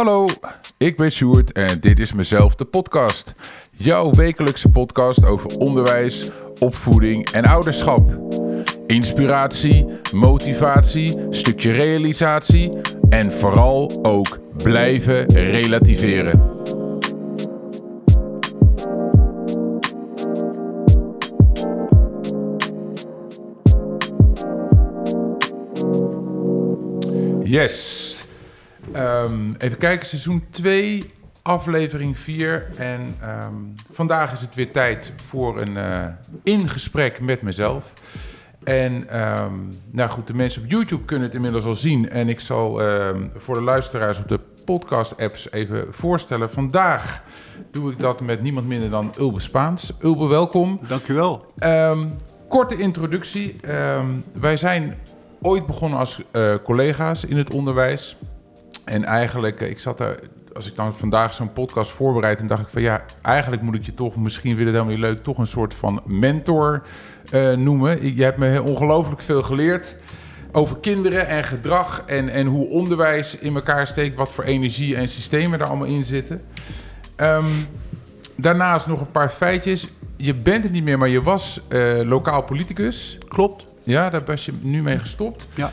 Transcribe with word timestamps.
Hallo, 0.00 0.26
ik 0.78 0.96
ben 0.96 1.10
Sjoerd 1.10 1.52
en 1.52 1.80
dit 1.80 2.00
is 2.00 2.12
mezelf 2.12 2.54
de 2.54 2.64
podcast. 2.64 3.34
Jouw 3.76 4.10
wekelijkse 4.10 4.68
podcast 4.68 5.24
over 5.24 5.58
onderwijs, 5.58 6.30
opvoeding 6.58 7.30
en 7.30 7.44
ouderschap. 7.44 8.18
Inspiratie, 8.86 9.86
motivatie, 10.12 11.26
stukje 11.30 11.70
realisatie 11.70 12.72
en 13.08 13.32
vooral 13.32 13.98
ook 14.02 14.38
blijven 14.56 15.26
relativeren. 15.32 16.48
Yes. 27.42 27.99
Ehm, 28.92 29.52
even 29.58 29.78
kijken, 29.78 30.06
seizoen 30.06 30.44
2, 30.50 31.10
aflevering 31.42 32.18
4. 32.18 32.68
En 32.76 33.14
ehm, 33.20 33.54
vandaag 33.92 34.32
is 34.32 34.40
het 34.40 34.54
weer 34.54 34.72
tijd 34.72 35.12
voor 35.26 35.60
een 35.60 35.76
uh, 35.76 36.06
ingesprek 36.42 37.20
met 37.20 37.42
mezelf. 37.42 37.92
En 38.64 39.08
ehm, 39.08 39.54
nou 39.90 40.10
goed, 40.10 40.26
de 40.26 40.34
mensen 40.34 40.62
op 40.62 40.70
YouTube 40.70 41.04
kunnen 41.04 41.26
het 41.26 41.34
inmiddels 41.34 41.64
al 41.64 41.74
zien. 41.74 42.10
En 42.10 42.28
ik 42.28 42.40
zal 42.40 42.80
voor 43.36 43.54
de 43.54 43.62
luisteraars 43.62 44.18
op 44.18 44.28
de 44.28 44.40
podcast-apps 44.64 45.52
even 45.52 45.86
voorstellen. 45.90 46.50
Vandaag 46.50 47.22
doe 47.70 47.92
ik 47.92 47.98
dat 47.98 48.20
met 48.20 48.42
niemand 48.42 48.66
minder 48.66 48.90
dan 48.90 49.14
Ulbe 49.18 49.40
Spaans. 49.40 49.92
Ulbe, 50.02 50.26
welkom. 50.26 50.80
Dankjewel. 50.88 51.52
korte 52.48 52.76
introductie. 52.76 53.60
wij 54.32 54.56
zijn 54.56 54.98
ooit 55.42 55.66
begonnen 55.66 55.98
als 55.98 56.20
uh, 56.32 56.54
collega's 56.64 57.24
in 57.24 57.36
het 57.36 57.52
onderwijs. 57.52 58.16
En 58.90 59.04
eigenlijk, 59.04 59.60
eh, 59.60 59.70
ik 59.70 59.78
zat 59.78 59.98
daar, 59.98 60.18
als 60.52 60.66
ik 60.66 60.74
dan 60.74 60.96
vandaag 60.96 61.34
zo'n 61.34 61.52
podcast 61.52 61.90
voorbereid, 61.90 62.40
en 62.40 62.46
dacht 62.46 62.62
ik 62.62 62.68
van 62.68 62.82
ja, 62.82 63.04
eigenlijk 63.22 63.62
moet 63.62 63.74
ik 63.74 63.84
je 63.84 63.94
toch, 63.94 64.16
misschien 64.16 64.56
vind 64.56 64.66
het 64.66 64.76
helemaal 64.76 64.94
niet 64.94 65.04
leuk, 65.04 65.18
toch 65.18 65.38
een 65.38 65.46
soort 65.46 65.74
van 65.74 66.02
mentor 66.04 66.82
uh, 67.32 67.56
noemen. 67.56 68.14
Je 68.16 68.22
hebt 68.22 68.38
me 68.38 68.62
ongelooflijk 68.62 69.22
veel 69.22 69.42
geleerd 69.42 69.96
over 70.52 70.76
kinderen 70.76 71.28
en 71.28 71.44
gedrag 71.44 72.02
en, 72.06 72.28
en 72.28 72.46
hoe 72.46 72.68
onderwijs 72.68 73.38
in 73.38 73.54
elkaar 73.54 73.86
steekt, 73.86 74.14
wat 74.14 74.32
voor 74.32 74.44
energie 74.44 74.96
en 74.96 75.08
systemen 75.08 75.60
er 75.60 75.66
allemaal 75.66 75.86
in 75.86 76.04
zitten. 76.04 76.42
Um, 77.16 77.44
daarnaast 78.36 78.86
nog 78.86 79.00
een 79.00 79.10
paar 79.10 79.30
feitjes. 79.30 79.88
Je 80.16 80.34
bent 80.34 80.64
het 80.64 80.72
niet 80.72 80.84
meer, 80.84 80.98
maar 80.98 81.08
je 81.08 81.22
was 81.22 81.60
uh, 81.68 82.00
lokaal 82.02 82.42
politicus. 82.42 83.18
Klopt. 83.28 83.64
Ja, 83.82 84.10
daar 84.10 84.22
ben 84.22 84.36
je 84.40 84.52
nu 84.60 84.82
mee 84.82 84.98
gestopt. 84.98 85.48
Ja. 85.54 85.72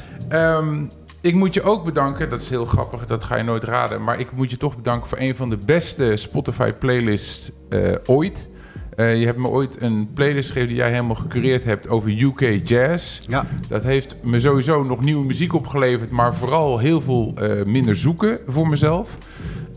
Um, 0.58 0.90
ik 1.28 1.36
moet 1.36 1.54
je 1.54 1.64
ook 1.64 1.86
bedanken, 1.86 2.30
dat 2.30 2.42
is 2.42 2.50
heel 2.50 2.66
grappig, 2.66 3.06
dat 3.06 3.24
ga 3.24 3.36
je 3.36 3.44
nooit 3.44 3.64
raden. 3.64 4.04
Maar 4.04 4.20
ik 4.20 4.32
moet 4.32 4.52
je 4.52 4.58
toch 4.58 4.76
bedanken 4.76 5.10
voor 5.10 5.20
een 5.20 5.36
van 5.36 5.50
de 5.50 5.58
beste 5.58 6.16
Spotify-playlists 6.16 7.52
uh, 7.70 7.96
ooit. 8.06 8.50
Uh, 8.96 9.20
je 9.20 9.26
hebt 9.26 9.38
me 9.38 9.48
ooit 9.48 9.82
een 9.82 10.14
playlist 10.14 10.48
gegeven 10.48 10.68
die 10.68 10.78
jij 10.78 10.92
helemaal 10.92 11.16
gecureerd 11.16 11.64
hebt 11.64 11.90
over 11.90 12.22
UK 12.22 12.68
Jazz. 12.68 13.20
Ja. 13.28 13.46
Dat 13.68 13.84
heeft 13.84 14.16
me 14.24 14.40
sowieso 14.40 14.84
nog 14.84 15.02
nieuwe 15.02 15.26
muziek 15.26 15.54
opgeleverd, 15.54 16.10
maar 16.10 16.36
vooral 16.36 16.78
heel 16.80 17.02
veel 17.02 17.34
uh, 17.42 17.64
minder 17.64 17.96
zoeken 17.96 18.40
voor 18.48 18.68
mezelf. 18.70 19.18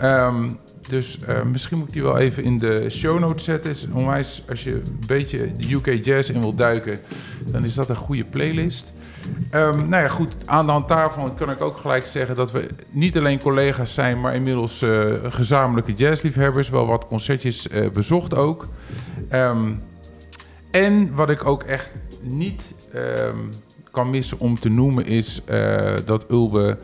Um, 0.03 0.59
dus 0.89 1.19
uh, 1.29 1.43
misschien 1.43 1.79
moet 1.79 1.87
ik 1.87 1.93
die 1.93 2.03
wel 2.03 2.19
even 2.19 2.43
in 2.43 2.59
de 2.59 2.87
show 2.91 3.19
notes 3.19 3.45
zetten. 3.45 3.71
Is 3.71 3.87
onwijs, 3.93 4.43
als 4.49 4.65
je 4.65 4.73
een 4.73 5.01
beetje 5.07 5.53
de 5.57 5.75
UK 5.75 6.05
Jazz 6.05 6.31
in 6.31 6.41
wil 6.41 6.55
duiken, 6.55 6.99
dan 7.47 7.65
is 7.65 7.75
dat 7.75 7.89
een 7.89 7.97
goede 7.97 8.25
playlist. 8.25 8.93
Um, 9.55 9.89
nou 9.89 10.03
ja, 10.03 10.09
goed, 10.09 10.37
aan 10.45 10.67
de 10.67 10.73
hand 10.73 10.89
daarvan 10.89 11.35
kan 11.35 11.51
ik 11.51 11.61
ook 11.61 11.77
gelijk 11.77 12.07
zeggen 12.07 12.35
dat 12.35 12.51
we 12.51 12.69
niet 12.91 13.19
alleen 13.19 13.41
collega's 13.41 13.95
zijn, 13.95 14.21
maar 14.21 14.35
inmiddels 14.35 14.83
uh, 14.83 15.15
gezamenlijke 15.25 15.93
jazzliefhebbers. 15.93 16.69
Wel 16.69 16.87
wat 16.87 17.07
concertjes 17.07 17.67
uh, 17.67 17.91
bezocht 17.91 18.37
ook. 18.37 18.69
Um, 19.33 19.83
en 20.71 21.15
wat 21.15 21.31
ik 21.31 21.47
ook 21.47 21.63
echt 21.63 21.93
niet 22.21 22.75
um, 22.95 23.49
kan 23.91 24.11
missen 24.11 24.39
om 24.39 24.61
te 24.61 24.69
noemen 24.69 25.07
is 25.07 25.43
uh, 25.51 25.93
dat 26.05 26.31
Ulbe 26.31 26.79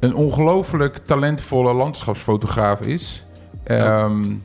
een 0.00 0.14
ongelooflijk 0.14 0.96
talentvolle 0.96 1.74
landschapsfotograaf 1.74 2.80
is. 2.80 3.26
Um, 3.70 4.42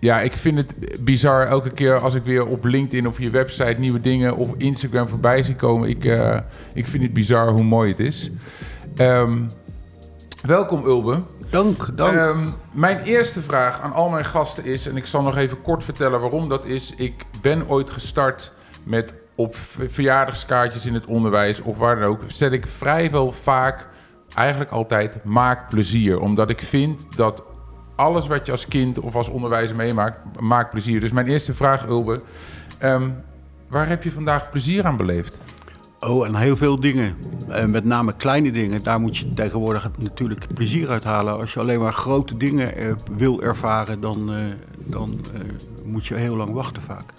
ja, 0.00 0.20
ik 0.20 0.36
vind 0.36 0.58
het 0.58 0.74
bizar 1.04 1.46
elke 1.46 1.70
keer 1.70 1.98
als 1.98 2.14
ik 2.14 2.24
weer 2.24 2.46
op 2.46 2.64
LinkedIn 2.64 3.08
of 3.08 3.20
je 3.20 3.30
website 3.30 3.80
nieuwe 3.80 4.00
dingen 4.00 4.36
op 4.36 4.54
Instagram 4.58 5.08
voorbij 5.08 5.42
zie 5.42 5.56
komen. 5.56 5.88
Ik, 5.88 6.04
uh, 6.04 6.38
ik 6.74 6.86
vind 6.86 7.02
het 7.02 7.12
bizar 7.12 7.48
hoe 7.48 7.62
mooi 7.62 7.90
het 7.90 8.00
is. 8.00 8.30
Um, 8.96 9.50
welkom 10.42 10.84
Ulbe. 10.84 11.22
Dank, 11.50 11.96
dank. 11.96 12.14
Um, 12.14 12.54
mijn 12.72 13.02
eerste 13.02 13.42
vraag 13.42 13.80
aan 13.80 13.92
al 13.92 14.08
mijn 14.08 14.24
gasten 14.24 14.64
is, 14.64 14.88
en 14.88 14.96
ik 14.96 15.06
zal 15.06 15.22
nog 15.22 15.36
even 15.36 15.62
kort 15.62 15.84
vertellen 15.84 16.20
waarom 16.20 16.48
dat 16.48 16.64
is. 16.64 16.94
Ik 16.96 17.24
ben 17.42 17.68
ooit 17.68 17.90
gestart 17.90 18.52
met 18.84 19.14
op 19.34 19.56
verjaardagskaartjes 19.88 20.86
in 20.86 20.94
het 20.94 21.06
onderwijs 21.06 21.60
of 21.60 21.78
waar 21.78 21.98
dan 21.98 22.08
ook, 22.08 22.20
zet 22.26 22.52
ik 22.52 22.66
vrijwel 22.66 23.32
vaak, 23.32 23.88
eigenlijk 24.34 24.70
altijd, 24.70 25.24
maak 25.24 25.68
plezier. 25.68 26.20
Omdat 26.20 26.50
ik 26.50 26.62
vind 26.62 27.16
dat 27.16 27.42
alles 27.96 28.26
wat 28.26 28.46
je 28.46 28.52
als 28.52 28.68
kind 28.68 28.98
of 28.98 29.14
als 29.14 29.28
onderwijzer 29.28 29.76
meemaakt, 29.76 30.40
maakt 30.40 30.70
plezier. 30.70 31.00
Dus 31.00 31.12
mijn 31.12 31.26
eerste 31.26 31.54
vraag, 31.54 31.86
Ulbe. 31.86 32.20
Um, 32.82 33.14
waar 33.68 33.88
heb 33.88 34.02
je 34.02 34.10
vandaag 34.10 34.50
plezier 34.50 34.84
aan 34.84 34.96
beleefd? 34.96 35.38
Oh, 36.00 36.26
en 36.26 36.34
heel 36.34 36.56
veel 36.56 36.80
dingen. 36.80 37.16
En 37.48 37.70
met 37.70 37.84
name 37.84 38.12
kleine 38.16 38.50
dingen. 38.50 38.82
Daar 38.82 39.00
moet 39.00 39.16
je 39.16 39.34
tegenwoordig 39.34 39.90
natuurlijk 39.98 40.46
plezier 40.54 40.88
uit 40.88 41.04
halen. 41.04 41.38
Als 41.38 41.52
je 41.54 41.60
alleen 41.60 41.80
maar 41.80 41.92
grote 41.92 42.36
dingen 42.36 42.82
uh, 42.82 42.92
wil 43.16 43.42
ervaren, 43.42 44.00
dan, 44.00 44.32
uh, 44.32 44.44
dan 44.76 45.20
uh, 45.34 45.40
moet 45.84 46.06
je 46.06 46.14
heel 46.14 46.36
lang 46.36 46.50
wachten 46.50 46.82
vaak. 46.82 47.12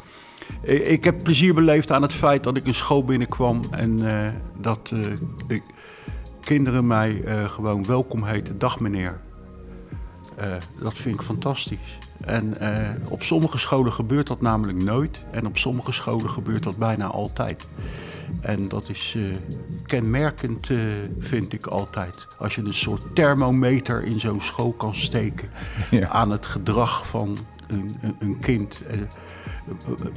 Ik 0.61 1.03
heb 1.03 1.23
plezier 1.23 1.53
beleefd 1.53 1.91
aan 1.91 2.01
het 2.01 2.13
feit 2.13 2.43
dat 2.43 2.57
ik 2.57 2.67
een 2.67 2.73
school 2.73 3.03
binnenkwam 3.03 3.61
en 3.71 3.99
dat 4.59 4.91
kinderen 6.41 6.87
mij 6.87 7.21
gewoon 7.47 7.85
welkom 7.85 8.23
heten. 8.23 8.59
Dag 8.59 8.79
meneer. 8.79 9.19
Uh, 10.39 10.45
dat 10.79 10.93
vind 10.93 11.15
ik 11.15 11.21
fantastisch. 11.21 11.97
En 12.21 12.53
uh, 12.61 12.89
op 13.09 13.23
sommige 13.23 13.57
scholen 13.57 13.93
gebeurt 13.93 14.27
dat 14.27 14.41
namelijk 14.41 14.77
nooit. 14.83 15.25
En 15.31 15.45
op 15.45 15.57
sommige 15.57 15.91
scholen 15.91 16.29
gebeurt 16.29 16.63
dat 16.63 16.77
bijna 16.77 17.05
altijd. 17.05 17.67
En 18.41 18.67
dat 18.67 18.89
is 18.89 19.13
uh, 19.17 19.35
kenmerkend, 19.85 20.69
vind 21.19 21.53
ik 21.53 21.67
altijd. 21.67 22.27
Als 22.37 22.55
je 22.55 22.61
een 22.61 22.73
soort 22.73 23.15
thermometer 23.15 24.03
in 24.03 24.19
zo'n 24.19 24.41
school 24.41 24.71
kan 24.71 24.95
steken 24.95 25.49
ja. 25.91 26.07
aan 26.07 26.31
het 26.31 26.45
gedrag 26.45 27.07
van 27.07 27.37
een, 27.67 27.97
een, 28.01 28.15
een 28.19 28.39
kind. 28.39 28.81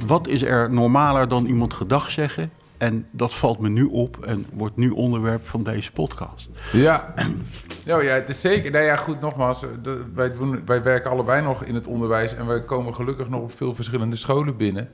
wat 0.07 0.27
is 0.27 0.41
er 0.41 0.71
normaler 0.71 1.27
dan 1.27 1.45
iemand 1.45 1.73
gedag 1.73 2.11
zeggen? 2.11 2.51
En 2.81 3.07
dat 3.11 3.33
valt 3.33 3.59
me 3.59 3.69
nu 3.69 3.83
op 3.83 4.25
en 4.25 4.45
wordt 4.53 4.75
nu 4.75 4.89
onderwerp 4.89 5.47
van 5.47 5.63
deze 5.63 5.91
podcast. 5.91 6.49
Ja, 6.71 7.13
nou 7.85 8.03
ja 8.03 8.13
het 8.13 8.29
is 8.29 8.41
zeker. 8.41 8.71
Nou 8.71 8.83
ja, 8.83 8.95
goed, 8.95 9.19
nogmaals. 9.19 9.65
Wij, 10.13 10.31
doen, 10.31 10.65
wij 10.65 10.83
werken 10.83 11.11
allebei 11.11 11.43
nog 11.43 11.63
in 11.63 11.75
het 11.75 11.87
onderwijs 11.87 12.35
en 12.35 12.45
wij 12.45 12.63
komen 12.63 12.95
gelukkig 12.95 13.29
nog 13.29 13.41
op 13.41 13.55
veel 13.55 13.75
verschillende 13.75 14.15
scholen 14.15 14.57
binnen. 14.57 14.89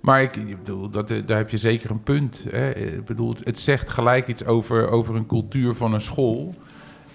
Maar 0.00 0.22
ik, 0.22 0.36
ik 0.36 0.58
bedoel, 0.58 0.88
dat, 0.88 1.08
daar 1.08 1.36
heb 1.36 1.50
je 1.50 1.56
zeker 1.56 1.90
een 1.90 2.02
punt. 2.02 2.44
Hè. 2.50 2.70
Ik 2.70 3.04
bedoel, 3.04 3.34
het, 3.40 3.58
zegt 3.58 3.90
gelijk 3.90 4.26
iets 4.26 4.44
over, 4.44 4.90
over 4.90 5.14
een 5.14 5.26
cultuur 5.26 5.74
van 5.74 5.94
een 5.94 6.00
school. 6.00 6.54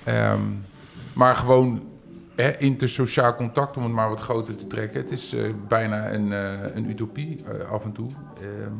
Um, 0.07 0.63
maar 1.13 1.35
gewoon 1.35 1.83
hè, 2.35 2.57
intersociaal 2.57 3.35
contact, 3.35 3.77
om 3.77 3.83
het 3.83 3.91
maar 3.91 4.09
wat 4.09 4.19
groter 4.19 4.55
te 4.57 4.67
trekken. 4.67 5.01
Het 5.01 5.11
is 5.11 5.33
uh, 5.33 5.53
bijna 5.67 6.11
een, 6.11 6.31
uh, 6.31 6.75
een 6.75 6.89
utopie 6.89 7.43
uh, 7.53 7.71
af 7.71 7.83
en 7.83 7.91
toe. 7.91 8.07
Um, 8.41 8.77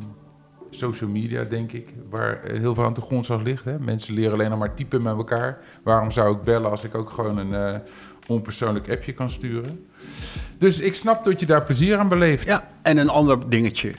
social 0.75 1.09
media, 1.09 1.43
denk 1.43 1.71
ik, 1.71 1.93
waar 2.09 2.39
heel 2.43 2.75
veel 2.75 2.85
aan 2.85 2.93
de 2.93 3.01
grondslag 3.01 3.41
ligt. 3.41 3.65
Hè? 3.65 3.79
Mensen 3.79 4.13
leren 4.13 4.33
alleen 4.33 4.49
nog 4.49 4.59
maar 4.59 4.73
typen 4.73 5.03
met 5.03 5.15
elkaar. 5.15 5.57
Waarom 5.83 6.11
zou 6.11 6.35
ik 6.35 6.41
bellen 6.41 6.69
als 6.69 6.83
ik 6.83 6.95
ook 6.95 7.09
gewoon 7.09 7.37
een 7.37 7.73
uh, 7.73 7.79
onpersoonlijk 8.27 8.89
appje 8.89 9.13
kan 9.13 9.29
sturen? 9.29 9.85
Dus 10.57 10.79
ik 10.79 10.95
snap 10.95 11.23
dat 11.23 11.39
je 11.39 11.45
daar 11.45 11.63
plezier 11.63 11.97
aan 11.97 12.09
beleeft. 12.09 12.45
Ja, 12.45 12.71
en 12.81 12.97
een 12.97 13.09
ander 13.09 13.49
dingetje, 13.49 13.91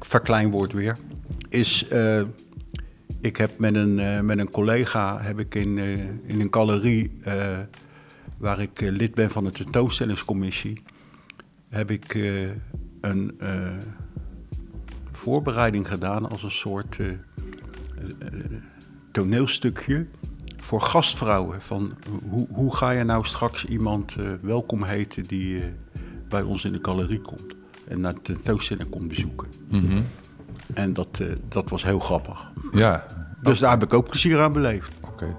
verkleinwoord 0.00 0.72
weer, 0.72 0.96
is... 1.48 1.86
Uh, 1.92 2.22
ik 3.20 3.36
heb 3.36 3.58
met 3.58 3.74
een, 3.74 3.98
uh, 3.98 4.20
met 4.20 4.38
een 4.38 4.50
collega 4.50 5.20
heb 5.20 5.38
ik 5.38 5.54
in, 5.54 5.78
in 6.22 6.40
een 6.40 6.48
galerie 6.50 7.20
waar 8.36 8.60
ik 8.60 8.80
lid 8.80 9.14
ben 9.14 9.30
van 9.30 9.44
de 9.44 9.50
tentoonstellingscommissie, 9.50 10.82
heb 11.68 11.90
ik 11.90 12.14
een 13.00 13.40
voorbereiding 15.28 15.88
gedaan 15.88 16.30
als 16.30 16.42
een 16.42 16.50
soort 16.50 16.98
uh, 16.98 17.06
uh, 17.06 17.14
toneelstukje 19.12 20.06
voor 20.56 20.80
gastvrouwen. 20.80 21.62
Van 21.62 21.92
hoe, 22.28 22.46
hoe 22.50 22.76
ga 22.76 22.90
je 22.90 23.04
nou 23.04 23.26
straks 23.26 23.64
iemand 23.64 24.14
uh, 24.18 24.30
welkom 24.40 24.84
heten 24.84 25.22
die 25.22 25.62
bij 26.28 26.42
ons 26.42 26.64
in 26.64 26.72
de 26.72 26.78
galerie 26.82 27.20
komt 27.20 27.54
en 27.88 28.00
naar 28.00 28.12
de 28.12 28.20
tentoonstelling 28.22 28.90
komt 28.90 29.08
bezoeken. 29.08 29.48
Mm 29.68 29.86
-hmm. 29.86 30.06
En 30.74 30.92
dat, 30.92 31.22
dat 31.48 31.68
was 31.68 31.82
heel 31.82 31.98
grappig. 31.98 32.50
Ja. 32.70 33.04
Dus 33.42 33.58
daar 33.58 33.70
heb 33.70 33.82
ik 33.82 33.94
ook 33.94 34.08
plezier 34.08 34.40
aan 34.40 34.52
beleefd. 34.52 34.92
Oké. 35.00 35.12
Okay. 35.12 35.34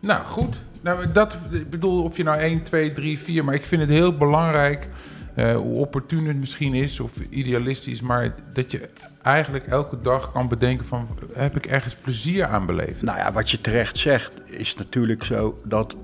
Nou, 0.00 0.24
goed. 0.24 0.56
Nou, 0.82 1.12
dat, 1.12 1.36
ik 1.50 1.70
bedoel, 1.70 2.02
of 2.02 2.16
je 2.16 2.22
nou 2.22 2.38
1, 2.38 2.62
2, 2.62 2.92
3, 2.92 3.18
4... 3.18 3.44
maar 3.44 3.54
ik 3.54 3.62
vind 3.62 3.80
het 3.80 3.90
heel 3.90 4.12
belangrijk... 4.12 4.88
Uh, 5.36 5.56
hoe 5.56 5.74
opportun 5.74 6.26
het 6.26 6.36
misschien 6.36 6.74
is 6.74 7.00
of 7.00 7.10
idealistisch... 7.30 8.00
maar 8.00 8.34
dat 8.52 8.70
je 8.70 8.88
eigenlijk 9.26 9.66
elke 9.66 10.00
dag 10.00 10.32
kan 10.32 10.48
bedenken 10.48 10.86
van... 10.86 11.08
heb 11.34 11.56
ik 11.56 11.66
ergens 11.66 11.94
plezier 11.94 12.46
aan 12.46 12.66
beleefd? 12.66 13.02
Nou 13.02 13.18
ja, 13.18 13.32
wat 13.32 13.50
je 13.50 13.58
terecht 13.58 13.98
zegt 13.98 14.40
is 14.44 14.74
natuurlijk 14.74 15.24
zo... 15.24 15.58
dat 15.64 15.96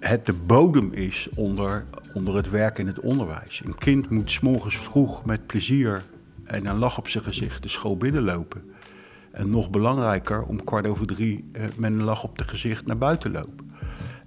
het 0.00 0.26
de 0.26 0.32
bodem 0.32 0.92
is 0.92 1.28
onder, 1.36 1.84
onder 2.14 2.36
het 2.36 2.50
werk 2.50 2.78
in 2.78 2.86
het 2.86 3.00
onderwijs. 3.00 3.62
Een 3.64 3.74
kind 3.74 4.10
moet 4.10 4.30
s'morgens 4.30 4.76
vroeg 4.76 5.24
met 5.24 5.46
plezier 5.46 6.02
en 6.44 6.66
een 6.66 6.78
lach 6.78 6.98
op 6.98 7.08
zijn 7.08 7.24
gezicht 7.24 7.62
de 7.62 7.68
school 7.68 7.96
binnenlopen. 7.96 8.62
En 9.30 9.50
nog 9.50 9.70
belangrijker, 9.70 10.42
om 10.42 10.64
kwart 10.64 10.86
over 10.86 11.06
drie 11.06 11.48
eh, 11.52 11.62
met 11.76 11.90
een 11.90 12.02
lach 12.02 12.24
op 12.24 12.38
het 12.38 12.48
gezicht 12.48 12.86
naar 12.86 12.98
buiten 12.98 13.30
lopen. 13.30 13.72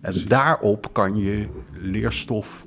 En 0.01 0.25
daarop 0.27 0.93
kan 0.93 1.17
je 1.17 1.47
leerstof, 1.71 2.65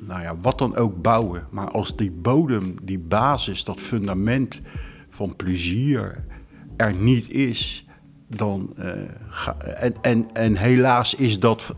nou 0.00 0.22
ja, 0.22 0.36
wat 0.40 0.58
dan 0.58 0.76
ook 0.76 1.02
bouwen. 1.02 1.46
Maar 1.50 1.70
als 1.70 1.96
die 1.96 2.10
bodem, 2.10 2.74
die 2.82 2.98
basis, 2.98 3.64
dat 3.64 3.80
fundament 3.80 4.60
van 5.10 5.36
plezier 5.36 6.24
er 6.76 6.94
niet 6.94 7.30
is, 7.30 7.88
dan. 8.26 8.74
Ga, 9.28 9.56
en, 9.58 9.94
en, 10.02 10.32
en 10.32 10.56
helaas 10.56 11.14
is 11.14 11.40
dat 11.40 11.74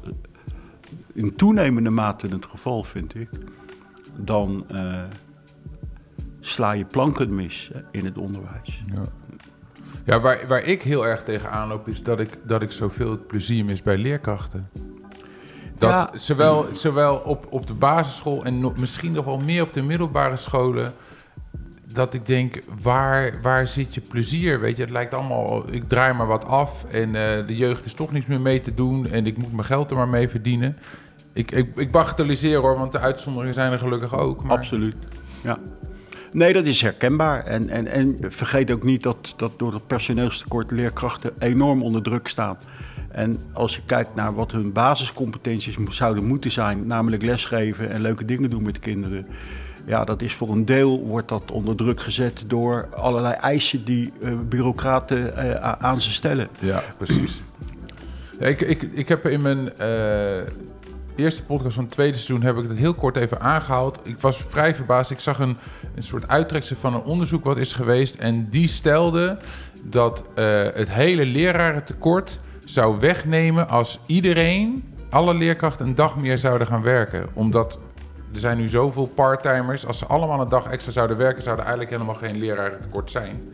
in 1.13 1.37
toenemende 1.37 1.91
mate 1.91 2.29
het 2.29 2.47
geval, 2.47 2.83
vind 2.83 3.15
ik. 3.15 3.29
Dan 4.17 4.67
uh, 4.73 5.03
sla 6.41 6.73
je 6.73 6.85
planken 6.85 7.35
mis 7.35 7.71
in 7.91 8.05
het 8.05 8.19
onderwijs. 8.19 8.85
Ja. 8.95 9.03
Ja, 10.05 10.21
waar, 10.21 10.47
waar 10.47 10.63
ik 10.63 10.83
heel 10.83 11.07
erg 11.07 11.25
tegen 11.25 11.51
aanloop 11.51 11.89
is 11.89 12.03
dat 12.03 12.21
ik, 12.21 12.41
dat 12.45 12.63
ik 12.63 12.71
zoveel 12.71 13.27
plezier 13.27 13.65
mis 13.65 13.83
bij 13.83 13.97
leerkrachten. 13.97 14.69
Dat 15.79 15.91
ja. 15.91 16.11
zowel, 16.15 16.67
zowel 16.73 17.17
op, 17.17 17.47
op 17.51 17.67
de 17.67 17.75
basisschool 17.75 18.45
en 18.45 18.61
nog, 18.61 18.77
misschien 18.77 19.13
nog 19.13 19.25
wel 19.25 19.39
meer 19.39 19.63
op 19.63 19.73
de 19.73 19.83
middelbare 19.83 20.37
scholen. 20.37 20.93
Dat 21.93 22.15
ik 22.15 22.27
denk, 22.27 22.59
waar, 22.83 23.43
waar 23.43 23.67
zit 23.67 23.95
je 23.95 24.01
plezier? 24.01 24.61
Weet 24.61 24.77
je, 24.77 24.83
het 24.83 24.93
lijkt 24.93 25.15
allemaal, 25.15 25.73
ik 25.73 25.89
draai 25.89 26.15
maar 26.15 26.27
wat 26.27 26.45
af 26.45 26.85
en 26.85 27.09
uh, 27.09 27.47
de 27.47 27.57
jeugd 27.57 27.85
is 27.85 27.93
toch 27.93 28.13
niks 28.13 28.27
meer 28.27 28.41
mee 28.41 28.61
te 28.61 28.75
doen 28.75 29.07
en 29.09 29.27
ik 29.27 29.39
moet 29.39 29.53
mijn 29.53 29.67
geld 29.67 29.91
er 29.91 29.97
maar 29.97 30.09
mee 30.09 30.29
verdienen. 30.29 30.77
Ik, 31.33 31.51
ik, 31.51 31.77
ik 31.77 31.91
bagatelliseer 31.91 32.59
hoor, 32.59 32.79
want 32.79 32.93
de 32.93 32.99
uitzonderingen 32.99 33.55
zijn 33.55 33.73
er 33.73 33.79
gelukkig 33.79 34.19
ook. 34.19 34.45
Maar... 34.45 34.59
Absoluut, 34.59 34.97
ja. 35.43 35.59
Nee, 36.33 36.53
dat 36.53 36.65
is 36.65 36.81
herkenbaar. 36.81 37.45
En, 37.45 37.69
en, 37.69 37.87
en 37.87 38.17
vergeet 38.21 38.71
ook 38.71 38.83
niet 38.83 39.03
dat, 39.03 39.35
dat 39.37 39.59
door 39.59 39.73
het 39.73 39.87
personeelstekort 39.87 40.71
leerkrachten 40.71 41.33
enorm 41.39 41.83
onder 41.83 42.03
druk 42.03 42.29
staan. 42.29 42.59
En 43.17 43.39
als 43.53 43.75
je 43.77 43.83
kijkt 43.87 44.15
naar 44.15 44.35
wat 44.35 44.53
hun 44.53 44.73
basiscompetenties 44.73 45.77
zouden 45.89 46.27
moeten 46.27 46.51
zijn, 46.51 46.87
namelijk 46.87 47.23
lesgeven 47.23 47.91
en 47.91 48.01
leuke 48.01 48.25
dingen 48.25 48.51
doen 48.51 48.63
met 48.63 48.75
de 48.75 48.81
kinderen. 48.81 49.27
Ja, 49.87 50.05
dat 50.05 50.23
is 50.23 50.35
voor 50.35 50.49
een 50.49 50.65
deel 50.65 51.07
wordt 51.07 51.29
dat 51.29 51.51
onder 51.51 51.77
druk 51.77 52.01
gezet 52.01 52.45
door 52.47 52.89
allerlei 52.95 53.35
eisen 53.35 53.85
die 53.85 54.13
uh, 54.21 54.39
bureaucraten 54.49 55.33
uh, 55.37 55.73
aan 55.73 56.01
ze 56.01 56.13
stellen. 56.13 56.49
Ja, 56.59 56.83
precies. 56.99 57.43
ik, 58.39 58.61
ik, 58.61 58.83
ik 58.83 59.09
heb 59.09 59.27
in 59.27 59.43
mijn 59.43 59.71
uh, 59.81 60.49
eerste 61.17 61.43
podcast 61.43 61.75
van 61.75 61.85
het 61.85 61.93
tweede 61.93 62.19
seizoen 62.19 62.43
heb 62.43 62.57
ik 62.57 62.69
het 62.69 62.79
heel 62.79 62.95
kort 62.95 63.17
even 63.17 63.41
aangehaald. 63.41 63.99
Ik 64.03 64.21
was 64.21 64.37
vrij 64.49 64.75
verbaasd. 64.75 65.11
Ik 65.11 65.21
zag 65.21 65.39
een, 65.39 65.57
een 65.95 66.03
soort 66.03 66.29
uittreksel 66.29 66.77
van 66.77 66.95
een 66.95 67.03
onderzoek 67.03 67.45
wat 67.45 67.57
is 67.57 67.73
geweest. 67.73 68.15
En 68.15 68.49
die 68.51 68.69
stelde 68.69 69.39
dat 69.85 70.25
het 70.75 70.91
hele 70.91 71.27
lerarentekort 71.27 72.41
zou 72.69 73.01
wegnemen 73.01 73.69
als 73.69 74.01
iedereen, 74.07 74.95
alle 75.11 75.35
leerkrachten, 75.35 75.87
een 75.87 75.95
dag 75.95 76.17
meer 76.17 76.39
zouden 76.39 76.67
gaan 76.67 76.83
werken. 76.83 77.29
Omdat 77.33 77.79
er 78.33 78.41
zijn 78.41 78.59
nu 78.59 78.69
zoveel 78.69 79.07
parttimers. 79.07 79.87
Als 79.87 79.99
ze 79.99 80.07
allemaal 80.07 80.41
een 80.41 80.49
dag 80.49 80.67
extra 80.67 80.93
zouden 80.93 81.17
werken, 81.17 81.43
zou 81.43 81.57
er 81.57 81.63
eigenlijk 81.63 81.91
helemaal 81.91 82.15
geen 82.15 82.39
lerarentekort 82.39 83.11
zijn. 83.11 83.53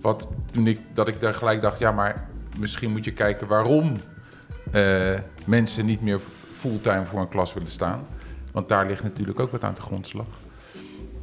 Wat 0.00 0.28
toen 0.50 0.66
ik, 0.66 0.80
dat 0.94 1.08
ik 1.08 1.20
daar 1.20 1.34
gelijk 1.34 1.62
dacht, 1.62 1.78
ja, 1.78 1.92
maar 1.92 2.28
misschien 2.58 2.90
moet 2.90 3.04
je 3.04 3.12
kijken 3.12 3.46
waarom 3.46 3.92
uh, 4.74 5.18
mensen 5.46 5.86
niet 5.86 6.02
meer 6.02 6.20
fulltime 6.52 7.04
voor 7.06 7.20
een 7.20 7.28
klas 7.28 7.54
willen 7.54 7.68
staan. 7.68 8.06
Want 8.52 8.68
daar 8.68 8.86
ligt 8.86 9.02
natuurlijk 9.02 9.40
ook 9.40 9.50
wat 9.50 9.64
aan 9.64 9.74
de 9.74 9.80
grondslag. 9.80 10.26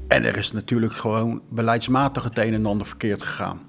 En 0.08 0.24
er 0.24 0.38
is 0.38 0.52
natuurlijk 0.52 0.94
gewoon 0.94 1.42
beleidsmatig 1.50 2.24
het 2.24 2.38
een 2.38 2.54
en 2.54 2.66
ander 2.66 2.88
verkeerd 2.88 3.22
gegaan. 3.22 3.62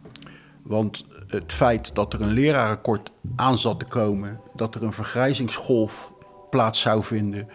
Want 0.62 1.04
het 1.32 1.52
feit 1.52 1.94
dat 1.94 2.12
er 2.12 2.20
een 2.20 2.32
lerarenkort 2.32 3.10
aan 3.36 3.58
zat 3.58 3.78
te 3.78 3.84
komen, 3.84 4.40
dat 4.54 4.74
er 4.74 4.82
een 4.82 4.92
vergrijzingsgolf 4.92 6.12
plaats 6.50 6.80
zou 6.80 7.04
vinden. 7.04 7.48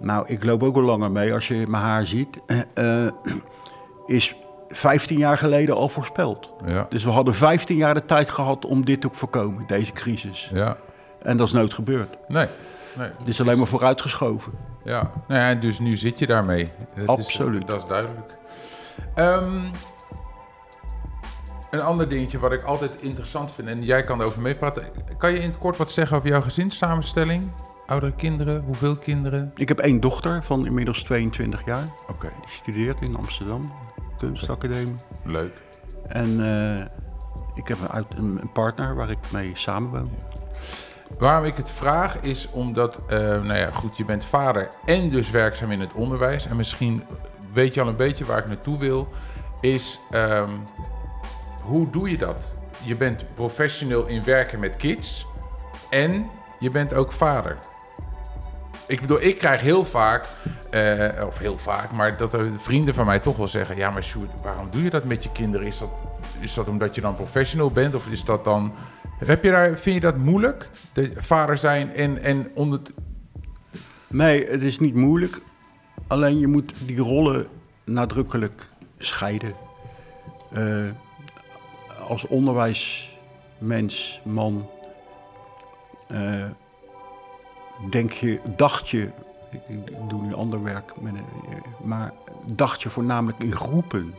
Nou, 0.00 0.26
ik 0.28 0.44
loop 0.44 0.62
ook 0.62 0.76
al 0.76 0.82
langer 0.82 1.10
mee 1.10 1.32
als 1.32 1.48
je 1.48 1.66
mijn 1.68 1.82
haar 1.82 2.06
ziet. 2.06 2.40
Uh, 2.74 3.06
is 4.06 4.36
15 4.68 5.18
jaar 5.18 5.38
geleden 5.38 5.74
al 5.74 5.88
voorspeld. 5.88 6.52
Ja. 6.64 6.86
Dus 6.88 7.04
we 7.04 7.10
hadden 7.10 7.34
15 7.34 7.76
jaar 7.76 7.94
de 7.94 8.04
tijd 8.04 8.30
gehad 8.30 8.64
om 8.64 8.84
dit 8.84 9.00
te 9.00 9.08
voorkomen, 9.12 9.66
deze 9.66 9.92
crisis. 9.92 10.50
Ja. 10.52 10.76
En 11.22 11.36
dat 11.36 11.46
is 11.46 11.52
nooit 11.52 11.74
gebeurd. 11.74 12.16
Nee. 12.28 12.46
Nee, 12.96 13.10
het 13.18 13.28
is 13.28 13.40
alleen 13.40 13.58
maar 13.58 13.66
vooruitgeschoven. 13.66 14.52
Ja, 14.84 15.10
nou 15.28 15.40
ja, 15.40 15.54
dus 15.54 15.78
nu 15.78 15.96
zit 15.96 16.18
je 16.18 16.26
daarmee. 16.26 16.68
Dat 16.94 17.08
Absoluut. 17.08 17.60
Is, 17.60 17.66
dat 17.66 17.82
is 17.82 17.88
duidelijk. 17.88 18.34
Um, 19.16 19.70
een 21.76 21.82
ander 21.82 22.08
dingetje 22.08 22.38
wat 22.38 22.52
ik 22.52 22.62
altijd 22.62 23.02
interessant 23.02 23.52
vind, 23.52 23.68
en 23.68 23.82
jij 23.82 24.04
kan 24.04 24.20
erover 24.20 24.40
meepraten. 24.42 24.84
Kan 25.18 25.32
je 25.32 25.38
in 25.38 25.48
het 25.48 25.58
kort 25.58 25.76
wat 25.76 25.90
zeggen 25.90 26.16
over 26.16 26.28
jouw 26.28 26.40
gezinssamenstelling? 26.40 27.50
Oudere 27.86 28.12
kinderen, 28.12 28.62
hoeveel 28.62 28.96
kinderen? 28.96 29.52
Ik 29.54 29.68
heb 29.68 29.78
één 29.78 30.00
dochter 30.00 30.42
van 30.42 30.66
inmiddels 30.66 31.02
22 31.02 31.64
jaar. 31.64 31.88
Oké. 32.08 32.32
Die 32.40 32.50
studeert 32.50 33.00
in 33.00 33.16
Amsterdam, 33.16 33.72
kunstacademie. 34.18 34.94
Leuk. 35.24 35.52
En 36.08 36.40
uh, 36.40 36.80
ik 37.54 37.68
heb 37.68 37.78
een, 37.90 38.06
een, 38.40 38.52
partner 38.52 38.94
waar 38.94 39.10
ik 39.10 39.18
mee 39.32 39.50
samenwoon. 39.54 40.10
Waarom 41.18 41.44
ik 41.44 41.56
het 41.56 41.70
vraag 41.70 42.20
is 42.20 42.50
omdat, 42.50 43.00
uh, 43.10 43.18
nou 43.18 43.54
ja, 43.54 43.70
goed, 43.70 43.96
je 43.96 44.04
bent 44.04 44.24
vader 44.24 44.68
en 44.84 45.08
dus 45.08 45.30
werkzaam 45.30 45.70
in 45.70 45.80
het 45.80 45.92
onderwijs. 45.92 46.46
En 46.46 46.56
misschien 46.56 47.02
weet 47.52 47.74
je 47.74 47.80
al 47.80 47.88
een 47.88 47.96
beetje 47.96 48.24
waar 48.24 48.38
ik 48.38 48.46
naartoe 48.46 48.78
wil. 48.78 49.08
Is 49.60 50.00
um, 50.10 50.62
hoe 51.66 51.90
doe 51.90 52.10
je 52.10 52.18
dat? 52.18 52.52
Je 52.84 52.96
bent 52.96 53.24
professioneel 53.34 54.06
in 54.06 54.24
werken 54.24 54.60
met 54.60 54.76
kids 54.76 55.26
en 55.90 56.26
je 56.58 56.70
bent 56.70 56.94
ook 56.94 57.12
vader. 57.12 57.56
Ik 58.86 59.00
bedoel, 59.00 59.22
ik 59.22 59.38
krijg 59.38 59.60
heel 59.60 59.84
vaak, 59.84 60.26
uh, 60.70 61.26
of 61.26 61.38
heel 61.38 61.58
vaak, 61.58 61.92
maar 61.92 62.16
dat 62.16 62.32
er 62.32 62.50
vrienden 62.56 62.94
van 62.94 63.06
mij 63.06 63.18
toch 63.18 63.36
wel 63.36 63.48
zeggen: 63.48 63.76
Ja, 63.76 63.90
maar 63.90 64.02
Sjoerd, 64.02 64.30
waarom 64.42 64.68
doe 64.70 64.82
je 64.82 64.90
dat 64.90 65.04
met 65.04 65.22
je 65.22 65.32
kinderen? 65.32 65.66
Is 65.66 65.78
dat, 65.78 65.90
is 66.40 66.54
dat 66.54 66.68
omdat 66.68 66.94
je 66.94 67.00
dan 67.00 67.16
professional 67.16 67.70
bent 67.70 67.94
of 67.94 68.08
is 68.08 68.24
dat 68.24 68.44
dan 68.44 68.74
heb 69.18 69.44
je 69.44 69.50
daar, 69.50 69.78
vind 69.78 69.94
je 69.94 70.00
dat 70.00 70.16
moeilijk? 70.16 70.70
De 70.92 71.12
vader 71.16 71.56
zijn 71.56 71.94
en, 71.94 72.22
en 72.22 72.50
onder. 72.54 72.80
Nee, 74.06 74.46
het 74.46 74.62
is 74.62 74.78
niet 74.78 74.94
moeilijk. 74.94 75.40
Alleen 76.06 76.38
je 76.38 76.46
moet 76.46 76.72
die 76.86 76.98
rollen 76.98 77.46
nadrukkelijk 77.84 78.66
scheiden. 78.98 79.54
Uh, 80.52 80.90
als 82.06 82.26
onderwijsmens, 82.26 84.20
man, 84.22 84.68
uh, 86.08 86.44
denk 87.90 88.12
je, 88.12 88.40
dacht 88.56 88.88
je, 88.88 89.10
ik, 89.50 90.08
doe 90.08 90.22
nu 90.22 90.34
ander 90.34 90.62
werk, 90.62 90.94
maar 91.82 92.12
dacht 92.44 92.82
je 92.82 92.88
voornamelijk 92.88 93.42
in 93.42 93.52
groepen 93.52 94.14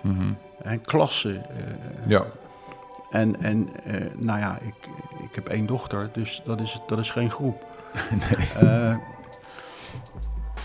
mm 0.00 0.16
-hmm. 0.16 0.36
en 0.62 0.80
klassen. 0.80 1.34
Uh, 1.34 2.08
ja. 2.08 2.24
En, 3.10 3.42
en 3.42 3.68
uh, 3.86 3.94
nou 4.16 4.38
ja, 4.38 4.58
ik, 4.58 4.88
ik 5.28 5.34
heb 5.34 5.48
één 5.48 5.66
dochter, 5.66 6.10
dus 6.12 6.42
dat 6.44 6.60
is, 6.60 6.80
dat 6.86 6.98
is 6.98 7.10
geen 7.10 7.30
groep. 7.30 7.64
nee. 8.60 8.98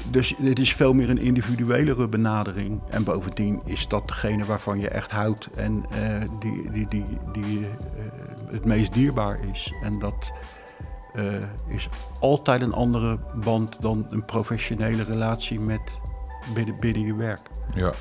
Dus 0.09 0.35
het 0.41 0.59
is 0.59 0.73
veel 0.73 0.93
meer 0.93 1.09
een 1.09 1.17
individuelere 1.17 2.07
benadering. 2.07 2.81
En 2.89 3.03
bovendien 3.03 3.61
is 3.65 3.87
dat 3.87 4.07
degene 4.07 4.45
waarvan 4.45 4.79
je 4.79 4.89
echt 4.89 5.11
houdt 5.11 5.49
en 5.55 5.85
uh, 5.91 6.29
die, 6.39 6.71
die, 6.71 6.87
die, 6.87 7.05
die 7.31 7.65
het 8.51 8.65
meest 8.65 8.93
dierbaar 8.93 9.39
is. 9.51 9.73
En 9.81 9.99
dat 9.99 10.31
is 11.67 11.89
altijd 12.19 12.61
een 12.61 12.73
andere 12.73 13.19
band 13.35 13.81
dan 13.81 14.07
een 14.09 14.25
professionele 14.25 15.03
relatie 15.03 15.59
met 15.59 15.81
binnen, 16.53 16.79
binnen 16.79 17.05
je 17.05 17.15
werk. 17.15 17.41
Ja. 17.73 17.93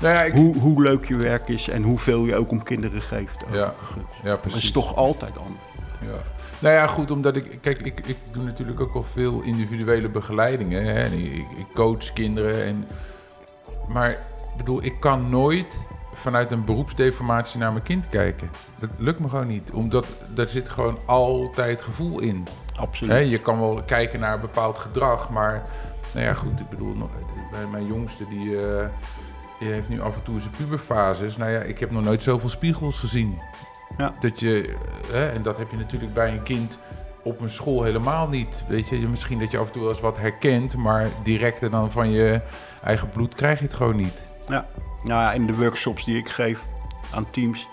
Nou 0.00 0.14
ja, 0.14 0.22
ik... 0.22 0.32
hoe, 0.32 0.56
hoe 0.58 0.82
leuk 0.82 1.08
je 1.08 1.16
werk 1.16 1.48
is 1.48 1.68
en 1.68 1.82
hoeveel 1.82 2.24
je 2.24 2.36
ook 2.36 2.50
om 2.50 2.62
kinderen 2.62 3.02
geeft. 3.02 3.44
Ja, 3.52 3.74
ja 4.22 4.36
precies. 4.36 4.58
Dat 4.58 4.62
is 4.62 4.70
toch 4.70 4.96
altijd 4.96 5.38
anders. 5.38 5.64
Ja. 6.00 6.35
Nou 6.58 6.74
ja, 6.74 6.86
goed, 6.86 7.10
omdat 7.10 7.36
ik... 7.36 7.58
Kijk, 7.60 7.80
ik, 7.80 8.00
ik 8.06 8.16
doe 8.32 8.44
natuurlijk 8.44 8.80
ook 8.80 8.92
wel 8.92 9.02
veel 9.02 9.40
individuele 9.40 10.08
begeleidingen. 10.08 10.84
Hè? 10.84 11.04
Ik, 11.06 11.34
ik, 11.34 11.66
coach 11.74 12.12
kinderen 12.12 12.64
en... 12.64 12.86
Maar, 13.88 14.18
bedoel, 14.56 14.84
ik 14.84 15.00
kan 15.00 15.30
nooit 15.30 15.86
vanuit 16.14 16.50
een 16.50 16.64
beroepsdeformatie 16.64 17.58
naar 17.58 17.72
mijn 17.72 17.84
kind 17.84 18.08
kijken. 18.08 18.50
Dat 18.78 18.90
lukt 18.96 19.20
me 19.20 19.28
gewoon 19.28 19.46
niet. 19.46 19.70
Omdat 19.70 20.06
er 20.36 20.48
zit 20.48 20.68
gewoon 20.68 20.98
altijd 21.04 21.82
gevoel 21.82 22.20
in. 22.20 22.46
Absoluut. 22.74 23.12
Hè, 23.12 23.18
je 23.18 23.38
kan 23.40 23.60
wel 23.60 23.82
kijken 23.86 24.20
naar 24.20 24.34
een 24.34 24.40
bepaald 24.40 24.78
gedrag, 24.78 25.30
maar 25.30 25.68
nou 26.14 26.26
ja, 26.26 26.34
goed, 26.34 26.60
ik 26.60 26.68
bedoel, 26.68 26.94
bij 27.50 27.66
mijn 27.70 27.86
jongste 27.86 28.28
die, 28.28 28.66
eh, 28.66 28.86
die 29.58 29.68
heeft 29.68 29.88
nu 29.88 30.00
af 30.00 30.14
en 30.14 30.22
toe 30.22 30.40
zijn 30.40 30.54
puberfases. 30.56 31.36
Nou 31.36 31.50
ja, 31.50 31.60
ik 31.60 31.80
heb 31.80 31.90
nog 31.90 32.04
nooit 32.04 32.22
zoveel 32.22 32.48
spiegels 32.48 33.00
gezien. 33.00 33.38
Ja. 33.98 34.14
Dat 34.20 34.40
je, 34.40 34.76
hè, 35.12 35.28
en 35.28 35.42
dat 35.42 35.58
heb 35.58 35.70
je 35.70 35.76
natuurlijk 35.76 36.14
bij 36.14 36.32
een 36.32 36.42
kind 36.42 36.78
op 37.22 37.40
een 37.40 37.50
school 37.50 37.82
helemaal 37.82 38.28
niet. 38.28 38.64
Weet 38.68 38.88
je, 38.88 38.96
misschien 38.98 39.38
dat 39.38 39.50
je 39.50 39.58
af 39.58 39.66
en 39.66 39.72
toe 39.72 39.80
wel 39.82 39.90
eens 39.90 40.00
wat 40.00 40.16
herkent, 40.18 40.76
maar 40.76 41.08
directer 41.22 41.70
dan 41.70 41.90
van 41.90 42.10
je 42.10 42.40
eigen 42.82 43.08
bloed 43.08 43.34
krijg 43.34 43.58
je 43.58 43.64
het 43.64 43.74
gewoon 43.74 43.96
niet. 43.96 44.26
Ja. 44.48 44.66
Nou 45.02 45.20
ja, 45.20 45.32
in 45.32 45.46
de 45.46 45.54
workshops 45.56 46.04
die 46.04 46.16
ik 46.16 46.28
geef 46.28 46.62
aan 47.14 47.30
teams 47.30 47.68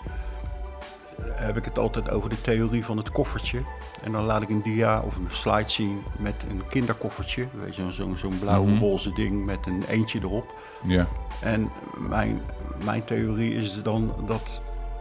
heb 1.22 1.56
ik 1.56 1.64
het 1.64 1.78
altijd 1.78 2.10
over 2.10 2.30
de 2.30 2.40
theorie 2.40 2.84
van 2.84 2.96
het 2.96 3.10
koffertje. 3.10 3.62
En 4.02 4.12
dan 4.12 4.24
laat 4.24 4.42
ik 4.42 4.48
een 4.48 4.62
dia 4.62 5.00
of 5.00 5.16
een 5.16 5.26
slide 5.30 5.68
zien 5.70 6.02
met 6.18 6.34
een 6.50 6.62
kinderkoffertje. 6.68 7.46
Weet 7.64 7.76
je, 7.76 7.92
zo'n 7.92 8.16
zo'n 8.16 8.38
blauw 8.38 8.64
Mhm. 8.64 8.78
roze 8.78 9.12
ding 9.12 9.44
met 9.44 9.66
een 9.66 9.84
eentje 9.88 10.18
erop. 10.22 10.54
Ja, 10.82 11.06
En 11.40 11.70
mijn, 12.08 12.40
mijn 12.84 13.04
theorie 13.04 13.54
is 13.54 13.82
dan 13.82 14.14
dat 14.26 14.42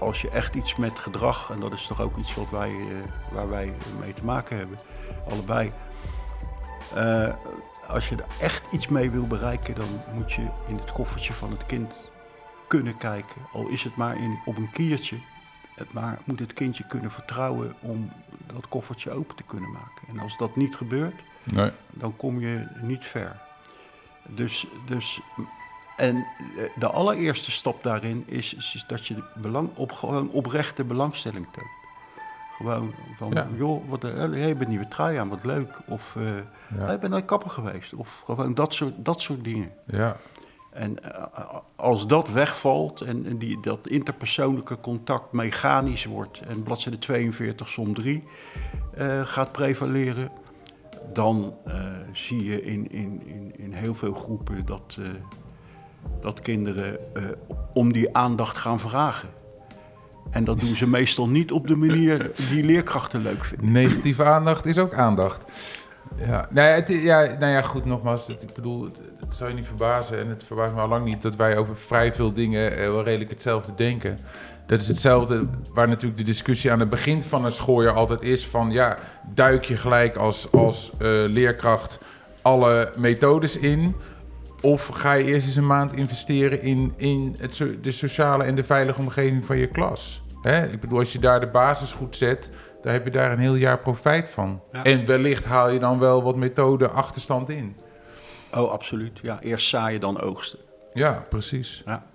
als 0.03 0.21
je 0.21 0.29
echt 0.29 0.55
iets 0.55 0.75
met 0.75 0.99
gedrag, 0.99 1.49
en 1.51 1.59
dat 1.59 1.71
is 1.71 1.85
toch 1.87 2.01
ook 2.01 2.17
iets 2.17 2.35
wat 2.35 2.49
wij, 2.49 2.69
eh, 2.69 3.33
waar 3.33 3.49
wij 3.49 3.73
mee 3.99 4.13
te 4.13 4.23
maken 4.25 4.57
hebben, 4.57 4.77
allebei. 5.29 5.71
eh, 6.95 7.33
als 7.87 8.09
je 8.09 8.15
er 8.15 8.25
echt 8.39 8.71
iets 8.71 8.87
mee 8.87 9.09
wil 9.11 9.27
bereiken, 9.27 9.75
dan 9.75 9.87
moet 10.13 10.31
je 10.33 10.41
in 10.67 10.75
het 10.75 10.91
koffertje 10.91 11.33
van 11.33 11.51
het 11.51 11.65
kind 11.65 11.93
kunnen 12.67 12.97
kijken. 12.97 13.41
Al 13.53 13.67
is 13.67 13.83
het 13.83 13.95
maar 13.95 14.17
in, 14.17 14.39
op 14.45 14.57
een 14.57 14.69
kiertje. 14.71 15.17
Het 15.75 15.93
maar 15.93 16.19
moet 16.23 16.39
het 16.39 16.53
kindje 16.53 16.87
kunnen 16.87 17.11
vertrouwen 17.11 17.75
om 17.79 18.11
dat 18.53 18.67
koffertje 18.67 19.11
open 19.11 19.35
te 19.35 19.43
kunnen 19.43 19.71
maken. 19.71 20.07
En 20.07 20.19
als 20.19 20.37
dat 20.37 20.55
niet 20.55 20.75
gebeurt, 20.75 21.23
nee. 21.43 21.71
dan 21.89 22.15
kom 22.15 22.39
je 22.39 22.67
niet 22.81 23.05
ver. 23.05 23.41
Dus, 24.27 24.67
dus 24.85 25.21
en 25.97 26.15
eh, 26.15 26.63
de 26.75 26.87
allereerste 26.87 27.51
stap 27.51 27.83
daarin 27.83 28.23
is, 28.27 28.53
is, 28.53 28.83
dat 28.87 29.07
je 29.07 29.23
belang, 29.35 29.69
op 29.75 29.91
gewoon 29.91 30.29
oprechte 30.29 30.83
belangstelling 30.83 31.47
toont. 31.51 31.67
Gewoon 32.57 32.93
van, 33.17 33.31
Ja. 33.31 33.47
joh, 33.57 33.89
wat, 33.89 34.03
eh, 34.03 34.13
hey, 34.15 34.47
je 34.47 34.55
bent 34.55 34.69
nieuwe 34.69 34.87
trui 34.87 35.17
aan, 35.17 35.29
wat 35.29 35.45
leuk. 35.45 35.79
Of, 35.87 36.15
eh 36.15 36.23
Ja. 36.77 36.85
hey, 36.85 36.93
ik 36.93 36.99
ben 36.99 37.09
naar 37.09 37.19
de 37.19 37.25
kapper 37.25 37.49
geweest. 37.49 37.93
Of 37.93 38.21
gewoon 38.25 38.53
dat 38.53 38.73
soort, 38.73 38.93
dat 38.97 39.21
soort 39.21 39.43
dingen. 39.43 39.71
Ja, 39.85 40.17
En 40.69 40.97
als 41.75 42.07
dat 42.07 42.29
wegvalt 42.29 43.01
en, 43.01 43.25
en 43.25 43.37
die, 43.37 43.59
dat 43.61 43.87
interpersoonlijke 43.87 44.79
contact 44.81 45.31
mechanisch 45.31 46.05
wordt 46.05 46.39
en 46.39 46.63
bladzijde 46.63 46.99
42 46.99 47.69
som 47.69 47.93
3 47.93 48.23
eh, 48.93 49.21
gaat 49.21 49.51
prevaleren, 49.51 50.31
dan 51.13 51.53
zie 52.13 52.43
je 52.43 52.63
in, 52.63 52.91
in, 52.91 53.21
in, 53.25 53.53
in 53.57 53.73
heel 53.73 53.93
veel 53.95 54.13
groepen 54.13 54.65
dat, 54.65 54.97
dat 56.21 56.39
kinderen 56.39 56.97
eh, 57.13 57.23
om 57.73 57.93
die 57.93 58.15
aandacht 58.17 58.57
gaan 58.57 58.79
vragen. 58.79 59.29
En 60.29 60.43
dat 60.43 60.59
doen 60.59 60.75
ze 60.75 60.87
meestal 60.87 61.27
niet 61.27 61.51
op 61.51 61.67
de 61.67 61.75
manier 61.75 62.31
die 62.49 62.63
leerkrachten 62.63 63.21
leuk 63.21 63.43
vinden. 63.43 63.71
negatieve 63.71 64.23
aandacht 64.23 64.65
is 64.65 64.77
ook 64.77 64.93
aandacht. 64.93 65.45
Ja, 66.17 66.47
nou 66.49 66.67
ja, 66.67 66.73
het, 66.73 66.87
ja, 66.87 67.21
nou 67.39 67.51
ja 67.51 67.61
goed, 67.61 67.85
nogmaals, 67.85 68.27
ik 68.27 68.53
bedoel, 68.55 68.83
het 69.19 69.35
zou 69.35 69.49
je 69.49 69.55
niet 69.55 69.67
verbazen 69.67 70.19
en 70.19 70.27
het 70.27 70.43
verbaast 70.43 70.73
me 70.73 70.81
al 70.81 70.87
lang 70.87 71.05
niet 71.05 71.21
dat 71.21 71.35
wij 71.35 71.57
over 71.57 71.77
vrij 71.77 72.13
veel 72.13 72.33
dingen 72.33 72.77
eh, 72.77 72.87
wel 72.87 73.03
redelijk 73.03 73.29
hetzelfde 73.29 73.71
denken. 73.75 74.17
Dat 74.65 74.81
is 74.81 74.87
hetzelfde 74.87 75.47
waar 75.73 75.87
natuurlijk 75.87 76.17
de 76.17 76.23
discussie 76.23 76.71
aan 76.71 76.79
het 76.79 76.89
begin 76.89 77.21
van 77.21 77.45
een 77.45 77.51
schooljaar 77.51 77.93
altijd 77.93 78.21
is 78.21 78.47
van, 78.47 78.71
ja, 78.71 78.97
duik 79.33 79.65
je 79.65 79.77
gelijk 79.77 80.15
als, 80.15 80.51
als 80.51 80.91
eh, 80.91 81.09
leerkracht 81.27 81.99
alle 82.41 82.93
methodes 82.97 83.57
in? 83.57 83.95
Of 84.63 84.87
ga 84.87 85.13
je 85.13 85.23
eerst 85.23 85.47
eens 85.47 85.55
een 85.55 85.67
maand 85.67 85.93
investeren 85.93 86.61
in, 86.61 86.93
in 86.97 87.35
het, 87.39 87.55
so- 87.55 87.79
de 87.81 87.91
sociale 87.91 88.43
en 88.43 88.55
de 88.55 88.63
veilige 88.63 88.99
omgeving 88.99 89.45
van 89.45 89.57
je 89.57 89.67
klas? 89.67 90.23
Hè? 90.41 90.65
Ik 90.71 90.79
bedoel, 90.79 90.99
als 90.99 91.13
je 91.13 91.19
daar 91.19 91.39
de 91.39 91.47
basis 91.47 91.91
goed 91.91 92.15
zet, 92.15 92.49
dan 92.81 92.91
heb 92.91 93.05
je 93.05 93.11
daar 93.11 93.31
een 93.31 93.39
heel 93.39 93.55
jaar 93.55 93.79
profijt 93.79 94.29
van. 94.29 94.61
Ja. 94.71 94.83
En 94.83 95.05
wellicht 95.05 95.45
haal 95.45 95.69
je 95.69 95.79
dan 95.79 95.99
wel 95.99 96.23
wat 96.23 96.35
methode 96.35 96.87
achterstand 96.87 97.49
in. 97.49 97.75
Oh, 98.51 98.71
absoluut. 98.71 99.19
Ja, 99.21 99.41
eerst 99.41 99.67
zaaien, 99.67 99.99
dan 99.99 100.21
oogsten. 100.21 100.59
Ja, 100.93 101.23
precies. 101.29 101.81
Ja. 101.85 102.05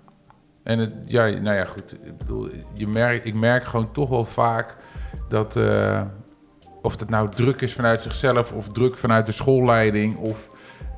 En 0.63 0.79
het, 0.79 0.93
ja, 1.01 1.27
nou 1.27 1.55
ja, 1.55 1.65
goed. 1.65 1.93
Ik 2.03 2.17
bedoel, 2.17 2.49
je 2.73 2.87
merkt, 2.87 3.25
ik 3.25 3.33
merk 3.33 3.63
gewoon 3.63 3.91
toch 3.91 4.09
wel 4.09 4.25
vaak 4.25 4.75
dat, 5.29 5.55
eh, 5.55 6.01
of 6.81 6.99
het 6.99 7.09
nou 7.09 7.29
druk 7.29 7.61
is 7.61 7.73
vanuit 7.73 8.01
zichzelf 8.01 8.51
of 8.51 8.69
druk 8.69 8.97
vanuit 8.97 9.25
de 9.25 9.31
schoolleiding 9.31 10.17
of 10.17 10.49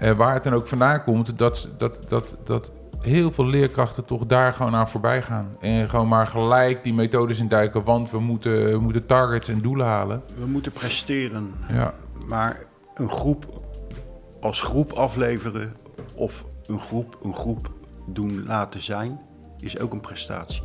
eh, 0.02 0.12
waar 0.12 0.34
het 0.34 0.44
dan 0.44 0.54
ook 0.54 0.68
vandaan 0.68 1.04
komt, 1.04 1.38
dat, 1.38 1.70
dat, 1.78 2.00
dat, 2.08 2.36
dat 2.44 2.72
heel 3.00 3.32
veel 3.32 3.46
leerkrachten 3.46 4.06
toch 4.06 4.26
daar 4.26 4.54
gewoon 4.54 4.76
aan 4.76 4.90
voorbij 4.90 5.22
gaan. 5.22 5.56
En 5.60 5.90
gewoon 5.90 6.08
maar 6.08 6.28
gelijk 6.28 6.84
die 6.84 6.94
methodes 6.94 7.40
induiken, 7.40 7.84
want 7.84 8.12
we 8.12 8.20
moeten, 8.20 8.72
we 8.72 8.78
moeten 8.80 9.06
targets 9.06 9.50
en 9.50 9.62
doelen 9.62 9.86
halen. 9.86 10.22
We 10.40 10.46
moeten 10.46 10.72
presteren. 10.72 11.54
Ja, 11.72 11.94
Maar 12.28 12.60
een 12.94 13.10
groep 13.10 13.62
als 14.42 14.62
groep 14.62 14.92
afleveren 14.94 15.74
of 16.16 16.46
een 16.66 16.80
groep 16.80 17.18
een 17.24 17.34
groep 17.34 17.72
doen 18.08 18.44
laten 18.48 18.82
zijn, 18.82 19.20
is 19.60 19.80
ook 19.80 19.94
een 19.94 20.00
prestatie. 20.02 20.64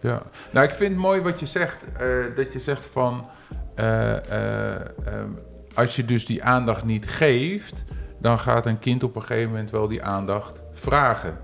Ja, 0.00 0.22
nou 0.52 0.66
ik 0.66 0.74
vind 0.74 0.90
het 0.90 1.00
mooi 1.00 1.20
wat 1.20 1.40
je 1.40 1.46
zegt. 1.46 1.76
eh, 1.98 2.08
dat 2.36 2.52
je 2.52 2.58
zegt 2.58 2.86
van, 2.86 3.26
eh, 3.74 4.16
eh, 4.16 4.74
ehm, 4.80 5.28
als 5.74 5.96
je 5.96 6.04
dus 6.04 6.26
die 6.26 6.44
aandacht 6.44 6.84
niet 6.84 7.08
geeft, 7.08 7.84
dan 8.24 8.38
gaat 8.38 8.66
een 8.66 8.78
kind 8.78 9.02
op 9.02 9.16
een 9.16 9.22
gegeven 9.22 9.50
moment 9.50 9.70
wel 9.70 9.88
die 9.88 10.02
aandacht 10.02 10.62
vragen. 10.72 11.38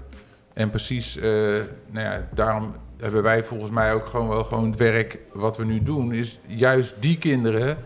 En 0.52 0.70
precies, 0.70 1.16
eh, 1.16 1.30
nou 1.90 2.06
ja, 2.06 2.28
daarom 2.34 2.75
hebben 2.96 3.22
wij 3.22 3.44
volgens 3.44 3.70
mij 3.70 3.94
ook 3.94 4.06
gewoon 4.06 4.28
wel 4.28 4.44
gewoon 4.44 4.70
het 4.70 4.78
werk 4.78 5.18
wat 5.32 5.56
we 5.56 5.64
nu 5.64 5.82
doen, 5.82 6.12
is 6.12 6.40
juist 6.46 6.94
die 7.00 7.18
kinderen 7.18 7.76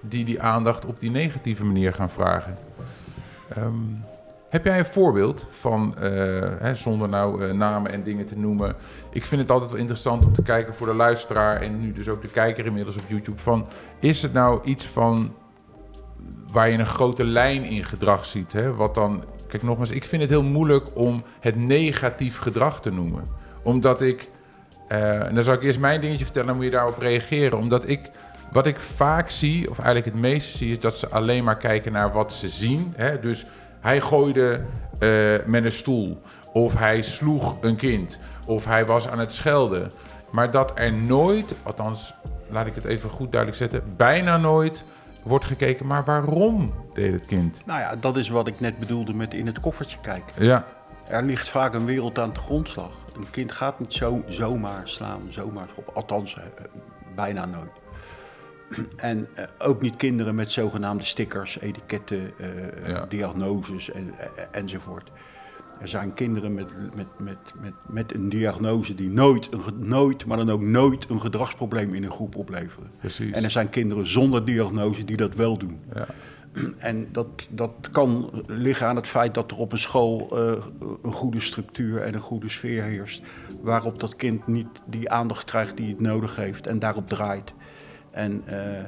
die 0.00 0.24
die 0.24 0.40
aandacht 0.40 0.84
op 0.84 1.00
die 1.00 1.10
negatieve 1.10 1.64
manier 1.64 1.92
gaan 1.92 2.10
vragen. 2.10 2.58
Ehm, 3.48 3.72
heb 4.48 4.64
jij 4.64 4.78
een 4.78 4.86
voorbeeld 4.86 5.46
van, 5.50 5.98
eh, 5.98 6.10
hè, 6.58 6.74
zonder 6.74 7.08
nou 7.08 7.44
eh, 7.44 7.54
namen 7.54 7.92
en 7.92 8.02
dingen 8.02 8.26
te 8.26 8.38
noemen, 8.38 8.76
ik 9.10 9.26
vind 9.26 9.40
het 9.40 9.50
altijd 9.50 9.70
wel 9.70 9.80
interessant 9.80 10.24
om 10.24 10.32
te 10.32 10.42
kijken 10.42 10.74
voor 10.74 10.86
de 10.86 10.94
luisteraar 10.94 11.60
en 11.60 11.80
nu 11.80 11.92
dus 11.92 12.08
ook 12.08 12.22
de 12.22 12.30
kijker 12.30 12.66
inmiddels 12.66 12.96
op 12.96 13.04
YouTube. 13.08 13.40
Van, 13.40 13.66
is 13.98 14.22
het 14.22 14.32
nou 14.32 14.64
iets 14.64 14.86
van 14.86 15.34
waar 16.52 16.70
je 16.70 16.78
een 16.78 16.86
grote 16.86 17.24
lijn 17.24 17.64
in 17.64 17.84
gedrag 17.84 18.26
ziet? 18.26 18.52
Hè? 18.52 18.74
Wat 18.74 18.94
dan, 18.94 19.24
kijk 19.48 19.62
nogmaals, 19.62 19.90
ik 19.90 20.04
vind 20.04 20.22
het 20.22 20.30
heel 20.30 20.42
moeilijk 20.42 20.88
om 20.94 21.22
het 21.40 21.56
negatief 21.56 22.38
gedrag 22.38 22.80
te 22.80 22.92
noemen. 22.92 23.24
Omdat 23.62 24.02
ik, 24.02 24.30
eh, 24.88 25.26
en 25.26 25.34
dan 25.34 25.42
zal 25.42 25.54
ik 25.54 25.62
eerst 25.62 25.78
mijn 25.78 26.00
dingetje 26.00 26.24
vertellen, 26.24 26.48
dan 26.48 26.56
moet 26.56 26.64
je 26.64 26.70
daarop 26.70 26.98
reageren. 26.98 27.58
Omdat 27.58 27.88
ik, 27.88 28.10
wat 28.52 28.66
ik 28.66 28.78
vaak 28.78 29.30
zie, 29.30 29.70
of 29.70 29.78
eigenlijk 29.78 30.06
het 30.06 30.22
meeste 30.22 30.56
zie, 30.56 30.70
is 30.70 30.80
dat 30.80 30.96
ze 30.96 31.08
alleen 31.08 31.44
maar 31.44 31.56
kijken 31.56 31.92
naar 31.92 32.12
wat 32.12 32.32
ze 32.32 32.48
zien. 32.48 32.92
Hè? 32.96 33.20
Dus 33.20 33.46
hij 33.80 34.00
gooide 34.00 34.60
eh, 34.98 35.10
met 35.46 35.64
een 35.64 35.72
stoel. 35.72 36.20
Of 36.52 36.78
hij 36.78 37.02
sloeg 37.02 37.56
een 37.60 37.76
kind. 37.76 38.18
Of 38.46 38.64
hij 38.64 38.86
was 38.86 39.08
aan 39.08 39.18
het 39.18 39.32
schelden. 39.32 39.90
Maar 40.30 40.50
dat 40.50 40.72
er 40.74 40.92
nooit, 40.92 41.54
althans 41.62 42.14
laat 42.48 42.66
ik 42.66 42.74
het 42.74 42.84
even 42.84 43.10
goed 43.10 43.32
duidelijk 43.32 43.60
zetten, 43.60 43.82
bijna 43.96 44.36
nooit 44.36 44.84
wordt 45.24 45.44
gekeken, 45.44 45.86
maar 45.86 46.04
waarom 46.04 46.70
deed 46.92 47.12
het 47.12 47.26
kind? 47.26 47.62
Nou 47.66 47.80
ja, 47.80 47.96
dat 47.96 48.16
is 48.16 48.28
wat 48.28 48.46
ik 48.46 48.60
net 48.60 48.78
bedoelde 48.78 49.14
met 49.14 49.34
in 49.34 49.46
het 49.46 49.60
koffertje 49.60 49.98
kijken. 50.00 50.44
Ja, 50.44 50.66
Er 51.08 51.24
ligt 51.24 51.48
vaak 51.48 51.74
een 51.74 51.84
wereld 51.84 52.18
aan 52.18 52.32
de 52.32 52.40
grondslag. 52.40 52.90
Een 53.16 53.30
kind 53.30 53.52
gaat 53.52 53.80
niet 53.80 53.92
zo, 53.92 54.22
zomaar 54.28 54.82
slaan, 54.84 55.20
zomaar 55.30 55.66
schoppen. 55.72 55.94
Althans, 55.94 56.36
eh, 56.36 56.42
bijna 57.14 57.44
nooit. 57.46 57.82
En 58.96 59.28
eh, 59.34 59.44
ook 59.58 59.80
niet 59.80 59.96
kinderen 59.96 60.34
met 60.34 60.50
zogenaamde 60.50 61.04
stickers, 61.04 61.60
etiketten, 61.60 62.30
eh, 62.38 62.88
Ja. 62.88 63.04
diagnoses 63.08 63.90
en, 63.90 64.14
enzovoort. 64.50 65.10
Er 65.80 65.88
zijn 65.88 66.14
kinderen 66.14 66.54
met, 66.54 66.72
met, 66.94 67.06
met, 67.18 67.38
met, 67.60 67.72
met 67.86 68.14
een 68.14 68.28
diagnose 68.28 68.94
die 68.94 69.10
nooit, 69.10 69.48
een, 69.52 69.88
nooit, 69.88 70.26
maar 70.26 70.36
dan 70.36 70.50
ook 70.50 70.62
nooit 70.62 71.10
een 71.10 71.20
gedragsprobleem 71.20 71.94
in 71.94 72.04
een 72.04 72.10
groep 72.10 72.36
opleveren. 72.36 72.90
precies. 72.98 73.32
En 73.32 73.44
er 73.44 73.50
zijn 73.50 73.68
kinderen 73.68 74.08
zonder 74.08 74.44
diagnose 74.44 75.04
die 75.04 75.16
dat 75.16 75.34
wel 75.34 75.58
doen. 75.58 75.80
ja. 75.94 76.06
En 76.78 77.08
dat, 77.12 77.48
dat 77.50 77.72
kan 77.90 78.30
liggen 78.46 78.86
aan 78.86 78.96
het 78.96 79.06
feit 79.06 79.34
dat 79.34 79.50
er 79.50 79.58
op 79.58 79.72
een 79.72 79.78
school 79.78 80.28
eh, 80.38 80.64
een 81.02 81.12
goede 81.12 81.40
structuur 81.40 82.02
en 82.02 82.14
een 82.14 82.20
goede 82.20 82.48
sfeer 82.48 82.82
heerst. 82.82 83.22
Waarop 83.62 84.00
dat 84.00 84.16
kind 84.16 84.46
niet 84.46 84.68
die 84.86 85.10
aandacht 85.10 85.44
krijgt 85.44 85.76
die 85.76 85.88
het 85.88 86.00
nodig 86.00 86.36
heeft 86.36 86.66
en 86.66 86.78
daarop 86.78 87.08
draait. 87.08 87.54
En, 88.10 88.42
eh, 88.46 88.78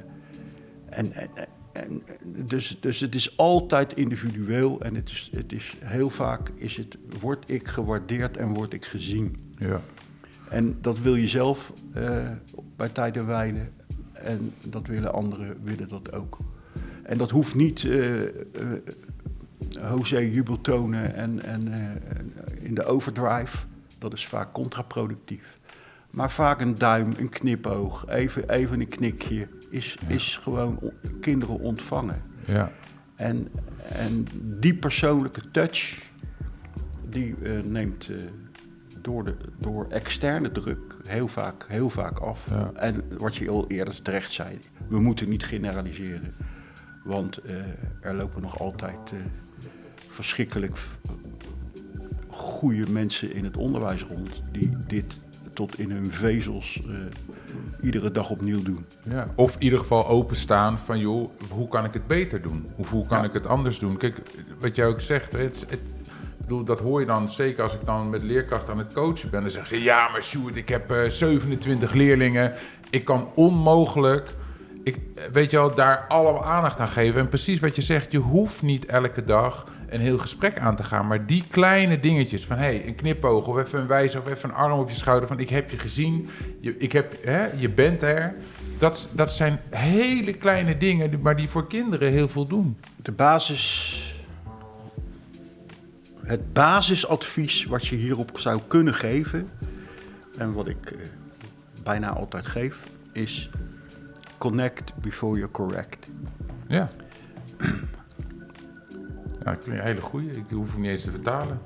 en, 0.88 1.12
en, 1.12 1.28
en, 1.76 2.02
dus, 2.46 2.78
dus 2.80 3.00
het 3.00 3.14
is 3.14 3.36
altijd 3.36 3.96
individueel 3.96 4.80
en 4.80 4.94
het 4.94 5.10
is, 5.10 5.30
het 5.32 5.52
is 5.52 5.74
heel 5.84 6.10
vaak 6.10 6.50
is 6.54 6.76
het, 6.76 6.96
word 7.20 7.50
ik 7.50 7.68
gewaardeerd 7.68 8.36
en 8.36 8.54
word 8.54 8.72
ik 8.72 8.84
gezien. 8.84 9.54
ja. 9.58 9.80
En 10.48 10.78
dat 10.80 10.98
wil 10.98 11.14
je 11.14 11.28
zelf 11.28 11.72
eh, 11.92 12.30
bij 12.76 12.88
tijd 12.88 13.16
en. 13.16 13.72
En 14.12 14.52
dat 14.66 14.86
willen 14.86 15.12
anderen 15.12 15.56
willen 15.62 15.88
dat 15.88 16.12
ook. 16.12 16.38
En 17.02 17.18
dat 17.18 17.30
hoeft 17.30 17.54
niet 17.54 17.82
uh, 17.82 18.22
uh, 18.22 18.28
José 19.96 20.18
jubeltonen 20.18 21.14
en, 21.14 21.42
en 21.42 21.72
in 22.60 22.74
de 22.74 22.84
overdrive. 22.84 23.56
Dat 23.98 24.12
is 24.12 24.26
vaak 24.26 24.52
contraproductief. 24.52 25.55
Maar 26.16 26.30
vaak 26.30 26.60
een 26.60 26.78
duim, 26.78 27.12
een 27.18 27.28
knipoog, 27.28 28.08
even, 28.08 28.50
even 28.50 28.80
een 28.80 28.88
knikje 28.88 29.48
is, 29.70 29.96
is 30.06 30.38
gewoon 30.42 30.92
kinderen 31.20 31.60
ontvangen. 31.60 32.22
Ja. 32.44 32.70
En, 33.14 33.48
en 33.88 34.26
die 34.42 34.74
persoonlijke 34.74 35.50
touch, 35.50 36.02
die 37.08 37.34
uh, 37.42 37.62
neemt 37.62 38.08
uh, 38.08 38.16
door, 39.00 39.24
de, 39.24 39.34
door 39.58 39.86
externe 39.88 40.52
druk 40.52 40.96
heel 41.06 41.28
vaak, 41.28 41.64
heel 41.68 41.90
vaak 41.90 42.18
af. 42.18 42.50
Ja. 42.50 42.70
En 42.74 43.02
wat 43.18 43.36
je 43.36 43.50
al 43.50 43.66
eerder 43.68 44.02
terecht 44.02 44.32
zei, 44.32 44.58
we 44.88 45.00
moeten 45.00 45.28
niet 45.28 45.44
generaliseren. 45.44 46.34
Want 47.04 47.38
uh, 47.50 47.56
er 48.00 48.14
lopen 48.14 48.42
nog 48.42 48.60
altijd 48.60 49.12
verschrikkelijk 49.96 50.78
goede 52.28 52.90
mensen 52.90 53.32
in 53.34 53.44
het 53.44 53.56
onderwijs 53.56 54.02
rond 54.02 54.42
die 54.52 54.76
dit 54.86 55.24
tot 55.56 55.78
in 55.78 55.90
hun 55.90 56.12
vezels 56.12 56.82
uh, 56.88 56.98
iedere 57.82 58.10
dag 58.10 58.30
opnieuw 58.30 58.62
doen. 58.62 58.86
Ja. 59.02 59.26
Of 59.34 59.54
in 59.54 59.62
ieder 59.62 59.78
geval 59.78 60.08
openstaan 60.08 60.78
van, 60.78 60.98
joh, 60.98 61.30
hoe 61.50 61.68
kan 61.68 61.84
ik 61.84 61.92
het 61.92 62.06
beter 62.06 62.42
doen? 62.42 62.66
Of 62.76 62.90
hoe 62.90 63.06
kan 63.06 63.18
ja. 63.18 63.24
ik 63.24 63.32
het 63.32 63.46
anders 63.46 63.78
doen? 63.78 63.96
Kijk, 63.96 64.16
wat 64.60 64.76
jij 64.76 64.86
ook 64.86 65.00
zegt, 65.00 65.32
het, 65.32 65.64
het, 65.68 65.82
bedoel, 66.38 66.64
dat 66.64 66.78
hoor 66.78 67.00
je 67.00 67.06
dan, 67.06 67.30
zeker 67.30 67.62
als 67.62 67.74
ik 67.74 67.84
dan 67.84 68.10
met 68.10 68.22
leerkrachten 68.22 68.72
aan 68.72 68.78
het 68.78 68.92
coachen 68.92 69.30
ben. 69.30 69.42
Dan 69.42 69.50
zeggen 69.50 69.76
ze, 69.76 69.82
ja, 69.82 70.08
maar 70.08 70.22
Sjoerd, 70.22 70.56
ik 70.56 70.68
heb 70.68 70.92
uh, 70.92 71.04
27 71.08 71.92
leerlingen. 71.92 72.52
Ik 72.90 73.04
kan 73.04 73.28
onmogelijk, 73.34 74.30
ik, 74.82 74.98
weet 75.32 75.50
je 75.50 75.56
wel, 75.56 75.74
daar 75.74 76.04
allemaal 76.08 76.44
aandacht 76.44 76.80
aan 76.80 76.88
geven. 76.88 77.20
En 77.20 77.28
precies 77.28 77.60
wat 77.60 77.76
je 77.76 77.82
zegt, 77.82 78.12
je 78.12 78.18
hoeft 78.18 78.62
niet 78.62 78.86
elke 78.86 79.24
dag 79.24 79.66
een 79.88 80.00
heel 80.00 80.18
gesprek 80.18 80.58
aan 80.58 80.76
te 80.76 80.84
gaan. 80.84 81.06
Maar 81.06 81.26
die 81.26 81.44
kleine 81.50 82.00
dingetjes 82.00 82.46
van 82.46 82.56
hey, 82.56 82.86
een 82.86 82.94
knipoog 82.94 83.46
of 83.46 83.58
even 83.58 83.80
een 83.80 83.86
wijze 83.86 84.20
of 84.20 84.28
even 84.28 84.48
een 84.48 84.54
arm 84.54 84.78
op 84.78 84.88
je 84.88 84.94
schouder 84.94 85.28
van 85.28 85.38
ik 85.38 85.48
heb 85.48 85.70
je 85.70 85.78
gezien, 85.78 86.28
je, 86.60 86.76
ik 86.78 86.92
heb, 86.92 87.14
hè, 87.22 87.46
je 87.46 87.70
bent 87.70 88.02
er. 88.02 88.34
Dat, 88.78 89.08
dat 89.12 89.32
zijn 89.32 89.60
hele 89.70 90.32
kleine 90.32 90.76
dingen, 90.76 91.20
maar 91.20 91.36
die 91.36 91.48
voor 91.48 91.66
kinderen 91.66 92.12
heel 92.12 92.28
veel 92.28 92.46
doen. 92.46 92.78
De 93.02 93.12
basis. 93.12 94.00
Het 96.22 96.52
basisadvies 96.52 97.64
wat 97.64 97.86
je 97.86 97.96
hierop 97.96 98.30
zou 98.38 98.60
kunnen 98.68 98.94
geven, 98.94 99.48
en 100.38 100.52
wat 100.52 100.66
ik 100.68 100.90
uh, 100.90 100.98
bijna 101.84 102.10
altijd 102.10 102.46
geef, 102.46 102.78
is 103.12 103.50
connect 104.38 104.92
before 104.94 105.38
you 105.38 105.50
correct. 105.50 106.10
Ja. 106.68 106.88
Ik 109.52 109.62
vind 109.62 109.76
een 109.76 109.82
hele 109.82 110.00
goeie. 110.00 110.30
Ik 110.30 110.44
hoef 110.50 110.72
hem 110.72 110.80
niet 110.80 110.90
eens 110.90 111.04
te 111.04 111.10
vertalen. 111.10 111.60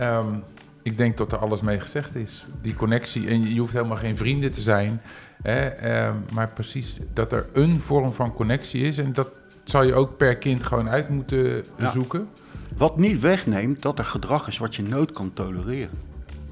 Um, 0.00 0.42
ik 0.82 0.96
denk 0.96 1.16
dat 1.16 1.32
er 1.32 1.38
alles 1.38 1.60
mee 1.60 1.80
gezegd 1.80 2.14
is. 2.14 2.46
Die 2.62 2.74
connectie. 2.74 3.28
En 3.28 3.54
je 3.54 3.60
hoeft 3.60 3.72
helemaal 3.72 3.96
geen 3.96 4.16
vrienden 4.16 4.52
te 4.52 4.60
zijn. 4.60 5.00
Hè, 5.42 6.06
um, 6.08 6.24
maar 6.34 6.52
precies 6.52 6.98
dat 7.12 7.32
er 7.32 7.48
een 7.52 7.80
vorm 7.80 8.12
van 8.12 8.34
connectie 8.34 8.80
is. 8.80 8.98
En 8.98 9.12
dat 9.12 9.40
zal 9.64 9.82
je 9.82 9.94
ook 9.94 10.16
per 10.16 10.36
kind 10.36 10.62
gewoon 10.62 10.88
uit 10.88 11.08
moeten 11.08 11.64
ja. 11.78 11.90
zoeken. 11.90 12.28
Wat 12.76 12.96
niet 12.96 13.20
wegneemt 13.20 13.82
dat 13.82 13.98
er 13.98 14.04
gedrag 14.04 14.48
is 14.48 14.58
wat 14.58 14.76
je 14.76 14.82
nooit 14.82 15.10
kan 15.12 15.32
tolereren. 15.32 15.98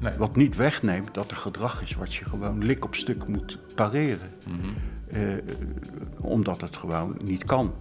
Nee. 0.01 0.13
Wat 0.19 0.37
niet 0.37 0.57
wegneemt 0.57 1.15
dat 1.15 1.31
er 1.31 1.37
gedrag 1.37 1.83
is 1.83 1.95
wat 1.95 2.15
je 2.15 2.25
gewoon 2.25 2.65
lik 2.65 2.85
op 2.85 2.95
stuk 2.95 3.27
moet 3.27 3.59
pareren. 3.75 4.31
Mm 4.49 4.61
-hmm. 4.61 4.75
uh, 5.23 5.33
omdat 6.21 6.61
het 6.61 6.77
gewoon 6.77 7.17
niet 7.23 7.45
kan. 7.45 7.75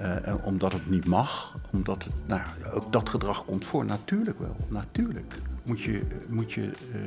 Uh, 0.00 0.34
omdat 0.44 0.72
het 0.72 0.90
niet 0.90 1.06
mag, 1.06 1.54
omdat 1.70 2.04
het, 2.04 2.14
nou, 2.26 2.42
ook 2.72 2.92
dat 2.92 3.08
gedrag 3.08 3.44
komt 3.44 3.64
voor. 3.64 3.84
Natuurlijk 3.84 4.38
wel, 4.38 4.56
natuurlijk. 4.68 5.34
Moet 5.64 5.82
je, 5.82 6.00
moet 6.28 6.52
je 6.52 6.62
uh, 6.62 7.00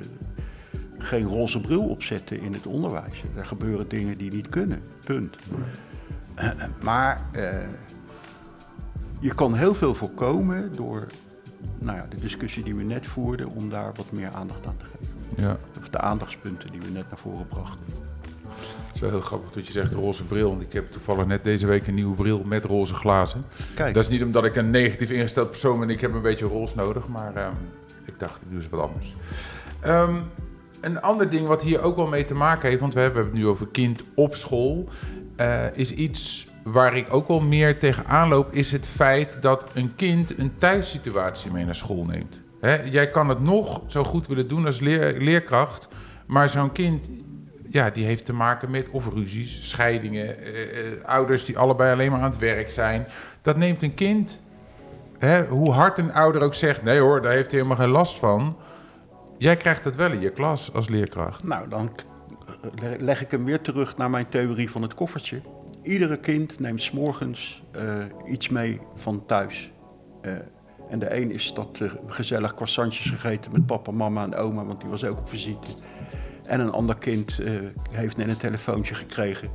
geen 0.98 1.28
roze 1.28 1.60
bril 1.60 1.90
opzetten 1.90 2.42
in 2.42 2.54
het 2.54 2.66
onderwijs. 2.66 3.24
Er 3.36 3.46
gebeuren 3.46 3.88
dingen 3.88 4.18
die 4.18 4.32
niet 4.32 4.50
kunnen, 4.50 4.82
punt. 5.06 5.36
Uh, 6.40 6.50
maar 6.84 7.26
je 9.20 9.34
kan 9.36 9.54
heel 9.54 9.76
veel 9.76 9.96
voorkomen 9.96 10.76
door 10.76 11.08
nou 11.80 11.98
ja, 11.98 12.06
de 12.06 12.16
discussie 12.16 12.64
die 12.64 12.76
we 12.76 12.84
net 12.84 13.08
voerden, 13.08 13.50
om 13.50 13.70
daar 13.70 13.94
wat 13.96 14.12
meer 14.12 14.30
aandacht 14.30 14.68
aan 14.68 14.78
te 14.78 14.86
geven. 14.86 15.44
Ja. 15.46 15.58
Of 15.80 15.90
de 15.90 16.00
aandachtspunten 16.00 16.72
die 16.72 16.82
we 16.82 16.90
net 16.90 17.10
naar 17.10 17.18
voren 17.18 17.48
brachten. 17.48 17.86
Het 18.98 19.06
is 19.06 19.12
wel 19.12 19.22
heel 19.22 19.30
grappig 19.30 19.52
dat 19.54 19.66
je 19.66 19.72
zegt 19.72 19.94
roze 19.94 20.24
bril. 20.24 20.50
Want 20.50 20.62
ik 20.62 20.74
heb 20.74 20.92
toevallig 20.92 21.26
net 21.26 21.44
deze 21.44 21.68
week 21.68 21.88
een 21.88 21.94
nieuwe 21.94 22.16
bril 22.16 22.42
met 22.46 22.64
roze 22.64 22.94
glazen. 22.94 23.46
Kijk. 23.76 23.94
Dat 23.94 24.04
is 24.04 24.10
niet 24.10 24.24
omdat 24.24 24.46
ik 24.46 24.56
een 24.56 24.70
negatief 24.70 25.10
ingesteld 25.10 25.50
persoon 25.50 25.80
ben. 25.80 25.90
Ik 25.90 26.02
heb 26.02 26.14
een 26.14 26.22
beetje 26.22 26.46
roze 26.46 26.76
nodig. 26.76 27.08
Maar 27.08 27.46
um, 27.46 27.54
ik 28.06 28.20
dacht, 28.20 28.36
ik 28.36 28.48
doe 28.50 28.56
eens 28.56 28.70
wat 28.70 28.90
anders. 28.90 29.16
Um, 29.86 30.24
een 30.82 31.02
ander 31.02 31.30
ding 31.30 31.48
wat 31.48 31.64
hier 31.64 31.82
ook 31.82 31.96
wel 31.96 32.08
mee 32.08 32.26
te 32.26 32.34
maken 32.34 32.70
heeft. 32.70 32.82
Want 32.82 32.94
we 32.94 33.00
hebben 33.00 33.24
het 33.24 33.34
nu 33.34 33.48
over 33.48 33.68
kind 33.68 34.04
op 34.16 34.36
school. 34.36 34.90
Uh, 35.42 35.74
is 35.74 35.92
iets 35.92 36.46
waar 36.64 36.98
ik 36.98 37.14
ook 37.14 37.28
wel 37.28 37.40
meer 37.40 37.80
tegenaan 37.80 38.30
loop. 38.30 38.54
Is 38.54 38.72
het 38.72 38.88
feit 38.88 39.38
dat 39.42 39.72
een 39.74 39.96
kind 39.96 40.40
een 40.40 40.52
thuissituatie 40.58 41.52
mee 41.52 41.66
naar 41.66 41.76
school 41.76 42.06
neemt. 42.06 42.42
Hè? 42.60 42.76
Jij 42.84 43.10
kan 43.10 43.30
het 43.30 43.42
nog 43.42 43.82
zo 43.88 44.04
goed 44.04 44.28
willen 44.28 44.48
doen 44.48 44.66
als 44.66 44.80
leer, 44.80 45.22
leerkracht. 45.22 45.88
Maar 46.28 46.50
zo'n 46.50 46.72
kind 46.72 47.10
ja, 47.78 47.90
die 47.90 48.06
heeft 48.06 48.26
te 48.26 48.34
maken 48.34 48.72
met 48.72 48.90
of 48.90 49.14
ruzies, 49.14 49.70
scheidingen, 49.70 50.44
eh, 50.44 50.92
eh, 50.92 51.04
ouders 51.04 51.46
die 51.46 51.58
allebei 51.58 51.92
alleen 51.94 52.12
maar 52.12 52.22
aan 52.22 52.30
het 52.30 52.40
werk 52.40 52.70
zijn. 52.70 53.08
Dat 53.42 53.58
neemt 53.58 53.82
een 53.82 53.94
kind, 53.94 54.42
hè, 55.18 55.46
hoe 55.46 55.72
hard 55.72 55.98
een 55.98 56.14
ouder 56.14 56.42
ook 56.42 56.54
zegt, 56.54 56.84
nee 56.84 57.00
hoor, 57.00 57.22
daar 57.22 57.32
heeft 57.32 57.52
hij 57.52 57.60
helemaal 57.60 57.84
geen 57.84 57.94
last 57.94 58.20
van. 58.20 58.58
Jij 59.38 59.56
krijgt 59.56 59.84
het 59.84 59.96
wel 59.96 60.12
in 60.12 60.20
je 60.20 60.30
klas 60.30 60.74
als 60.74 60.88
leerkracht. 60.88 61.44
Nou, 61.44 61.70
dan 61.70 61.92
leg 63.00 63.22
ik 63.22 63.32
hem 63.32 63.46
weer 63.46 63.62
terug 63.62 63.98
naar 63.98 64.10
mijn 64.10 64.30
theorie 64.30 64.72
van 64.72 64.82
het 64.82 64.94
koffertje. 64.94 65.42
Iedere 65.84 66.20
kind 66.20 66.60
neemt 66.60 66.82
s'morgens 66.82 67.64
uh, 67.76 68.32
iets 68.34 68.50
mee 68.50 68.80
van 68.96 69.26
thuis. 69.26 69.72
En 70.90 71.00
de 71.00 71.16
een 71.16 71.32
is 71.32 71.54
dat 71.54 71.80
uh, 71.82 71.92
gezellig 72.08 72.54
croissantjes 72.54 73.10
gegeten 73.10 73.52
met 73.52 73.66
papa, 73.66 73.92
mama 73.92 74.24
en 74.24 74.36
oma, 74.36 74.66
want 74.66 74.82
die 74.82 74.90
was 74.90 75.04
ook 75.04 75.18
op 75.18 75.30
visite. 75.30 75.68
En 76.48 76.60
een 76.60 76.72
ander 76.72 76.98
kind 76.98 77.40
uh, 77.40 77.60
heeft 77.92 78.18
net 78.18 78.28
een 78.28 78.38
telefoontje 78.38 78.96
gekregen 78.96 79.50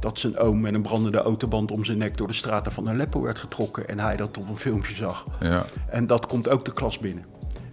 dat 0.00 0.18
zijn 0.18 0.38
oom 0.38 0.60
met 0.60 0.74
een 0.74 0.82
brandende 0.82 1.18
autoband 1.18 1.70
om 1.70 1.84
zijn 1.84 1.98
nek 1.98 2.16
door 2.16 2.26
de 2.26 2.32
straten 2.32 2.72
van 2.72 2.88
Aleppo 2.88 3.22
werd 3.22 3.38
getrokken 3.38 3.88
en 3.88 3.98
hij 3.98 4.16
dat 4.16 4.38
op 4.38 4.48
een 4.48 4.56
filmpje 4.56 4.94
zag. 4.94 5.26
Ja. 5.40 5.64
En 5.90 6.06
dat 6.06 6.26
komt 6.26 6.48
ook 6.48 6.64
de 6.64 6.72
klas 6.72 6.98
binnen. 6.98 7.24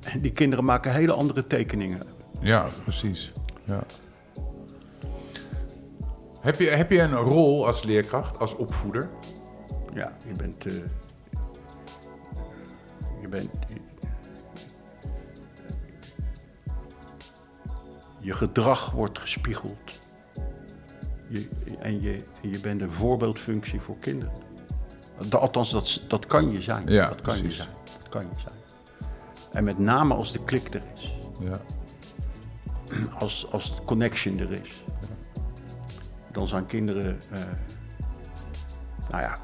En 0.03 0.21
die 0.21 0.31
kinderen 0.31 0.65
maken 0.65 0.93
hele 0.93 1.13
andere 1.13 1.47
tekeningen. 1.47 2.01
Ja, 2.39 2.67
precies. 2.83 3.31
Ja. 3.63 3.83
Heb, 6.41 6.59
je, 6.59 6.69
heb 6.69 6.91
je 6.91 7.01
een 7.01 7.15
rol 7.15 7.65
als 7.65 7.83
leerkracht, 7.83 8.39
als 8.39 8.55
opvoeder? 8.55 9.09
Ja, 9.93 10.17
je 10.27 10.33
bent. 10.37 10.65
Uh, 10.65 10.73
je 13.21 13.27
bent. 13.27 13.49
Je 18.21 18.33
gedrag 18.33 18.91
wordt 18.91 19.19
gespiegeld. 19.19 19.99
Je, 21.27 21.49
en 21.79 22.01
je, 22.01 22.23
je 22.41 22.59
bent 22.59 22.81
een 22.81 22.91
voorbeeldfunctie 22.91 23.81
voor 23.81 23.97
kinderen. 23.97 24.33
Althans, 25.29 25.71
dat, 25.71 26.01
dat 26.07 26.25
kan 26.25 26.51
je 26.51 26.61
zijn. 26.61 26.87
Ja, 26.87 27.07
dat 27.07 27.21
kan 27.21 27.33
precies. 27.33 27.57
je 27.57 27.63
zijn. 27.63 27.75
Dat 27.99 28.09
kan 28.09 28.21
je 28.21 28.41
zijn. 28.41 28.55
En 29.51 29.63
met 29.63 29.79
name 29.79 30.13
als 30.13 30.31
de 30.31 30.43
klik 30.43 30.73
er 30.73 30.81
is. 30.95 31.13
Ja. 31.39 31.61
Als, 33.19 33.47
als 33.51 33.75
de 33.75 33.83
connection 33.83 34.39
er 34.39 34.51
is. 34.51 34.83
Dan 36.31 36.47
zijn 36.47 36.65
kinderen. 36.65 37.19
Uh, 37.33 37.39
nou 39.09 39.21
ja, 39.21 39.37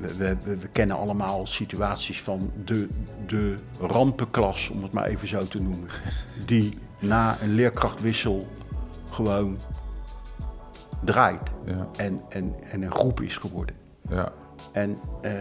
we, 0.00 0.16
we, 0.16 0.36
we, 0.58 0.68
kennen 0.72 0.96
allemaal 0.96 1.46
situaties 1.46 2.22
van 2.22 2.52
de, 2.64 2.88
de 3.26 3.54
rampenklas, 3.80 4.68
om 4.68 4.82
het 4.82 4.92
maar 4.92 5.06
even 5.06 5.28
zo 5.28 5.46
te 5.46 5.62
noemen. 5.62 5.88
Die 6.46 6.78
na 6.98 7.36
een 7.42 7.54
leerkrachtwissel 7.54 8.46
gewoon 9.10 9.58
draait. 11.04 11.52
Ja. 11.66 11.88
En, 11.96 12.20
en, 12.28 12.54
en 12.70 12.82
een 12.82 12.92
groep 12.92 13.20
is 13.20 13.36
geworden. 13.36 13.74
Ja. 14.08 14.32
En 14.72 14.98
uh, 15.22 15.32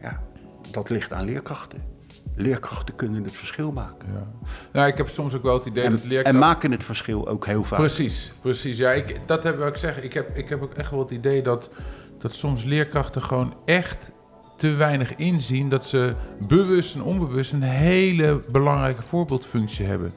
ja, 0.00 0.22
dat 0.70 0.90
ligt 0.90 1.12
aan 1.12 1.24
leerkrachten. 1.24 1.90
Leerkrachten 2.36 2.94
kunnen 2.94 3.24
het 3.24 3.36
verschil 3.36 3.72
maken. 3.72 4.08
Ja. 4.12 4.26
Nou, 4.72 4.86
ik 4.88 4.96
heb 4.96 5.08
soms 5.08 5.34
ook 5.34 5.42
wel 5.42 5.54
het 5.54 5.66
idee 5.66 5.84
en, 5.84 5.90
dat 5.90 6.04
leerkrachten... 6.04 6.32
En 6.32 6.38
maken 6.38 6.70
het 6.70 6.84
verschil 6.84 7.28
ook 7.28 7.46
heel 7.46 7.64
vaak. 7.64 7.78
Precies, 7.78 8.32
precies. 8.40 8.78
Ja, 8.78 8.92
ik, 8.92 9.20
dat 9.26 9.44
heb 9.44 9.60
ik 9.60 9.76
zeggen. 9.76 10.04
Ik 10.04 10.12
heb, 10.12 10.36
ik 10.38 10.48
heb 10.48 10.62
ook 10.62 10.74
echt 10.74 10.90
wel 10.90 11.00
het 11.00 11.10
idee 11.10 11.42
dat, 11.42 11.70
dat 12.18 12.32
soms 12.32 12.64
leerkrachten 12.64 13.22
gewoon 13.22 13.54
echt 13.64 14.12
te 14.56 14.68
weinig 14.74 15.16
inzien 15.16 15.68
dat 15.68 15.84
ze 15.84 16.14
bewust 16.46 16.94
en 16.94 17.02
onbewust 17.02 17.52
een 17.52 17.62
hele 17.62 18.40
belangrijke 18.50 19.02
voorbeeldfunctie 19.02 19.86
hebben. 19.86 20.12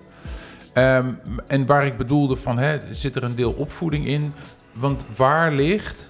Ehm, 0.76 1.14
en 1.48 1.66
waar 1.66 1.86
ik 1.86 1.98
bedoelde 1.98 2.36
van, 2.36 2.58
hè, 2.58 2.80
zit 2.94 3.16
er 3.16 3.24
een 3.24 3.36
deel 3.36 3.52
opvoeding 3.52 4.08
in? 4.08 4.34
Want 4.74 5.06
waar 5.16 5.52
ligt, 5.52 6.10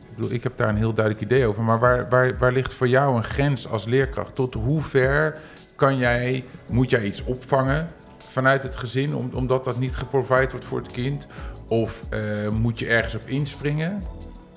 ik, 0.00 0.14
bedoel, 0.14 0.30
ik 0.30 0.42
heb 0.42 0.56
daar 0.56 0.68
een 0.68 0.76
heel 0.76 0.94
duidelijk 0.94 1.24
idee 1.24 1.46
over, 1.46 1.62
maar 1.62 1.78
waar, 1.78 2.08
waar, 2.08 2.38
waar 2.38 2.52
ligt 2.52 2.74
voor 2.74 2.88
jou 2.88 3.16
een 3.16 3.24
grens 3.24 3.68
als 3.68 3.84
leerkracht? 3.84 4.34
Tot 4.34 4.54
hoe 4.54 4.82
ver 4.82 5.38
kan 5.76 5.96
jij, 5.96 6.44
moet 6.72 6.90
jij 6.90 7.04
iets 7.04 7.24
opvangen 7.24 7.88
vanuit 8.28 8.62
het 8.62 8.76
gezin, 8.76 9.14
om, 9.14 9.30
omdat 9.34 9.64
dat 9.64 9.78
niet 9.78 9.96
geprovide 9.96 10.50
wordt 10.50 10.64
voor 10.64 10.78
het 10.78 10.90
kind? 10.90 11.26
Of 11.68 12.04
eh, 12.10 12.48
moet 12.48 12.78
je 12.78 12.86
ergens 12.86 13.14
op 13.14 13.28
inspringen? 13.28 14.02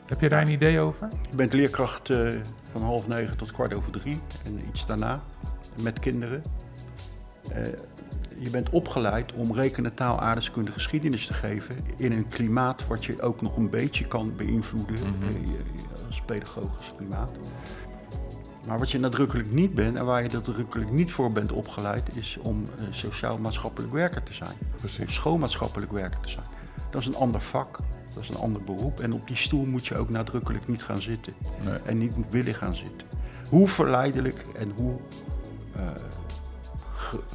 Heb 0.05 0.21
je 0.21 0.29
daar 0.29 0.41
een 0.41 0.51
idee 0.51 0.79
over? 0.79 1.07
Je 1.29 1.35
bent 1.35 1.53
leerkracht 1.53 2.09
uh, 2.09 2.33
van 2.71 2.81
half 2.81 3.07
negen 3.07 3.37
tot 3.37 3.51
kwart 3.51 3.73
over 3.73 3.91
drie 3.91 4.19
en 4.45 4.61
iets 4.67 4.85
daarna 4.85 5.21
met 5.81 5.99
kinderen. 5.99 6.43
Uh, 7.49 7.65
je 8.39 8.49
bent 8.49 8.69
opgeleid 8.69 9.33
om 9.33 9.53
rekenen, 9.53 9.93
taal, 9.93 10.19
aardeskunde, 10.19 10.71
geschiedenis 10.71 11.25
te 11.25 11.33
geven 11.33 11.75
in 11.97 12.11
een 12.11 12.27
klimaat 12.27 12.87
wat 12.87 13.05
je 13.05 13.21
ook 13.21 13.41
nog 13.41 13.57
een 13.57 13.69
beetje 13.69 14.07
kan 14.07 14.35
beïnvloeden 14.35 14.99
mm 14.99 15.55
als 16.07 16.21
pedagogisch 16.25 16.93
klimaat. 16.97 17.31
Maar 18.67 18.79
wat 18.79 18.91
je 18.91 18.99
nadrukkelijk 18.99 19.51
niet 19.51 19.75
bent 19.75 19.97
en 19.97 20.05
waar 20.05 20.23
je 20.23 20.29
nadrukkelijk 20.29 20.91
niet 20.91 21.11
voor 21.11 21.31
bent 21.31 21.51
opgeleid, 21.51 22.15
is 22.15 22.37
om 22.41 22.63
sociaal-maatschappelijk 22.89 23.93
werker 23.93 24.23
te 24.23 24.33
zijn. 24.33 24.57
Precies. 24.75 25.05
Of 25.05 25.11
schoolmaatschappelijk 25.11 25.91
werker 25.91 26.19
te 26.19 26.29
zijn. 26.29 26.45
Dat 26.89 27.01
is 27.01 27.07
een 27.07 27.15
ander 27.15 27.41
vak, 27.41 27.79
dat 28.13 28.23
is 28.23 28.29
een 28.29 28.37
ander 28.37 28.63
beroep. 28.63 28.99
En 28.99 29.13
op 29.13 29.27
die 29.27 29.35
stoel 29.35 29.65
moet 29.65 29.87
je 29.87 29.97
ook 29.97 30.09
nadrukkelijk 30.09 30.67
niet 30.67 30.83
gaan 30.83 30.99
zitten. 30.99 31.33
Nee. 31.63 31.77
En 31.85 31.97
niet 31.97 32.13
willen 32.29 32.53
gaan 32.53 32.75
zitten. 32.75 33.07
Hoe 33.49 33.67
verleidelijk 33.67 34.45
en 34.57 34.71
hoe 34.75 34.95
uh, 35.75 35.81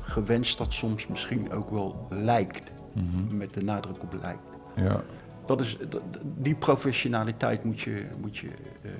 gewenst 0.03 0.59
dat 0.59 0.73
soms 0.73 1.07
misschien 1.07 1.53
ook 1.53 1.71
wel 1.71 2.07
lijkt. 2.11 2.73
Mhm. 2.93 3.37
Met 3.37 3.55
de 3.55 3.65
nadruk 3.65 4.03
op 4.03 4.17
lijkt. 4.21 4.41
Ja. 4.77 5.03
Dat 5.47 5.61
is, 5.61 5.77
die 6.23 6.55
professionaliteit 6.55 7.65
moet 7.65 7.81
je, 7.81 8.07
moet 8.21 8.39
je 8.39 8.47
uh, 8.47 8.91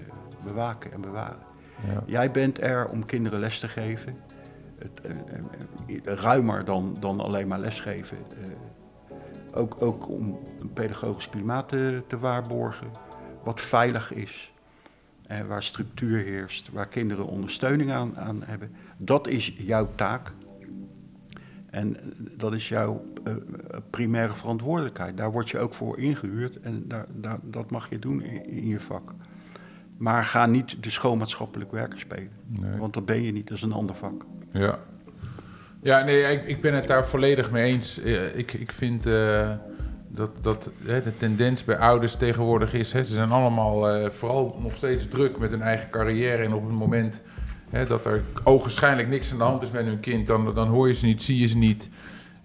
bewaken 0.45 0.93
en 0.93 1.01
bewaren. 1.01 1.39
Ja. 1.87 2.03
Jij 2.07 2.31
bent 2.31 2.61
er 2.61 2.89
om 2.89 3.07
kinderen 3.07 3.41
les 3.41 3.59
te 3.59 3.69
geven. 3.69 4.17
Het, 4.79 5.01
uh, 5.87 6.15
ruimer 6.15 6.65
dan, 6.65 6.97
dan 7.01 7.21
alleen 7.21 7.49
maar 7.49 7.59
lesgeven. 7.59 8.19
ook, 9.55 9.77
ook 9.83 10.09
om 10.09 10.39
een 10.61 10.73
pedagogisch 10.73 11.29
klimaat 11.29 11.69
te, 11.69 12.03
te 12.07 12.19
waarborgen. 12.19 12.87
Wat 13.45 13.61
veilig 13.61 14.13
is. 14.13 14.53
En 15.27 15.47
waar 15.47 15.63
structuur 15.63 16.25
heerst. 16.25 16.71
Waar 16.73 16.89
kinderen 16.89 17.27
ondersteuning 17.27 17.91
aan, 17.91 18.19
aan 18.19 18.43
hebben. 18.45 18.75
Dat 18.97 19.27
is 19.27 19.55
jouw 19.57 19.89
taak. 19.95 20.33
En 21.73 21.97
dat 22.17 22.53
is 22.53 22.69
jouw 22.69 23.05
uh, 23.25 23.35
primaire 23.91 24.35
verantwoordelijkheid. 24.35 25.17
Daar 25.17 25.33
word 25.33 25.51
je 25.51 25.59
ook 25.59 25.75
voor 25.75 25.99
ingehuurd 25.99 26.61
en 26.61 26.85
daar, 26.89 27.07
daar, 27.15 27.39
dat 27.43 27.71
mag 27.71 27.91
je 27.91 27.99
doen 27.99 28.23
in, 28.23 28.67
je 28.67 28.81
vak. 28.81 29.13
Maar 29.97 30.25
ga 30.25 30.47
niet 30.47 30.83
de 30.83 30.91
schoolmaatschappelijk 30.91 31.73
werker 31.73 31.99
spelen. 31.99 32.31
Want 32.79 32.95
dat 32.95 33.05
ben 33.07 33.23
je 33.23 33.33
niet, 33.33 33.49
dat 33.49 33.57
is 33.57 33.63
een 33.63 33.73
ander 33.73 33.97
vak. 33.97 34.25
Ja, 34.53 34.79
ja 35.83 36.05
nee, 36.05 36.23
ik, 36.23 36.45
ik 36.47 36.61
ben 36.61 36.75
het 36.75 36.87
daar 36.87 37.07
volledig 37.07 37.51
mee 37.51 37.73
eens. 37.73 38.01
Eh, 38.01 38.37
ik, 38.37 38.53
ik 38.53 38.73
vind 38.73 39.07
uh, 39.07 39.51
dat, 40.09 40.31
dat 40.41 40.71
hè, 40.83 41.03
de 41.03 41.17
tendens 41.17 41.65
bij 41.65 41.77
ouders 41.77 42.15
tegenwoordig 42.15 42.75
is... 42.75 42.93
Hè, 42.93 43.05
ze 43.05 43.15
zijn 43.15 43.31
allemaal 43.31 44.01
uh, 44.01 44.11
vooral 44.11 44.59
nog 44.63 44.77
steeds 44.77 45.09
druk 45.09 45.39
met 45.39 45.51
hun 45.51 45.63
eigen 45.63 45.91
carrière... 45.91 46.43
en 46.43 46.53
op 46.53 46.69
het 46.69 46.79
moment 46.79 47.23
dat 47.89 48.07
er 48.07 48.23
ogenschijnlijk 48.45 49.09
niks 49.09 49.33
aan 49.33 49.39
de 49.39 49.45
hand 49.45 49.63
is 49.63 49.71
met 49.71 49.85
hun 49.85 50.01
kind, 50.01 50.27
dan, 50.27 50.51
dan 50.55 50.69
hoor 50.69 50.89
je 50.89 50.95
ze 50.95 51.07
niet, 51.07 51.23
zie 51.23 51.39
je 51.39 51.47
ze 51.47 51.57
niet. 51.57 51.89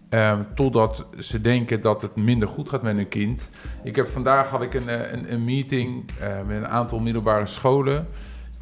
Um, 0.09 0.47
totdat 0.55 1.05
ze 1.19 1.41
denken 1.41 1.81
dat 1.81 2.01
het 2.01 2.15
minder 2.15 2.47
goed 2.47 2.69
gaat 2.69 2.81
met 2.81 2.95
hun 2.95 3.07
kind. 3.07 3.49
Ik 3.83 3.95
heb 3.95 4.09
vandaag 4.09 4.49
had 4.49 4.61
ik 4.61 4.73
een, 4.73 4.89
eh, 4.89 5.11
een, 5.11 5.33
een 5.33 5.45
meeting 5.45 6.09
uh, 6.21 6.27
met 6.37 6.57
een 6.57 6.67
aantal 6.67 6.99
middelbare 6.99 7.45
scholen. 7.45 8.07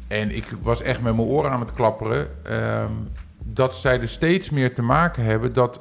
En 0.08 0.36
ik 0.36 0.44
was 0.60 0.82
echt 0.82 1.00
met 1.02 1.16
mijn 1.16 1.28
oren 1.28 1.50
aan 1.50 1.60
het 1.60 1.72
klapperen. 1.72 2.28
Um, 2.50 3.08
dat 3.46 3.76
zij 3.76 4.00
er 4.00 4.08
steeds 4.08 4.50
meer 4.50 4.74
te 4.74 4.82
maken 4.82 5.24
hebben 5.24 5.54
dat, 5.54 5.80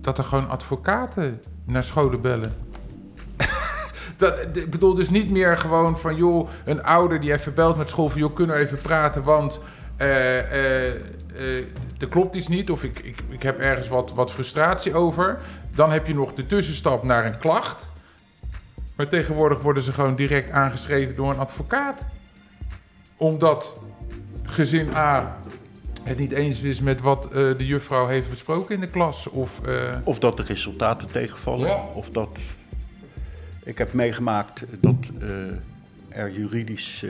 dat 0.00 0.18
er 0.18 0.24
gewoon 0.24 0.48
advocaten 0.48 1.40
naar 1.64 1.84
scholen 1.84 2.20
bellen. 2.20 2.54
Dat, 4.20 4.56
ik 4.56 4.70
bedoel 4.70 4.94
dus 4.94 5.10
niet 5.10 5.30
meer 5.30 5.56
gewoon 5.56 5.98
van, 5.98 6.16
joh, 6.16 6.48
een 6.64 6.82
ouder 6.82 7.20
die 7.20 7.32
even 7.32 7.54
belt 7.54 7.76
met 7.76 7.90
school 7.90 8.08
van, 8.08 8.20
joh, 8.20 8.34
kunnen 8.34 8.56
we 8.56 8.62
even 8.62 8.78
praten, 8.78 9.22
want 9.22 9.60
uh, 9.98 10.06
uh, 10.06 10.84
er 11.98 12.08
klopt 12.08 12.34
iets 12.34 12.48
niet 12.48 12.70
of 12.70 12.84
ik, 12.84 12.98
ik, 12.98 13.22
ik 13.28 13.42
heb 13.42 13.58
ergens 13.58 13.88
wat, 13.88 14.12
wat 14.12 14.32
frustratie 14.32 14.94
over. 14.94 15.40
Dan 15.74 15.90
heb 15.90 16.06
je 16.06 16.14
nog 16.14 16.34
de 16.34 16.46
tussenstap 16.46 17.02
naar 17.02 17.26
een 17.26 17.38
klacht. 17.38 17.88
Maar 18.96 19.08
tegenwoordig 19.08 19.60
worden 19.60 19.82
ze 19.82 19.92
gewoon 19.92 20.14
direct 20.14 20.50
aangeschreven 20.50 21.16
door 21.16 21.30
een 21.30 21.38
advocaat. 21.38 22.06
Omdat 23.16 23.80
gezin 24.42 24.94
A 24.94 25.38
het 26.02 26.18
niet 26.18 26.32
eens 26.32 26.60
is 26.60 26.80
met 26.80 27.00
wat 27.00 27.24
uh, 27.24 27.32
de 27.32 27.66
juffrouw 27.66 28.06
heeft 28.06 28.28
besproken 28.28 28.74
in 28.74 28.80
de 28.80 28.88
klas. 28.88 29.28
Of, 29.28 29.60
uh... 29.68 29.74
of 30.04 30.18
dat 30.18 30.36
de 30.36 30.42
resultaten 30.42 31.06
tegenvallen. 31.12 31.68
Ja. 31.68 31.84
Of 31.94 32.10
dat 32.10 32.28
ik 33.70 33.78
heb 33.78 33.92
meegemaakt 33.92 34.64
dat 34.80 34.96
uh, 35.22 35.54
er 36.08 36.30
juridisch 36.30 37.04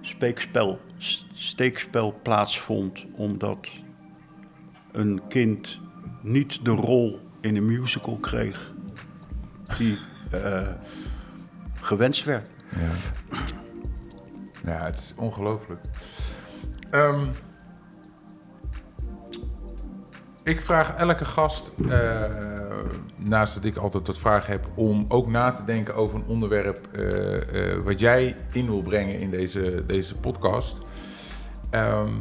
speekspel, 0.00 0.80
steekspel 1.34 2.20
plaatsvond 2.22 3.04
omdat 3.12 3.68
een 4.92 5.22
kind 5.28 5.78
niet 6.22 6.64
de 6.64 6.70
rol 6.70 7.20
in 7.40 7.56
een 7.56 7.66
musical 7.66 8.16
kreeg 8.16 8.72
die 9.78 9.98
uh, 10.34 10.68
gewenst 11.80 12.24
werd. 12.24 12.50
Ja, 12.76 12.90
ja 14.64 14.84
het 14.84 14.98
is 14.98 15.14
ongelooflijk. 15.16 15.80
Um, 16.90 17.30
ik 20.42 20.62
vraag 20.62 20.94
elke 20.94 21.24
gast, 21.24 21.72
naast 23.24 23.54
dat 23.54 23.64
ik 23.64 23.76
altijd 23.76 24.06
wat 24.06 24.18
vragen 24.18 24.52
heb, 24.52 24.66
om 24.74 25.04
ook 25.08 25.30
na 25.30 25.52
te 25.52 25.64
denken 25.64 25.94
over 25.94 26.14
een 26.14 26.26
onderwerp 26.26 26.88
uh, 26.92 27.32
uh, 27.32 27.82
wat 27.84 28.00
jij 28.00 28.36
in 28.52 28.66
wil 28.66 28.80
brengen 28.80 29.18
in 29.18 29.30
deze, 29.30 29.82
deze 29.86 30.14
podcast. 30.14 30.76
Um, 31.70 32.20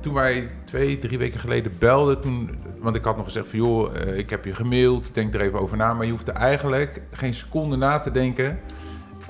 toen 0.00 0.14
wij 0.14 0.46
twee, 0.64 0.98
drie 0.98 1.18
weken 1.18 1.40
geleden 1.40 1.72
belden, 1.78 2.20
toen, 2.20 2.50
want 2.78 2.96
ik 2.96 3.04
had 3.04 3.16
nog 3.16 3.24
gezegd 3.24 3.48
van 3.48 3.58
joh, 3.58 3.94
ik 4.16 4.30
heb 4.30 4.44
je 4.44 4.54
gemaild, 4.54 5.14
denk 5.14 5.34
er 5.34 5.40
even 5.40 5.60
over 5.60 5.76
na, 5.76 5.94
maar 5.94 6.06
je 6.06 6.12
hoefde 6.12 6.32
eigenlijk 6.32 7.02
geen 7.10 7.34
seconde 7.34 7.76
na 7.76 8.00
te 8.00 8.10
denken. 8.10 8.58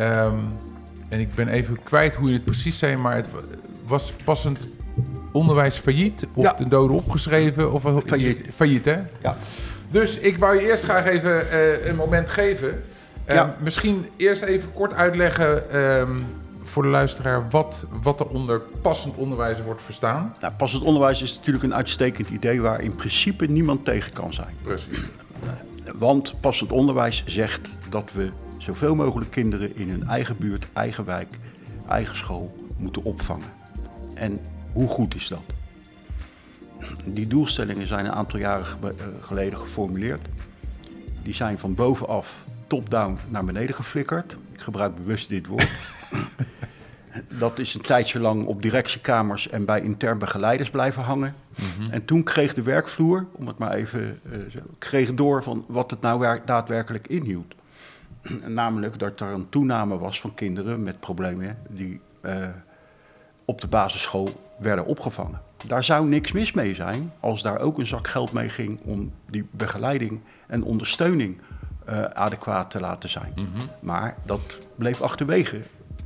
Um, 0.01 0.53
en 1.09 1.21
ik 1.21 1.35
ben 1.35 1.49
even 1.49 1.83
kwijt 1.83 2.15
hoe 2.15 2.29
je 2.29 2.35
het 2.35 2.45
precies 2.45 2.79
zei, 2.79 2.97
maar 2.97 3.17
het 3.17 3.29
was 3.87 4.13
passend 4.25 4.59
onderwijs 5.33 5.77
failliet? 5.79 6.27
Of 6.35 6.53
de 6.53 6.69
doden 6.69 6.97
opgeschreven? 6.97 7.73
Of, 7.73 7.83
failliet. 8.07 8.47
Failliet, 8.55 8.85
hè? 8.85 8.97
Ja. 9.23 9.37
Dus 9.91 10.17
ik 10.17 10.39
wou 10.39 10.55
je 10.55 10.69
eerst 10.69 10.85
graag 10.85 11.07
even 11.07 11.47
uh, 11.53 11.87
een 11.87 11.97
moment 11.97 12.29
geven. 12.29 12.69
Uh, 12.69 13.35
ja. 13.35 13.57
Misschien 13.61 14.09
eerst 14.17 14.43
even 14.43 14.73
kort 14.73 14.95
uitleggen 14.95 15.77
um, 15.77 16.25
voor 16.63 16.83
de 16.83 16.89
luisteraar 16.89 17.51
wat, 17.51 17.85
wat 18.03 18.21
er 18.21 18.27
onder 18.27 18.61
passend 18.83 19.15
onderwijs 19.15 19.63
wordt 19.63 19.83
verstaan. 19.83 20.35
Nou, 20.41 20.53
passend 20.55 20.83
onderwijs 20.83 21.23
is 21.23 21.37
natuurlijk 21.37 21.65
een 21.65 21.75
uitstekend 21.75 22.29
idee 22.29 22.61
waar 22.61 22.81
in 22.81 22.97
principe 22.97 23.47
niemand 23.47 23.85
tegen 23.85 24.13
kan 24.13 24.33
zijn. 24.33 24.55
Precies. 24.63 24.99
Want 25.99 26.41
passend 26.41 26.73
onderwijs 26.73 27.23
zegt 27.27 27.61
dat 27.89 28.13
we 28.13 28.31
zoveel 28.59 28.95
mogelijk 28.95 29.31
kinderen 29.31 29.77
in 29.77 29.91
hun 29.91 30.07
eigen 30.09 30.37
buurt, 30.39 30.67
eigen 30.73 31.05
wijk, 31.05 31.35
eigen 31.89 32.17
school 32.17 32.57
moeten 32.77 33.05
opvangen. 33.05 33.53
En 34.15 34.37
hoe 34.73 34.89
goed 34.89 35.15
is 35.15 35.29
dat? 35.29 35.43
Die 37.05 37.27
doelstellingen 37.27 37.87
zijn 37.87 38.05
een 38.05 38.13
aantal 38.13 38.39
jaren 38.39 38.67
eh, 38.83 39.07
geleden 39.21 39.59
geformuleerd. 39.59 40.29
Die 41.23 41.35
zijn 41.35 41.59
van 41.59 41.75
bovenaf 41.75 42.45
top-down 42.67 43.19
naar 43.29 43.45
beneden 43.45 43.75
geflikkerd. 43.75 44.37
Ik 44.53 44.61
gebruik 44.61 44.95
bewust 44.95 45.29
dit 45.29 45.47
woord. 45.47 45.79
Dat 47.39 47.59
is 47.59 47.75
een 47.75 47.81
tijdje 47.81 48.19
lang 48.19 48.47
op 48.47 48.63
directiekamers 48.63 49.49
en 49.49 49.65
bij 49.65 49.81
intern 49.81 50.19
begeleiders 50.19 50.71
blijven 50.71 51.03
hangen. 51.03 51.35
Mhm. 51.51 51.91
En 51.91 52.05
toen 52.05 52.23
kreeg 52.23 52.55
de 52.55 52.63
werkvloer, 52.63 53.27
om 53.33 53.47
het 53.47 53.59
maar 53.59 53.73
even, 53.73 54.21
uh, 54.33 54.39
kreeg 54.79 55.15
door 55.15 55.43
van 55.43 55.65
wat 55.69 55.91
het 55.91 56.01
nou 56.01 56.39
daadwerkelijk 56.45 57.09
inhield. 57.09 57.55
Namelijk 58.47 58.99
dat 58.99 59.21
er 59.21 59.27
een 59.27 59.49
toename 59.49 59.99
was 59.99 60.21
van 60.21 60.35
kinderen 60.35 60.83
met 60.83 61.01
problemen 61.01 61.59
die 61.69 62.01
uh, 62.23 62.49
op 63.45 63.61
de 63.61 63.67
basisschool 63.67 64.55
werden 64.59 64.87
opgevangen. 64.87 65.41
Daar 65.67 65.85
zou 65.85 66.09
niks 66.09 66.33
mis 66.33 66.53
mee 66.53 66.75
zijn 66.75 67.13
als 67.21 67.43
daar 67.43 67.59
ook 67.59 67.79
een 67.79 67.87
zak 67.87 68.09
geld 68.09 68.33
mee 68.33 68.49
ging 68.49 68.81
om 68.85 69.13
die 69.31 69.49
begeleiding 69.51 70.21
en 70.47 70.63
ondersteuning 70.63 71.41
uh, 71.89 72.05
adequaat 72.05 72.71
te 72.71 72.81
laten 72.81 73.09
zijn. 73.09 73.33
Mm 73.35 73.49
-hmm. 73.55 73.69
Maar 73.81 74.17
dat 74.25 74.59
bleef 74.77 75.03
achterwege. 75.03 75.61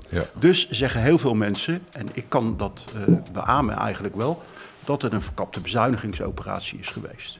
Ja. 0.08 0.22
Dus 0.38 0.70
zeggen 0.70 1.00
heel 1.00 1.18
veel 1.18 1.34
mensen, 1.34 1.82
en 1.92 2.08
ik 2.12 2.24
kan 2.28 2.56
dat 2.56 2.84
uh, 3.08 3.16
beamen 3.32 3.76
eigenlijk 3.76 4.16
wel, 4.16 4.42
dat 4.84 5.02
het 5.02 5.12
een 5.12 5.22
verkapte 5.22 5.60
bezuinigingsoperatie 5.60 6.78
is 6.78 6.88
geweest. 6.88 7.38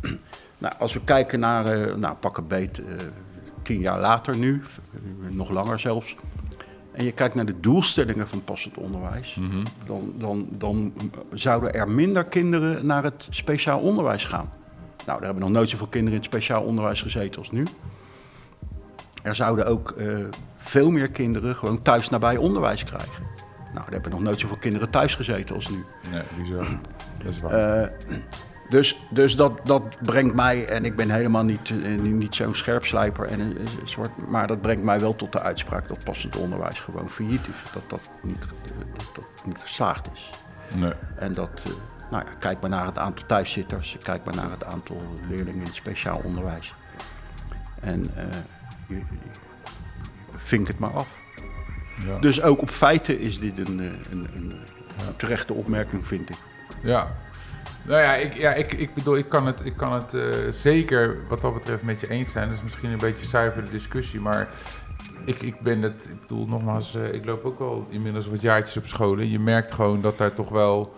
nou, 0.58 0.74
als 0.78 0.92
we 0.92 1.00
kijken 1.04 1.40
naar, 1.40 1.78
uh, 1.78 1.94
nou, 1.94 2.14
pak 2.14 2.36
een 2.36 2.46
beet, 2.46 2.80
tien 3.62 3.80
jaar 3.80 4.00
later 4.00 4.36
nu, 4.36 4.62
nog 5.28 5.50
langer 5.50 5.80
zelfs. 5.80 6.16
En 6.96 7.04
je 7.04 7.12
kijkt 7.12 7.34
naar 7.34 7.46
de 7.46 7.60
doelstellingen 7.60 8.28
van 8.28 8.44
passend 8.44 8.76
onderwijs, 8.76 9.34
Mhm. 9.34 9.64
dan, 9.86 10.12
dan, 10.18 10.48
dan 10.50 10.92
zouden 11.32 11.74
er 11.74 11.88
minder 11.90 12.24
kinderen 12.24 12.86
naar 12.86 13.02
het 13.02 13.26
speciaal 13.30 13.80
onderwijs 13.80 14.24
gaan. 14.24 14.50
Nou, 15.06 15.18
er 15.18 15.24
hebben 15.24 15.42
nog 15.42 15.52
nooit 15.52 15.70
zoveel 15.70 15.86
kinderen 15.86 16.18
in 16.18 16.24
het 16.24 16.32
speciaal 16.34 16.62
onderwijs 16.62 17.02
gezeten 17.02 17.38
als 17.40 17.50
nu. 17.50 17.64
Er 19.22 19.34
zouden 19.34 19.66
ook 19.66 19.94
uh, 19.98 20.18
veel 20.56 20.90
meer 20.90 21.10
kinderen 21.10 21.56
gewoon 21.56 21.82
thuis 21.82 22.08
nabij 22.08 22.36
onderwijs 22.36 22.84
krijgen. 22.84 23.22
Nou, 23.74 23.86
er 23.86 23.92
hebben 23.92 24.10
nog 24.10 24.20
nooit 24.20 24.40
zoveel 24.40 24.56
kinderen 24.56 24.90
thuis 24.90 25.14
gezeten 25.14 25.54
als 25.54 25.68
nu. 25.68 25.84
Nee, 26.10 26.22
bizar. 26.38 26.66
Dat 27.22 27.34
is 27.34 27.40
waar. 27.40 27.82
Uh, 27.82 28.16
dus 28.68 28.96
dus 29.08 29.36
dat, 29.36 29.60
dat 29.64 29.96
brengt 30.02 30.34
mij, 30.34 30.66
en 30.66 30.84
ik 30.84 30.96
ben 30.96 31.10
helemaal 31.10 31.44
niet, 31.44 31.68
uh, 31.68 32.00
niet 32.00 32.34
zo'n 32.34 32.54
scherpslijper, 32.54 33.26
en, 33.26 33.40
uh, 33.40 33.66
soort, 33.84 34.28
maar 34.28 34.46
dat 34.46 34.60
brengt 34.60 34.84
mij 34.84 35.00
wel 35.00 35.16
tot 35.16 35.32
de 35.32 35.40
uitspraak 35.40 35.88
dat 35.88 36.04
passend 36.04 36.36
onderwijs 36.36 36.80
gewoon 36.80 37.10
failliet 37.10 37.40
is. 37.40 37.72
Dat 37.72 37.82
dat 37.86 38.10
niet, 38.22 38.40
dat, 38.96 39.10
dat 39.14 39.46
niet 39.46 39.58
geslaagd 39.58 40.10
is. 40.12 40.30
Nee. 40.76 40.92
En 41.16 41.32
dat, 41.32 41.50
nou 42.10 42.24
ja, 42.24 42.30
kijk 42.38 42.60
maar 42.60 42.70
naar 42.70 42.86
het 42.86 42.98
aantal 42.98 43.26
thuiszitters, 43.26 43.96
kijk 44.02 44.24
maar 44.24 44.34
naar 44.34 44.50
het 44.50 44.64
aantal 44.64 45.02
leerlingen 45.28 45.60
in 45.60 45.66
het 45.66 45.74
speciaal 45.74 46.20
onderwijs. 46.24 46.74
En 47.80 48.10
je, 48.86 49.00
vink 50.36 50.66
het 50.66 50.78
maar 50.78 50.92
af. 50.92 51.08
Ja. 52.06 52.18
Dus 52.18 52.42
ook 52.42 52.62
op 52.62 52.70
feiten 52.70 53.20
is 53.20 53.38
dit 53.38 53.58
een, 53.58 53.78
een, 53.78 53.98
een, 54.10 54.28
een 54.34 55.16
terechte 55.16 55.52
opmerking, 55.52 56.06
vind 56.06 56.30
ik. 56.30 56.36
Ja. 56.82 57.08
Nou 57.86 58.00
ja, 58.00 58.14
ik, 58.14 58.34
ja, 58.34 58.52
ik, 58.52 58.72
ik 58.72 58.94
bedoel, 58.94 59.16
ik 59.16 59.28
kan 59.28 59.46
het, 59.46 59.60
ik 59.64 59.76
kan 59.76 59.92
het 59.92 60.14
uh, 60.14 60.22
zeker 60.50 61.16
wat 61.28 61.40
dat 61.40 61.54
betreft 61.54 61.82
met 61.82 62.00
je 62.00 62.10
eens 62.10 62.30
zijn. 62.30 62.48
Dat 62.48 62.56
is 62.56 62.62
misschien 62.62 62.90
een 62.90 62.98
beetje 62.98 63.24
zuivere 63.24 63.68
discussie, 63.68 64.20
maar 64.20 64.48
ik, 65.24 65.42
ik 65.42 65.60
ben 65.60 65.82
het, 65.82 66.04
ik 66.04 66.20
bedoel 66.20 66.46
nogmaals, 66.46 66.94
uh, 66.94 67.12
ik 67.12 67.24
loop 67.24 67.44
ook 67.44 67.60
al 67.60 67.86
inmiddels 67.90 68.26
wat 68.26 68.40
jaartjes 68.40 68.76
op 68.76 68.86
school. 68.86 69.18
En 69.18 69.30
je 69.30 69.38
merkt 69.38 69.72
gewoon 69.72 70.00
dat 70.00 70.18
daar 70.18 70.32
toch 70.32 70.48
wel, 70.48 70.94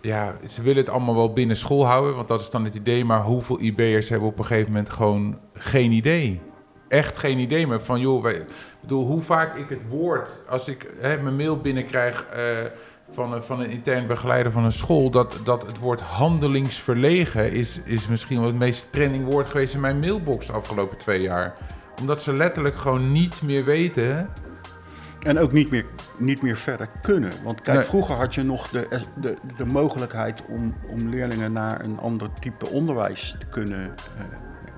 ja, 0.00 0.34
ze 0.46 0.62
willen 0.62 0.82
het 0.82 0.88
allemaal 0.88 1.14
wel 1.14 1.32
binnen 1.32 1.56
school 1.56 1.86
houden, 1.86 2.14
want 2.14 2.28
dat 2.28 2.40
is 2.40 2.50
dan 2.50 2.64
het 2.64 2.74
idee. 2.74 3.04
Maar 3.04 3.22
hoeveel 3.22 3.60
IB'ers 3.60 4.08
hebben 4.08 4.28
op 4.28 4.38
een 4.38 4.46
gegeven 4.46 4.72
moment 4.72 4.90
gewoon 4.90 5.38
geen 5.54 5.92
idee? 5.92 6.40
Echt 6.88 7.16
geen 7.16 7.38
idee 7.38 7.66
meer 7.66 7.82
van, 7.82 8.00
joh, 8.00 8.22
wij, 8.22 8.44
bedoel, 8.80 9.06
hoe 9.06 9.22
vaak 9.22 9.56
ik 9.56 9.68
het 9.68 9.88
woord, 9.88 10.28
als 10.48 10.68
ik 10.68 10.94
hè, 11.00 11.22
mijn 11.22 11.36
mail 11.36 11.60
binnenkrijg 11.60 12.26
uh, 12.36 12.70
van, 13.10 13.32
een, 13.32 13.42
van 13.42 13.60
een 13.60 13.70
intern 13.70 14.06
begeleider 14.06 14.52
van 14.52 14.64
een 14.64 14.72
school, 14.72 15.10
dat, 15.10 15.40
dat 15.44 15.62
het 15.62 15.78
woord 15.78 16.00
handelingsverlegen 16.00 17.52
is, 17.52 17.80
is 17.84 18.08
misschien 18.08 18.38
wel 18.38 18.46
het 18.46 18.56
meest 18.56 18.92
trending 18.92 19.24
woord 19.24 19.46
geweest 19.46 19.74
in 19.74 19.80
mijn 19.80 20.00
mailbox 20.00 20.46
de 20.46 20.52
afgelopen 20.52 20.98
twee 20.98 21.20
jaar. 21.20 21.54
Omdat 22.00 22.22
ze 22.22 22.32
letterlijk 22.32 22.76
gewoon 22.76 23.12
niet 23.12 23.42
meer 23.42 23.64
weten. 23.64 24.28
En 25.18 25.38
ook 25.38 25.52
niet 25.52 25.70
meer, 25.70 25.86
niet 26.16 26.42
meer 26.42 26.56
verder 26.56 26.88
kunnen. 27.02 27.32
Want 27.44 27.62
kijk, 27.62 27.78
nee. 27.78 27.86
vroeger 27.86 28.14
had 28.14 28.34
je 28.34 28.42
nog 28.42 28.68
de, 28.68 29.00
de, 29.20 29.36
de 29.56 29.64
mogelijkheid 29.64 30.42
om, 30.48 30.74
om 30.90 31.08
leerlingen 31.08 31.52
naar 31.52 31.80
een 31.80 31.98
ander 31.98 32.28
type 32.40 32.68
onderwijs 32.68 33.36
te 33.38 33.46
kunnen. 33.46 33.86
Uh, 33.86 34.24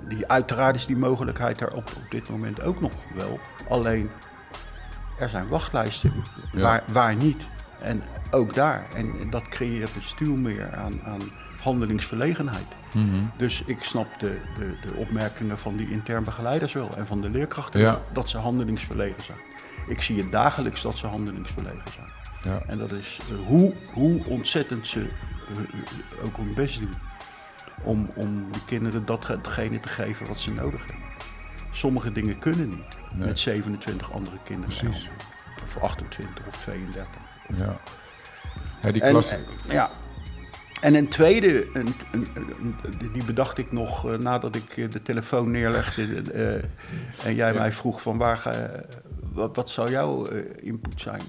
die, 0.08 0.26
uiteraard 0.26 0.74
is 0.74 0.86
die 0.86 0.96
mogelijkheid 0.96 1.60
er 1.60 1.74
op, 1.74 1.84
op 1.96 2.10
dit 2.10 2.30
moment 2.30 2.62
ook 2.62 2.80
nog 2.80 2.92
wel. 3.14 3.38
Alleen 3.68 4.10
er 5.18 5.28
zijn 5.28 5.48
wachtlijsten 5.48 6.12
ja. 6.52 6.60
waar, 6.60 6.82
waar 6.92 7.16
niet. 7.16 7.46
En 7.82 8.02
ook 8.30 8.54
daar. 8.54 8.86
En 8.96 9.30
dat 9.30 9.48
creëert 9.48 9.94
een 9.94 10.02
stuw 10.02 10.36
meer 10.36 10.76
aan, 10.76 11.00
aan 11.04 11.20
handelingsverlegenheid. 11.62 12.66
Mm 12.94 13.10
-hmm. 13.10 13.30
Dus 13.36 13.62
ik 13.66 13.82
snap 13.82 14.18
de, 14.18 14.40
de, 14.58 14.76
de, 14.86 14.94
opmerkingen 14.94 15.58
van 15.58 15.76
die 15.76 15.90
intern 15.90 16.24
begeleiders 16.24 16.72
wel. 16.72 16.96
En 16.96 17.06
van 17.06 17.20
de 17.20 17.30
leerkrachten 17.30 17.80
ja. 17.80 18.00
dat 18.12 18.28
ze 18.28 18.38
handelingsverlegen 18.38 19.22
zijn. 19.22 19.38
Ik 19.88 20.02
zie 20.02 20.18
het 20.18 20.32
dagelijks 20.32 20.82
dat 20.82 20.96
ze 20.96 21.06
handelingsverlegen 21.06 21.90
zijn. 21.94 22.08
Ja. 22.42 22.62
En 22.66 22.78
dat 22.78 22.92
is 22.92 23.18
uh, 23.32 23.46
hoe, 23.46 23.74
hoe 23.92 24.24
ontzettend 24.28 24.86
ze 24.86 25.00
uh, 25.00 26.26
ook 26.26 26.36
hun 26.36 26.54
best 26.54 26.78
doen. 26.78 26.94
Om, 27.82 28.10
om 28.14 28.52
de 28.52 28.64
kinderen 28.66 29.06
datgene 29.06 29.80
te 29.80 29.88
geven 29.88 30.26
wat 30.26 30.40
ze 30.40 30.50
nodig 30.50 30.86
hebben. 30.86 31.04
Sommige 31.70 32.12
dingen 32.12 32.38
kunnen 32.38 32.68
niet. 32.68 32.98
Nee. 33.12 33.26
Met 33.26 33.38
27 33.38 34.12
andere 34.12 34.36
kinderen. 34.44 34.76
Precies. 34.76 35.08
Of 35.64 35.82
28 35.82 36.46
of 36.46 36.62
32. 36.62 37.29
Ja. 37.56 37.76
ja 38.82 38.92
die 38.92 39.02
en, 39.02 39.10
klasse. 39.10 39.34
en, 39.34 39.44
ja. 39.68 39.90
En 40.80 40.94
een 40.94 41.08
tweede, 41.08 41.66
een, 41.72 41.94
een, 42.12 42.26
een, 42.34 43.12
die 43.12 43.24
bedacht 43.24 43.58
ik 43.58 43.72
nog 43.72 44.06
uh, 44.06 44.18
nadat 44.18 44.54
ik 44.54 44.92
de 44.92 45.02
telefoon 45.02 45.50
neerlegde. 45.50 46.02
uh, 46.02 46.54
en 47.26 47.34
jij 47.34 47.52
ja. 47.52 47.58
mij 47.58 47.72
vroeg 47.72 48.02
van 48.02 48.18
waar 48.18 48.36
ga, 48.36 48.70
wat, 49.32 49.56
wat 49.56 49.70
zou 49.70 49.90
jouw 49.90 50.26
input 50.56 51.00
zijn? 51.00 51.22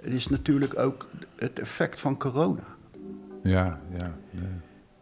Het 0.00 0.12
is 0.12 0.28
natuurlijk 0.28 0.78
ook 0.78 1.08
het 1.36 1.58
effect 1.58 2.00
van 2.00 2.18
corona. 2.18 2.62
Ja, 3.42 3.80
ja. 3.98 4.14
Nee. 4.30 4.50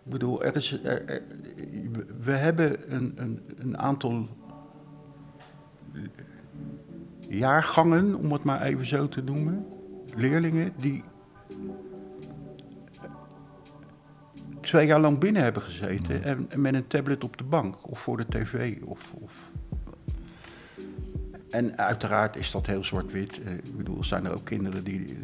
Ik 0.04 0.10
bedoel, 0.10 0.44
er 0.44 0.56
is, 0.56 0.80
er, 0.82 1.08
er, 1.08 1.22
we 2.20 2.32
hebben 2.32 2.94
een, 2.94 3.12
een, 3.16 3.40
een 3.58 3.78
aantal 3.78 4.28
jaargangen, 7.28 8.14
om 8.14 8.32
het 8.32 8.44
maar 8.44 8.62
even 8.62 8.86
zo 8.86 9.08
te 9.08 9.22
noemen, 9.22 9.66
leerlingen 10.16 10.72
die 10.76 11.04
twee 14.60 14.86
jaar 14.86 15.00
lang 15.00 15.18
binnen 15.18 15.42
hebben 15.42 15.62
gezeten 15.62 16.22
en, 16.22 16.48
met 16.56 16.74
een 16.74 16.86
tablet 16.86 17.24
op 17.24 17.36
de 17.36 17.44
bank 17.44 17.90
of 17.90 17.98
voor 17.98 18.16
de 18.16 18.26
tv. 18.28 18.76
Of, 18.82 19.14
of. 19.14 19.44
En 21.50 21.78
uiteraard 21.78 22.36
is 22.36 22.50
dat 22.50 22.66
heel 22.66 22.84
zwart-wit. 22.84 23.36
Ik 23.64 23.76
bedoel, 23.76 24.04
zijn 24.04 24.24
er 24.24 24.32
ook 24.32 24.44
kinderen 24.44 24.84
die, 24.84 25.16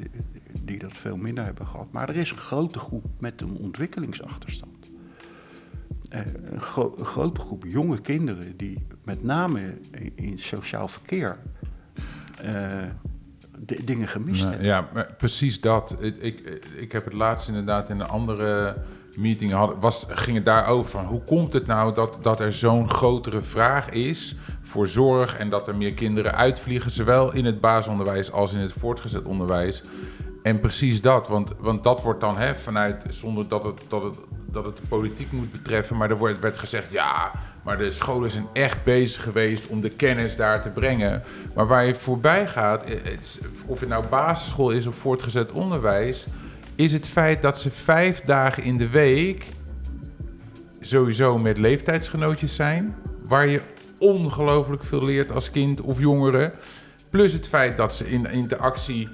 die, 0.62 0.78
dat 0.78 0.92
veel 0.92 1.16
minder 1.16 1.44
hebben 1.44 1.66
gehad. 1.66 1.92
Maar 1.92 2.08
er 2.08 2.16
is 2.16 2.30
een 2.30 2.36
grote 2.36 2.78
groep 2.78 3.04
met 3.18 3.40
een 3.40 3.56
ontwikkelingsachterstand. 3.56 4.92
Uh, 6.14 6.20
een, 6.44 6.60
gro 6.60 6.94
een, 6.98 7.04
grote 7.04 7.40
groep 7.40 7.64
jonge 7.66 8.00
kinderen 8.00 8.56
die 8.56 8.86
met 9.04 9.22
name 9.22 9.74
in, 10.14 10.38
sociaal 10.38 10.88
verkeer 10.88 11.38
de, 13.59 13.85
dingen 13.85 14.09
gemist 14.09 14.44
nou. 14.44 14.62
Ja, 14.62 14.88
maar 14.92 15.14
precies 15.16 15.61
dat. 15.61 15.96
Ik, 15.98 16.16
ik, 16.16 16.64
ik 16.76 16.92
heb 16.92 17.05
het 17.05 17.14
laatst 17.14 17.48
inderdaad 17.48 17.88
in 17.88 18.00
een 18.00 18.09
andere 18.09 18.76
meeting 19.16 19.53
had, 19.53 19.74
was, 19.81 20.07
ging 20.09 20.37
het 20.37 20.44
daarover 20.44 20.90
van 20.90 21.05
hoe 21.05 21.22
komt 21.22 21.53
het 21.53 21.66
nou 21.66 21.94
dat, 21.94 22.18
dat 22.22 22.40
er 22.40 22.53
zo'n 22.53 22.90
grotere 22.90 23.42
vraag 23.42 23.88
is 23.90 24.35
voor 24.62 24.87
zorg 24.87 25.38
en 25.38 25.50
dat 25.50 25.68
er 25.68 25.76
meer 25.76 25.94
kinderen 25.94 26.35
uitvliegen, 26.35 26.90
zowel 26.90 27.35
in 27.35 27.44
het 27.44 27.61
basisonderwijs 27.61 28.33
als 28.33 28.53
in 28.53 28.61
het 28.61 28.72
voortgezet 28.72 29.24
onderwijs. 29.24 29.83
En 30.42 30.61
precies 30.61 31.00
dat, 31.00 31.29
want, 31.29 31.53
want 31.59 31.85
dat 31.85 32.03
wordt 32.03 32.20
dan 32.20 32.37
hè, 32.37 32.55
vanuit, 32.55 33.05
zonder 33.09 33.48
dat 33.48 33.64
het, 33.64 33.85
dat, 33.88 34.03
het, 34.03 34.18
dat 34.52 34.64
het 34.64 34.76
de 34.76 34.86
politiek 34.88 35.32
moet 35.32 35.52
betreffen, 35.52 35.96
maar 35.96 36.10
er 36.10 36.40
werd 36.40 36.58
gezegd, 36.58 36.86
ja, 36.90 37.32
maar 37.62 37.78
de 37.78 37.90
scholen 37.90 38.30
zijn 38.30 38.46
echt 38.52 38.84
bezig 38.84 39.22
geweest 39.22 39.66
om 39.66 39.80
de 39.80 39.90
kennis 39.90 40.36
daar 40.36 40.62
te 40.62 40.68
brengen. 40.68 41.22
Maar 41.54 41.66
waar 41.66 41.84
je 41.84 41.94
voorbij 41.94 42.46
gaat, 42.46 42.84
of 43.66 43.80
het 43.80 43.88
nou 43.88 44.06
basisschool 44.06 44.70
is 44.70 44.86
of 44.86 44.94
voortgezet 44.94 45.52
onderwijs, 45.52 46.26
is 46.76 46.92
het 46.92 47.06
feit 47.06 47.42
dat 47.42 47.60
ze 47.60 47.70
vijf 47.70 48.20
dagen 48.20 48.62
in 48.62 48.76
de 48.76 48.88
week 48.88 49.46
sowieso 50.80 51.38
met 51.38 51.58
leeftijdsgenootjes 51.58 52.54
zijn, 52.54 52.96
waar 53.28 53.46
je 53.46 53.60
ongelooflijk 53.98 54.84
veel 54.84 55.04
leert 55.04 55.32
als 55.32 55.50
kind 55.50 55.80
of 55.80 55.98
jongere. 55.98 56.52
Plus 57.10 57.32
het 57.32 57.48
feit 57.48 57.76
dat 57.76 57.94
ze 57.94 58.10
in 58.10 58.26
interactie 58.26 59.08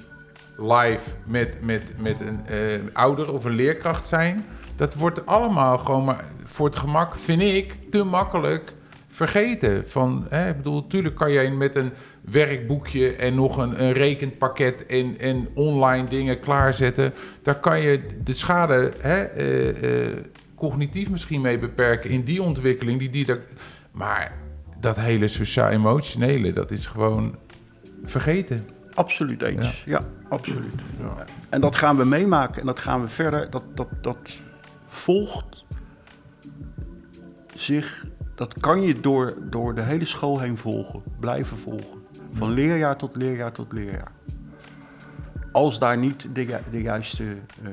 live 0.55 1.09
met, 1.29 1.57
met, 1.61 1.93
met 2.01 2.19
een 2.19 2.41
uh, 2.51 2.81
ouder 2.93 3.33
of 3.33 3.45
een 3.45 3.55
leerkracht 3.55 4.07
zijn. 4.07 4.45
Dat 4.77 4.93
wordt 4.93 5.25
allemaal 5.25 5.77
gewoon 5.77 6.03
maar 6.03 6.25
voor 6.45 6.65
het 6.65 6.75
gemak, 6.75 7.15
vind 7.15 7.41
ik, 7.41 7.73
te 7.89 8.03
makkelijk 8.03 8.73
vergeten. 9.07 9.87
Van, 9.87 10.25
hè, 10.29 10.49
ik 10.49 10.57
bedoel, 10.57 10.81
natuurlijk 10.81 11.15
kan 11.15 11.31
jij 11.31 11.51
met 11.51 11.75
een 11.75 11.91
werkboekje 12.21 13.15
en 13.15 13.35
nog 13.35 13.57
een, 13.57 13.83
een 13.83 13.91
rekenpakket 13.91 14.85
en, 14.85 15.19
en 15.19 15.47
online 15.53 16.05
dingen 16.05 16.39
klaarzetten. 16.39 17.13
Daar 17.41 17.59
kan 17.59 17.79
je 17.81 18.01
de 18.23 18.33
schade 18.33 18.91
hè, 18.99 19.37
uh, 19.37 20.07
uh, 20.07 20.17
cognitief 20.55 21.09
misschien 21.09 21.41
mee 21.41 21.59
beperken 21.59 22.09
in 22.09 22.23
die 22.23 22.41
ontwikkeling. 22.41 22.99
Die, 22.99 23.09
die 23.09 23.25
dat, 23.25 23.39
maar 23.91 24.31
dat 24.79 24.95
hele 24.95 25.27
sociaal-emotionele, 25.27 26.53
dat 26.53 26.71
is 26.71 26.85
gewoon 26.85 27.35
vergeten. 28.03 28.65
Absoluut 28.93 29.41
eens, 29.41 29.83
ja, 29.85 29.99
ja 29.99 30.05
absoluut. 30.29 30.75
Ja. 30.99 31.25
En 31.49 31.61
dat 31.61 31.75
gaan 31.75 31.97
we 31.97 32.05
meemaken 32.05 32.59
en 32.59 32.67
dat 32.67 32.79
gaan 32.79 33.01
we 33.01 33.07
verder. 33.07 33.49
Dat, 33.49 33.63
dat, 33.75 33.87
dat 34.01 34.17
volgt 34.97 35.65
zich, 37.55 38.07
dat 38.35 38.59
kan 38.59 38.81
je 38.81 38.99
door, 38.99 39.33
door 39.49 39.75
de 39.75 39.81
hele 39.81 40.05
school 40.05 40.39
heen 40.39 40.57
volgen, 40.57 41.03
blijven 41.19 41.57
volgen. 41.57 42.01
Van 42.33 42.49
leerjaar 42.51 42.97
tot 42.97 43.15
leerjaar 43.15 43.51
tot 43.51 43.71
leerjaar. 43.71 44.11
als 45.51 45.79
daar 45.79 45.97
niet 45.97 46.27
de, 46.35 46.43
ju- 46.45 46.69
de 46.71 46.81
juiste 46.81 47.23
eh, 47.63 47.69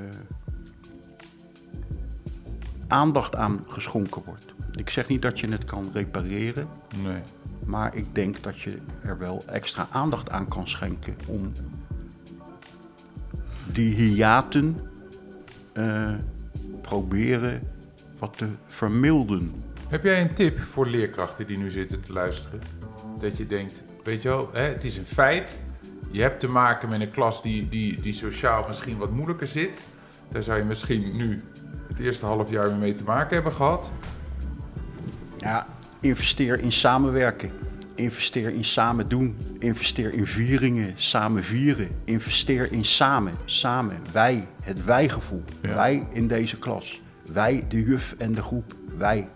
aandacht 2.88 3.36
aan 3.36 3.64
geschonken 3.66 4.22
wordt. 4.24 4.54
Ik 4.72 4.90
zeg 4.90 5.08
niet 5.08 5.22
dat 5.22 5.40
je 5.40 5.50
het 5.50 5.64
kan 5.64 5.90
repareren, 5.92 6.66
Nee. 7.02 7.22
maar 7.66 7.94
ik 7.94 8.14
denk 8.14 8.42
dat 8.42 8.60
je 8.60 8.78
er 9.02 9.18
wel 9.18 9.42
extra 9.46 9.86
aandacht 9.90 10.30
aan 10.30 10.48
kan 10.48 10.68
schenken 10.68 11.14
om 11.28 11.52
die 13.72 13.94
hiaten 13.94 14.76
eh, 15.72 16.14
proberen 16.84 17.72
wat 18.18 18.38
te 18.38 18.48
vermilden. 18.66 19.54
Heb 19.88 20.04
jij 20.04 20.20
een 20.20 20.34
tip 20.34 20.60
voor 20.60 20.86
leerkrachten 20.86 21.46
die 21.46 21.58
nu 21.58 21.70
zitten 21.70 22.00
te 22.00 22.12
luisteren? 22.12 22.60
Dat 23.20 23.36
je 23.36 23.46
denkt, 23.46 23.84
weet 24.02 24.22
je 24.22 24.28
wel, 24.28 24.50
hè, 24.52 24.62
het 24.62 24.84
is 24.84 24.96
een 24.96 25.06
feit. 25.06 25.62
Je 26.10 26.20
hebt 26.20 26.40
te 26.40 26.48
maken 26.48 26.88
met 26.88 27.00
een 27.00 27.10
klas 27.10 27.42
die, 27.42 27.68
die, 27.68 28.00
die 28.00 28.12
sociaal 28.12 28.64
misschien 28.68 28.98
wat 28.98 29.10
moeilijker 29.10 29.48
zit. 29.48 29.80
Daar 30.28 30.42
zou 30.42 30.58
je 30.58 30.64
misschien 30.64 31.16
nu 31.16 31.40
het 31.88 31.98
eerste 31.98 32.26
half 32.26 32.50
jaar 32.50 32.74
mee 32.74 32.94
te 32.94 33.04
maken 33.04 33.34
hebben 33.34 33.52
gehad. 33.52 33.90
Ja, 35.38 35.66
investeer 36.00 36.60
in 36.60 36.72
samenwerken. 36.72 37.50
Investeer 37.94 38.50
in 38.50 38.64
samen 38.64 39.08
doen. 39.08 39.36
Investeer 39.58 40.14
in 40.14 40.26
vieringen, 40.26 40.92
samen 40.96 41.44
vieren. 41.44 41.88
Investeer 42.04 42.72
in 42.72 42.84
samen, 42.84 43.32
samen. 43.44 43.96
Wij, 44.12 44.46
het 44.62 44.84
wij-gevoel. 44.84 45.42
Ja. 45.62 45.74
Wij 45.74 46.06
in 46.12 46.28
deze 46.28 46.58
klas. 46.58 47.00
Wij, 47.32 47.64
de 47.68 47.82
juf 47.82 48.14
en 48.18 48.32
de 48.32 48.42
groep. 48.42 48.74
Wij, 48.96 49.28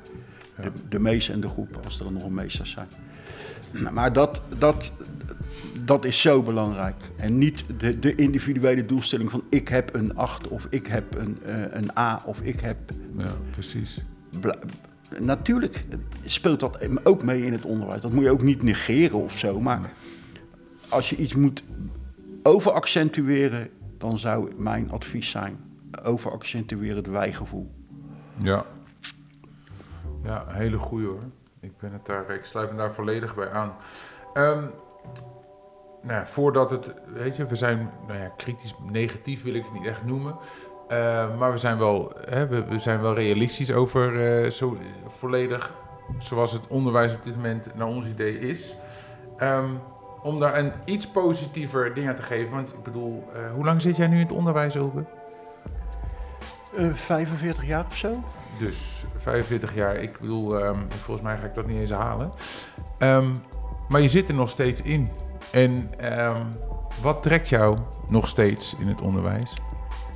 de, 0.61 0.71
de 0.89 0.99
meester 0.99 1.35
en 1.35 1.41
de 1.41 1.49
groep, 1.49 1.81
als 1.85 2.01
er 2.01 2.13
nog 2.13 2.25
een 2.25 2.35
meester 2.35 2.67
zijn. 2.67 2.89
Maar 3.93 4.13
dat, 4.13 4.41
dat, 4.59 4.93
dat 5.85 6.05
is 6.05 6.21
zo 6.21 6.43
belangrijk. 6.43 7.11
En 7.17 7.39
niet 7.39 7.65
de, 7.79 7.99
de 7.99 8.15
individuele 8.15 8.87
doelstelling 8.87 9.31
van 9.31 9.43
ik 9.51 9.69
heb 9.69 9.95
een 9.95 10.17
8 10.17 10.49
of 10.49 10.67
ik 10.71 10.87
heb 10.87 11.15
een, 11.15 11.39
eh, 11.45 11.55
een 11.71 11.91
A 11.99 12.23
of 12.27 12.41
ik 12.41 12.61
heb 12.61 12.77
Ja, 13.17 13.33
precies. 13.51 13.99
Natuurlijk 15.19 15.85
speelt 16.25 16.61
dat 16.61 16.79
ook 17.03 17.23
mee 17.23 17.45
in 17.45 17.53
het 17.53 17.65
onderwijs. 17.65 18.03
Dat 18.03 18.13
moet 18.13 18.25
je 18.25 18.31
ook 18.31 18.43
niet 18.43 18.63
negeren 18.63 19.23
of 19.23 19.39
zo. 19.39 19.61
Maar 19.61 19.93
als 20.89 21.11
je 21.11 21.17
iets 21.17 21.35
moet 21.35 21.65
overaccentueren, 22.43 23.71
dan 23.99 24.19
zou 24.19 24.53
mijn 24.57 24.91
advies 24.91 25.31
zijn: 25.31 25.59
overaccentueer 26.05 26.97
het 26.97 27.07
wijgevoel. 27.07 27.71
Ja. 28.37 28.65
Ja, 30.23 30.45
hele 30.49 30.79
goeie 30.79 31.07
hoor. 31.07 31.23
Ik, 31.61 31.79
ben 31.79 31.93
het 31.93 32.07
daar, 32.07 32.31
ik 32.31 32.45
sluit 32.45 32.71
me 32.71 32.77
daar 32.77 32.95
volledig 32.95 33.35
bij 33.35 33.51
aan. 33.51 33.77
Ehm, 34.35 34.65
nou 36.03 36.21
ja, 36.21 36.27
voordat 36.27 36.71
het, 36.71 36.93
weet 37.13 37.37
je, 37.37 37.47
we 37.47 37.57
zijn 37.57 37.91
nou 38.07 38.19
ja, 38.19 38.29
kritisch 38.37 38.75
negatief 38.91 39.43
wil 39.43 39.55
ik 39.55 39.65
het 39.65 39.73
niet 39.73 39.87
echt 39.87 40.05
noemen. 40.05 40.37
Eh, 40.89 41.37
maar 41.39 41.53
we 41.53 41.59
zijn 41.59 41.79
wel, 41.79 42.13
hè, 42.29 42.47
we, 42.47 42.65
we 42.65 42.79
zijn 42.79 43.01
wel 43.01 43.15
realistisch 43.15 43.73
over 43.73 44.27
eh, 44.45 44.51
zo, 44.51 44.77
volledig 45.19 45.75
zoals 46.19 46.53
het 46.53 46.67
onderwijs 46.67 47.13
op 47.15 47.23
dit 47.23 47.37
moment 47.37 47.75
naar 47.75 47.87
ons 47.87 48.07
idee 48.07 48.39
is. 48.39 48.75
Ehm, 49.37 49.71
om 50.23 50.41
daar 50.41 50.59
een 50.59 50.73
iets 50.85 51.07
positiever 51.07 51.95
ding 51.95 52.09
aan 52.09 52.15
te 52.15 52.23
geven. 52.23 52.51
Want 52.51 52.69
ik 52.69 52.83
bedoel, 52.83 53.25
eh, 53.35 53.53
hoe 53.55 53.65
lang 53.65 53.83
zit 53.83 53.97
jij 53.97 54.07
nu 54.07 54.15
in 54.15 54.23
het 54.23 54.33
onderwijs 54.33 54.77
open? 54.77 55.07
Eh 56.77 56.95
45 56.95 57.67
jaar 57.67 57.85
of 57.87 57.97
zo? 57.97 58.25
Dus 58.59 59.05
45 59.17 59.75
jaar, 59.75 59.97
ik 59.97 60.19
bedoel, 60.21 60.59
ehm, 60.59 60.79
volgens 60.89 61.27
mij 61.27 61.37
ga 61.37 61.47
ik 61.47 61.55
dat 61.55 61.67
niet 61.67 61.79
eens 61.79 61.91
halen. 61.91 62.33
Ehm, 62.99 63.29
maar 63.89 64.01
je 64.01 64.09
zit 64.09 64.29
er 64.29 64.35
nog 64.35 64.51
steeds 64.51 64.83
in. 64.83 65.11
En 65.51 65.91
wat 67.03 67.23
trekt 67.23 67.49
jou 67.49 67.79
nog 68.09 68.29
steeds 68.29 68.77
in 68.79 68.87
het 68.87 69.01
onderwijs? 69.01 69.57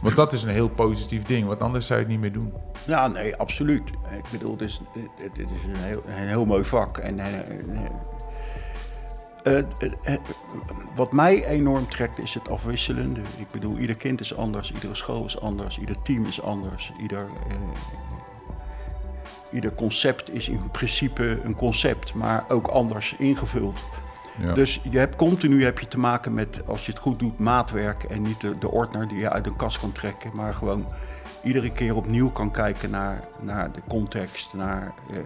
Want 0.02 0.16
dat 0.16 0.32
is 0.32 0.42
een 0.42 0.50
heel 0.50 0.68
positief 0.68 1.22
ding, 1.24 1.46
want 1.46 1.60
anders 1.60 1.86
zou 1.86 1.98
je 1.98 2.04
het 2.04 2.14
niet 2.14 2.22
meer 2.22 2.32
doen. 2.32 2.52
Ja, 2.86 3.08
nee, 3.08 3.36
absoluut. 3.36 3.88
Ik 3.90 4.30
bedoel, 4.30 4.52
het 4.52 4.60
is, 4.60 4.80
het, 5.16 5.38
is 5.38 5.44
een, 5.44 5.76
heel, 5.76 6.02
een 6.06 6.28
heel 6.28 6.44
mooi 6.44 6.64
vak. 6.64 6.98
En, 6.98 7.18
eh, 7.18 7.38
eh, 9.42 9.58
eh, 10.04 10.18
wat 10.94 11.12
mij 11.12 11.46
enorm 11.46 11.88
trekt 11.88 12.18
is 12.18 12.34
het 12.34 12.48
afwisselende. 12.48 13.20
Ik 13.36 13.50
bedoel, 13.50 13.78
ieder 13.78 13.96
kind 13.96 14.20
is 14.20 14.34
anders, 14.34 14.72
iedere 14.72 14.94
school 14.94 15.24
is 15.24 15.40
anders, 15.40 15.78
ieder 15.78 16.02
team 16.02 16.26
is 16.26 16.42
anders, 16.42 16.92
ieder, 17.00 17.26
ieder 19.52 19.74
concept 19.74 20.30
is 20.34 20.48
in 20.48 20.70
principe 20.70 21.40
een 21.44 21.54
concept, 21.54 22.14
maar 22.14 22.44
ook 22.48 22.66
anders 22.66 23.14
ingevuld. 23.18 23.80
Ja. 24.38 24.54
Dus 24.54 24.80
je 24.90 24.98
hebt 24.98 25.16
continu 25.16 25.64
heb 25.64 25.78
je 25.78 25.88
te 25.88 25.98
maken 25.98 26.34
met, 26.34 26.66
als 26.66 26.86
je 26.86 26.92
het 26.92 27.00
goed 27.00 27.18
doet, 27.18 27.38
maatwerk 27.38 28.02
en 28.02 28.22
niet 28.22 28.40
de, 28.40 28.58
de 28.58 28.70
ordner 28.70 29.08
die 29.08 29.18
je 29.18 29.30
uit 29.30 29.46
een 29.46 29.56
kast 29.56 29.78
kan 29.80 29.92
trekken, 29.92 30.30
maar 30.34 30.54
gewoon 30.54 30.86
iedere 31.42 31.70
keer 31.72 31.96
opnieuw 31.96 32.30
kan 32.30 32.50
kijken 32.50 32.90
naar, 32.90 33.24
naar 33.40 33.72
de 33.72 33.80
context, 33.88 34.52
naar, 34.52 34.92
eh, 35.10 35.16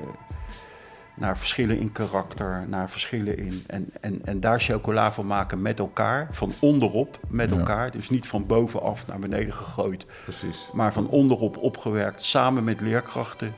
naar 1.14 1.38
verschillen 1.38 1.78
in 1.78 1.92
karakter, 1.92 2.64
naar 2.68 2.90
verschillen 2.90 3.38
in. 3.38 3.64
En, 3.66 3.88
en, 4.00 4.20
en 4.24 4.40
daar 4.40 4.60
chocola 4.60 5.12
van 5.12 5.26
maken 5.26 5.62
met 5.62 5.78
elkaar, 5.78 6.28
van 6.30 6.52
onderop 6.60 7.18
met 7.28 7.50
Ja. 7.50 7.56
elkaar. 7.56 7.90
Dus 7.90 8.10
niet 8.10 8.26
van 8.26 8.46
bovenaf 8.46 9.06
naar 9.06 9.18
beneden 9.18 9.52
gegooid, 9.52 10.06
Precies. 10.22 10.68
maar 10.72 10.92
van 10.92 11.08
onderop 11.08 11.56
opgewerkt, 11.56 12.22
samen 12.22 12.64
met 12.64 12.80
leerkrachten. 12.80 13.54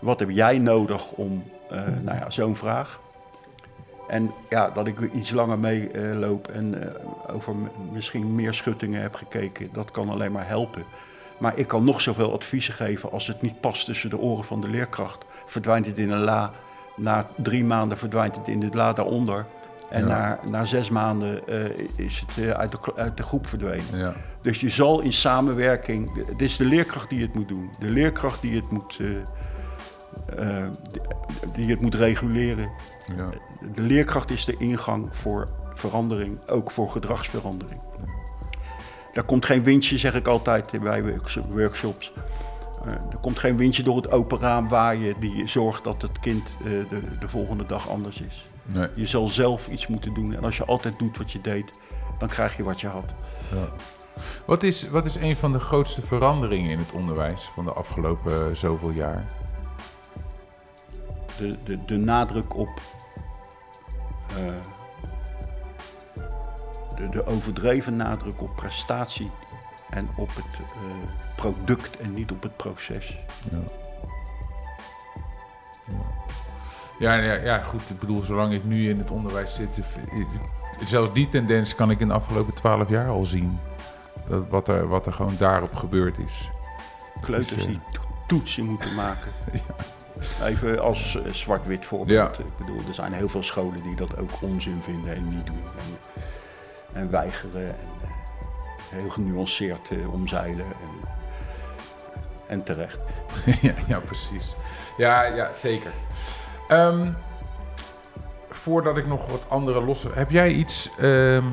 Wat 0.00 0.20
heb 0.20 0.30
jij 0.30 0.58
nodig 0.58 1.10
om, 1.10 1.44
eh, 1.70 1.80
nou 2.02 2.18
ja, 2.18 2.30
zo'n 2.30 2.56
vraag. 2.56 3.00
En 4.08 4.32
ja, 4.48 4.70
dat 4.70 4.86
ik 4.86 4.98
iets 5.14 5.30
langer 5.30 5.58
meeloop 5.58 6.48
en 6.48 6.82
eh, 6.82 7.34
over 7.34 7.54
misschien 7.92 8.34
meer 8.34 8.54
schuttingen 8.54 9.02
heb 9.02 9.14
gekeken, 9.14 9.68
dat 9.72 9.90
kan 9.90 10.08
alleen 10.08 10.32
maar 10.32 10.48
helpen. 10.48 10.84
Maar 11.38 11.58
ik 11.58 11.68
kan 11.68 11.84
nog 11.84 12.00
zoveel 12.00 12.32
adviezen 12.32 12.74
geven 12.74 13.10
als 13.12 13.26
het 13.26 13.42
niet 13.42 13.60
past 13.60 13.84
tussen 13.84 14.10
de 14.10 14.18
oren 14.18 14.44
van 14.44 14.60
de 14.60 14.68
leerkracht. 14.68 15.24
Verdwijnt 15.46 15.86
het 15.86 15.98
in 15.98 16.10
een 16.10 16.20
la, 16.20 16.52
na 16.96 17.26
drie 17.36 17.64
maanden 17.64 17.98
verdwijnt 17.98 18.36
het 18.36 18.48
in 18.48 18.60
de 18.60 18.68
la 18.72 18.92
daaronder. 18.92 19.46
En 19.90 20.06
Ja. 20.06 20.06
na, 20.06 20.38
na 20.50 20.64
zes 20.64 20.90
maanden 20.90 21.48
eh, 21.48 21.86
is 21.96 22.24
het 22.26 22.44
eh, 22.44 22.50
uit, 22.50 22.70
de, 22.70 22.78
uit 22.96 23.16
de 23.16 23.22
groep 23.22 23.46
verdwenen. 23.46 23.98
Ja. 23.98 24.12
Dus 24.42 24.60
je 24.60 24.68
zal 24.68 25.00
in 25.00 25.12
samenwerking, 25.12 26.26
het 26.26 26.42
is 26.42 26.56
de 26.56 26.64
leerkracht 26.64 27.08
die 27.08 27.22
het 27.22 27.34
moet 27.34 27.48
doen. 27.48 27.70
De 27.78 27.90
leerkracht 27.90 28.40
die 28.40 28.56
het 28.56 28.70
moet, 28.70 29.00
eh, 30.38 30.64
die- 31.54 31.70
het 31.70 31.80
moet 31.80 31.94
reguleren. 31.94 32.70
Ja. 33.16 33.28
De 33.74 33.82
leerkracht 33.82 34.30
is 34.30 34.44
de 34.44 34.56
ingang 34.58 35.08
voor 35.10 35.48
verandering, 35.74 36.38
ook 36.50 36.70
voor 36.70 36.90
gedragsverandering. 36.90 37.80
Daar 39.12 39.24
komt 39.24 39.44
geen 39.44 39.62
windje, 39.62 39.98
zeg 39.98 40.14
ik 40.14 40.26
altijd 40.26 40.80
bij 40.80 41.02
works- 41.04 41.38
workshops. 41.48 42.12
Eh, 42.84 42.92
er 42.92 43.18
komt 43.20 43.38
geen 43.38 43.56
windje 43.56 43.82
door 43.82 43.96
het 43.96 44.10
open 44.10 44.38
raam 44.40 44.68
waaien 44.68 45.14
die 45.20 45.48
zorgt 45.48 45.84
dat 45.84 46.02
het 46.02 46.20
kind 46.20 46.48
eh, 46.58 46.64
de, 46.64 47.00
de 47.20 47.28
volgende 47.28 47.66
dag 47.66 47.88
anders 47.88 48.20
is. 48.20 48.48
Nee. 48.62 48.88
Je 48.94 49.06
zal 49.06 49.28
zelf 49.28 49.68
iets 49.68 49.86
moeten 49.86 50.14
doen. 50.14 50.34
En 50.36 50.44
als 50.44 50.56
je 50.56 50.64
altijd 50.64 50.98
doet 50.98 51.18
wat 51.18 51.32
je 51.32 51.40
deed, 51.40 51.70
dan 52.18 52.28
krijg 52.28 52.56
je 52.56 52.62
wat 52.62 52.80
je 52.80 52.86
had. 52.86 53.04
Ja. 53.52 53.68
Wat, 54.44 54.62
is, 54.62 54.88
wat 54.88 55.04
is 55.04 55.14
een 55.16 55.36
van 55.36 55.52
de 55.52 55.58
grootste 55.58 56.02
veranderingen 56.02 56.70
in 56.70 56.78
het 56.78 56.92
onderwijs 56.92 57.50
van 57.54 57.64
de 57.64 57.72
afgelopen 57.72 58.56
zoveel 58.56 58.90
jaar? 58.90 59.24
De, 61.38 61.56
de, 61.64 61.84
de 61.84 61.96
nadruk 61.96 62.56
op 62.56 62.80
eh, 64.28 64.36
de, 66.96 67.08
de 67.08 67.26
overdreven 67.26 67.96
nadruk 67.96 68.42
op 68.42 68.56
prestatie 68.56 69.30
en 69.90 70.08
op 70.16 70.28
het 70.28 70.44
eh, 70.60 71.36
product 71.36 71.96
en 71.96 72.14
niet 72.14 72.30
op 72.30 72.42
het 72.42 72.56
proces. 72.56 73.18
Ja. 73.50 73.58
Ja. 75.88 75.94
Ja, 76.98 77.14
ja, 77.14 77.32
ja, 77.32 77.62
goed. 77.62 77.90
Ik 77.90 77.98
bedoel, 77.98 78.20
zolang 78.20 78.52
ik 78.52 78.64
nu 78.64 78.88
in 78.88 78.98
het 78.98 79.10
onderwijs 79.10 79.54
zit, 79.54 79.80
zelfs 80.84 81.12
die 81.12 81.28
tendens 81.28 81.74
kan 81.74 81.90
ik 81.90 82.00
in 82.00 82.08
de 82.08 82.14
afgelopen 82.14 82.54
twaalf 82.54 82.88
jaar 82.88 83.08
al 83.08 83.26
zien. 83.26 83.58
Dat 84.28 84.48
wat, 84.48 84.68
er, 84.68 84.88
wat 84.88 85.06
er 85.06 85.12
gewoon 85.12 85.36
daarop 85.38 85.74
gebeurd 85.74 86.18
is. 86.18 86.50
Kleuters 87.20 87.52
is, 87.56 87.62
eh, 87.62 87.68
die 87.68 87.80
to- 87.92 88.00
toetsen 88.26 88.64
moeten 88.64 88.94
maken. 88.94 89.32
Even 90.46 90.82
als 90.82 91.16
eh, 91.16 91.32
zwart-wit 91.32 91.86
voorbeeld. 91.86 92.36
Ja. 92.36 92.44
Ik 92.44 92.56
bedoel, 92.58 92.78
er 92.88 92.94
zijn 92.94 93.12
heel 93.12 93.28
veel 93.28 93.42
scholen 93.42 93.82
die 93.82 93.96
dat 93.96 94.18
ook 94.18 94.30
onzin 94.40 94.80
vinden 94.82 95.14
en 95.14 95.28
niet 95.28 95.46
doen. 95.46 95.64
En, 95.78 96.20
en 96.92 97.10
weigeren 97.10 97.66
en 97.66 97.76
eh, 98.02 98.08
heel 98.88 99.10
genuanceerd 99.10 99.90
eh, 99.90 100.12
omzeilen. 100.12 100.64
En, 100.64 101.08
en 102.46 102.64
terecht. 102.64 102.98
ja, 103.62 103.74
ja, 103.86 104.00
precies. 104.00 104.54
Ja, 104.96 105.24
ja 105.24 105.52
zeker. 105.52 105.90
Ehm, 106.68 107.12
voordat 108.50 108.96
ik 108.96 109.06
nog 109.06 109.26
wat 109.26 109.44
andere 109.48 109.84
losse... 109.84 110.08
Heb 110.14 110.30
jij 110.30 110.50
iets 110.50 110.90
ehm, 110.98 111.44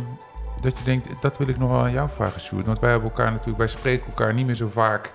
dat 0.60 0.78
je 0.78 0.84
denkt, 0.84 1.08
dat 1.22 1.38
wil 1.38 1.48
ik 1.48 1.58
nog 1.58 1.70
wel 1.70 1.80
aan 1.80 1.91
jou 1.91 2.10
vragen, 2.10 2.41
Sjoerd? 2.41 2.66
Want 2.66 2.80
wij 2.80 2.91
hebben 2.91 3.10
elkaar 3.10 3.32
natuurlijk, 3.32 3.58
wij 3.58 3.68
spreken 3.68 4.08
elkaar 4.08 4.34
niet 4.34 4.46
meer 4.46 4.56
zo 4.56 4.68
vaak 4.68 5.14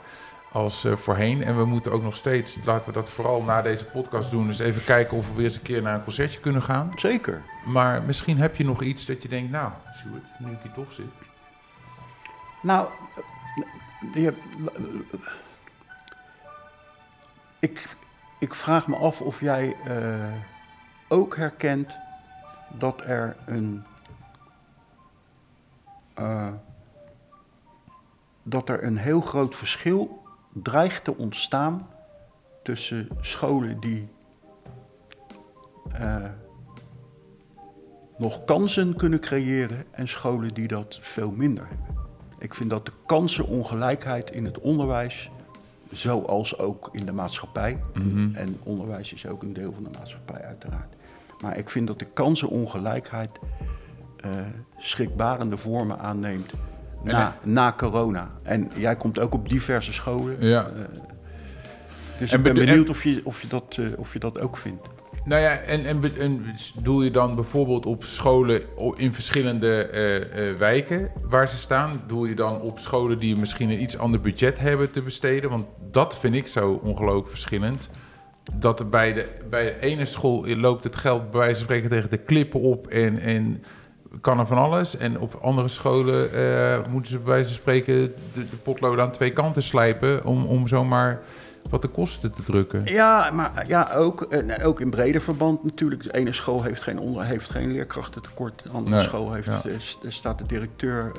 als 0.52 0.84
eh, 0.84 0.96
voorheen. 0.96 1.44
En 1.44 1.56
we 1.56 1.64
moeten 1.64 1.92
ook 1.92 2.02
nog 2.02 2.16
steeds, 2.16 2.58
laten 2.64 2.88
we 2.88 2.94
dat 2.94 3.10
vooral 3.10 3.42
na 3.42 3.62
deze 3.62 3.84
podcast 3.84 4.30
doen, 4.30 4.46
dus 4.46 4.58
even 4.58 4.84
kijken 4.84 5.16
of 5.16 5.28
we 5.28 5.34
weer 5.34 5.44
eens 5.44 5.56
een 5.56 5.62
keer 5.62 5.82
naar 5.82 5.94
een 5.94 6.04
concertje 6.04 6.40
kunnen 6.40 6.62
gaan. 6.62 6.92
Zeker. 6.94 7.42
Maar 7.64 8.02
misschien 8.02 8.38
heb 8.38 8.56
je 8.56 8.64
nog 8.64 8.82
iets 8.82 9.06
dat 9.06 9.22
je 9.22 9.28
denkt, 9.28 9.50
nou, 9.50 9.72
Sjoerd, 9.96 10.24
nu 10.38 10.52
ik 10.52 10.58
hier 10.62 10.72
toch 10.72 10.92
zit. 10.92 11.06
Nou, 12.62 12.88
je, 14.14 14.34
ik, 17.58 17.96
ik 18.38 18.54
vraag 18.54 18.86
me 18.86 18.96
af 18.96 19.20
of 19.20 19.40
jij 19.40 19.76
uh, 19.86 20.32
ook 21.08 21.36
herkent 21.36 21.92
dat 22.68 23.00
er 23.00 23.36
een. 23.46 23.84
Uh, 26.18 26.48
dat 28.42 28.68
er 28.68 28.84
een 28.84 28.96
heel 28.96 29.20
groot 29.20 29.56
verschil 29.56 30.22
dreigt 30.62 31.04
te 31.04 31.16
ontstaan 31.16 31.88
tussen 32.62 33.08
scholen 33.20 33.80
die 33.80 34.08
uh, 36.00 36.16
nog 38.18 38.44
kansen 38.44 38.96
kunnen 38.96 39.20
creëren 39.20 39.84
en 39.90 40.08
scholen 40.08 40.54
die 40.54 40.68
dat 40.68 40.98
veel 41.02 41.30
minder 41.30 41.66
hebben. 41.68 41.86
Ik 42.38 42.54
vind 42.54 42.70
dat 42.70 42.86
de 42.86 42.92
kansenongelijkheid 43.06 44.30
in 44.30 44.44
het 44.44 44.58
onderwijs, 44.58 45.30
zoals 45.92 46.58
ook 46.58 46.88
in 46.92 47.06
de 47.06 47.12
maatschappij, 47.12 47.80
Mhm. 47.94 48.34
en 48.34 48.60
onderwijs 48.62 49.12
is 49.12 49.26
ook 49.26 49.42
een 49.42 49.52
deel 49.52 49.72
van 49.72 49.82
de 49.82 49.98
maatschappij 49.98 50.42
uiteraard, 50.42 50.94
maar 51.42 51.58
ik 51.58 51.70
vind 51.70 51.86
dat 51.86 51.98
de 51.98 52.04
kansenongelijkheid 52.04 53.38
uh, 54.26 54.30
schrikbarende 54.78 55.56
vormen 55.56 55.98
aanneemt 55.98 56.52
na, 57.02 57.36
na 57.42 57.74
corona. 57.76 58.30
En 58.42 58.70
jij 58.76 58.96
komt 58.96 59.18
ook 59.18 59.34
op 59.34 59.48
diverse 59.48 59.92
scholen. 59.92 60.36
Ja. 60.40 60.70
Uh, 60.76 60.84
dus 62.18 62.30
En 62.30 62.38
ik 62.38 62.44
ben 62.44 62.54
benieuwd 62.54 62.88
of 62.88 63.04
je, 63.04 63.20
of, 63.24 63.42
je 63.42 63.48
dat, 63.48 63.76
uh, 63.80 63.88
of 63.96 64.12
je 64.12 64.18
dat 64.18 64.40
ook 64.40 64.56
vindt. 64.56 64.86
Nou 65.24 65.42
ja, 65.42 65.56
en, 65.56 65.84
en, 66.16 66.44
doe 66.82 67.04
je 67.04 67.10
dan 67.10 67.34
bijvoorbeeld 67.34 67.86
op 67.86 68.04
scholen 68.04 68.62
in 68.94 69.14
verschillende 69.14 69.86
eh, 69.86 70.50
eh, 70.50 70.56
wijken 70.58 71.10
waar 71.28 71.48
ze 71.48 71.56
staan? 71.56 72.02
Doe 72.06 72.28
je 72.28 72.34
dan 72.34 72.60
op 72.60 72.78
scholen 72.78 73.18
die 73.18 73.36
misschien 73.36 73.70
een 73.70 73.82
iets 73.82 73.98
ander 73.98 74.20
budget 74.20 74.58
hebben 74.58 74.90
te 74.90 75.02
besteden? 75.02 75.50
Want 75.50 75.66
dat 75.90 76.18
vind 76.18 76.34
ik 76.34 76.46
zo 76.46 76.80
ongelooflijk 76.82 77.28
verschillend. 77.28 77.88
Dat 78.54 78.80
er 78.80 78.88
bij 78.88 79.12
de, 79.12 79.26
bij 79.50 79.64
de 79.64 79.80
ene 79.80 80.04
school 80.04 80.46
loopt 80.46 80.84
het 80.84 80.96
geld 80.96 81.30
bij 81.30 81.40
wijze 81.40 81.54
van 81.54 81.64
spreken 81.64 81.90
tegen 81.90 82.10
de 82.10 82.18
klippen 82.18 82.60
op 82.60 82.86
en, 82.86 83.18
en 83.18 83.62
kan 84.20 84.38
er 84.38 84.46
van 84.46 84.58
alles. 84.58 84.96
En 84.96 85.20
op 85.20 85.38
andere 85.42 85.68
scholen 85.68 86.32
eh, 86.32 86.78
moeten 86.90 87.10
ze 87.10 87.18
bij 87.18 87.26
wijze 87.26 87.44
van 87.48 87.54
spreken 87.60 87.94
de, 88.34 88.48
de 88.50 88.56
potloden 88.62 89.04
aan 89.04 89.10
twee 89.10 89.30
kanten 89.32 89.62
slijpen 89.62 90.24
om, 90.24 90.44
om 90.46 90.66
zomaar 90.68 91.20
wat 91.70 91.82
de 91.82 91.88
kosten 91.88 92.32
te 92.32 92.42
drukken. 92.42 92.82
Ja, 92.84 93.30
maar 93.32 93.64
ja, 93.66 93.90
ook, 93.94 94.22
eh, 94.22 94.66
ook 94.66 94.80
in 94.80 94.90
breder 94.90 95.20
verband 95.20 95.64
natuurlijk. 95.64 96.02
De 96.02 96.14
ene 96.14 96.32
school 96.32 96.62
heeft 96.62 96.82
geen, 96.82 96.98
onder, 96.98 97.24
heeft 97.24 97.50
geen 97.50 97.72
leerkrachtentekort. 97.72 98.62
De 98.62 98.68
andere 98.68 98.96
Nee, 98.96 99.04
school 99.04 99.32
heeft, 99.32 99.46
ja. 99.46 99.60
eh, 99.64 99.74
st- 99.78 99.98
staat 100.06 100.38
de 100.38 100.44
directeur 100.46 101.12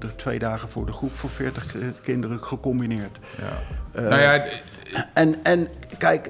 er 0.00 0.16
twee 0.16 0.38
dagen 0.38 0.68
voor 0.68 0.86
de 0.86 0.92
groep 0.92 1.12
voor 1.16 1.30
40 1.30 1.74
eh, 1.76 1.82
kinderen 2.02 2.40
gecombineerd. 2.42 3.18
Ja. 3.38 4.00
Nou 4.00 4.20
ja, 4.20 4.44
En, 5.14 5.34
en 5.42 5.68
kijk, 5.98 6.28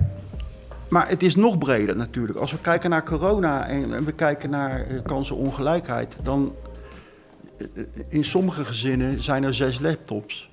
maar 0.91 1.09
het 1.09 1.23
is 1.23 1.37
nog 1.37 1.59
breder 1.59 1.97
natuurlijk. 1.97 2.39
Als 2.39 2.53
we 2.53 2.59
kijken 2.59 2.91
naar 2.91 3.05
corona 3.05 3.67
en, 3.69 4.05
we 4.05 4.13
kijken 4.13 4.51
naar 4.51 4.81
eh, 4.81 5.03
kansenongelijkheid, 5.03 6.17
dan 6.23 6.55
eh, 7.59 7.67
in 8.09 8.25
sommige 8.25 8.65
gezinnen 8.65 9.23
zijn 9.23 9.45
er 9.45 9.55
zes 9.55 9.81
laptops. 9.81 10.49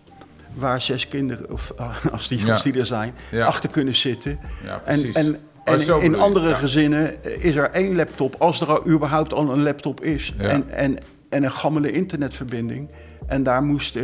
Waar 0.54 0.82
zes 0.82 1.08
kinderen, 1.08 1.52
of 1.52 1.74
als 2.12 2.28
die, 2.28 2.46
Ja. 2.46 2.52
als 2.52 2.64
die 2.64 2.80
er 2.80 2.86
zijn, 2.86 3.14
Ja. 3.32 3.46
achter 3.46 3.70
kunnen 3.70 3.96
zitten. 3.96 4.40
ja, 4.64 4.82
En, 4.86 5.00
precies. 5.02 5.16
en, 5.16 5.40
en 5.64 6.02
in 6.02 6.16
andere 6.16 6.54
gezinnen 6.56 7.24
eh, 7.24 7.44
is 7.44 7.56
er 7.56 7.70
één 7.70 7.96
laptop, 7.96 8.36
als 8.40 8.62
er 8.62 8.68
al 8.72 8.88
überhaupt 8.88 9.34
al 9.34 9.50
een 9.54 9.64
laptop 9.64 10.02
is. 10.04 10.34
En, 10.38 10.70
en, 10.70 10.98
en 11.30 11.44
een 11.44 11.52
gammele 11.52 11.92
internetverbinding. 11.92 12.90
En 13.28 13.44
daar 13.44 13.64
moest 13.64 13.98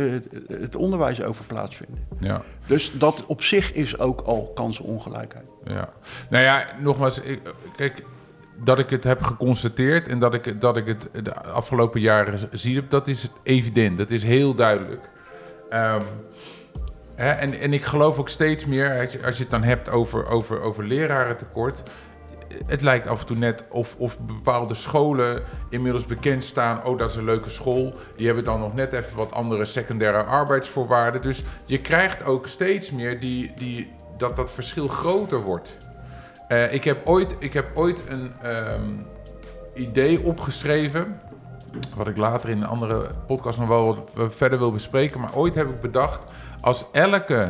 het 0.48 0.76
onderwijs 0.76 1.22
over 1.22 1.44
plaatsvinden. 1.44 1.98
Ja, 2.20 2.42
Dus 2.66 2.92
dat 2.98 3.24
op 3.26 3.42
zich 3.42 3.72
is 3.72 3.98
ook 3.98 4.20
al 4.20 4.50
kansenongelijkheid. 4.54 5.44
Ja. 5.64 5.88
Nou 6.30 6.44
ja, 6.44 6.66
nogmaals, 6.80 7.20
kijk, 7.76 8.02
dat 8.56 8.78
ik 8.78 8.90
het 8.90 9.04
heb 9.04 9.22
geconstateerd 9.22 10.08
en 10.08 10.18
dat 10.18 10.34
ik, 10.34 10.60
dat 10.60 10.76
ik 10.76 10.86
het 10.86 11.08
de 11.22 11.34
afgelopen 11.42 12.00
jaren 12.00 12.48
zie, 12.52 12.86
dat 12.86 13.06
is 13.06 13.28
evident. 13.42 13.96
Dat 13.96 14.10
is 14.10 14.22
heel 14.22 14.54
duidelijk. 14.54 15.08
Ehm, 15.70 16.02
hè, 17.14 17.30
en, 17.30 17.60
en 17.60 17.72
ik 17.72 17.84
geloof 17.84 18.18
ook 18.18 18.28
steeds 18.28 18.64
meer, 18.64 19.00
als 19.00 19.12
je, 19.12 19.24
als 19.24 19.36
je 19.36 19.42
het 19.42 19.50
dan 19.50 19.62
hebt 19.62 19.90
over, 19.90 20.26
over, 20.26 20.60
over 20.60 20.84
lerarentekort. 20.84 21.82
Het 22.66 22.82
lijkt 22.82 23.06
af 23.06 23.20
en 23.20 23.26
toe 23.26 23.36
net 23.36 23.64
of, 23.70 23.96
of 23.98 24.18
bepaalde 24.18 24.74
scholen 24.74 25.42
inmiddels 25.70 26.06
bekend 26.06 26.44
staan. 26.44 26.84
Oh, 26.84 26.98
dat 26.98 27.10
is 27.10 27.16
een 27.16 27.24
leuke 27.24 27.50
school. 27.50 27.94
Die 28.16 28.26
hebben 28.26 28.44
dan 28.44 28.60
nog 28.60 28.74
net 28.74 28.92
even 28.92 29.16
wat 29.16 29.32
andere 29.32 29.64
secundaire 29.64 30.22
arbeidsvoorwaarden. 30.22 31.22
Dus 31.22 31.44
je 31.64 31.80
krijgt 31.80 32.24
ook 32.24 32.48
steeds 32.48 32.90
meer 32.90 33.20
die, 33.20 33.52
die, 33.56 33.92
dat 34.28 34.36
dat 34.36 34.50
verschil 34.50 34.88
groter 34.88 35.40
wordt. 35.42 35.76
Eh, 36.48 36.72
ik, 36.72 36.84
heb 36.84 37.06
ooit, 37.06 37.34
ik 37.38 37.52
heb 37.52 37.66
ooit 37.74 38.00
een 38.08 38.32
ehm, 38.42 38.90
idee 39.74 40.22
opgeschreven. 40.22 41.20
Wat 41.96 42.06
ik 42.06 42.16
later 42.16 42.50
in 42.50 42.56
een 42.56 42.66
andere 42.66 43.10
podcast 43.26 43.58
nog 43.58 43.68
wel 43.68 44.08
eh, 44.16 44.24
verder 44.28 44.58
wil 44.58 44.72
bespreken. 44.72 45.20
Maar 45.20 45.34
ooit 45.34 45.54
heb 45.54 45.68
ik 45.68 45.80
bedacht. 45.80 46.24
Als 46.60 46.84
elke 46.92 47.48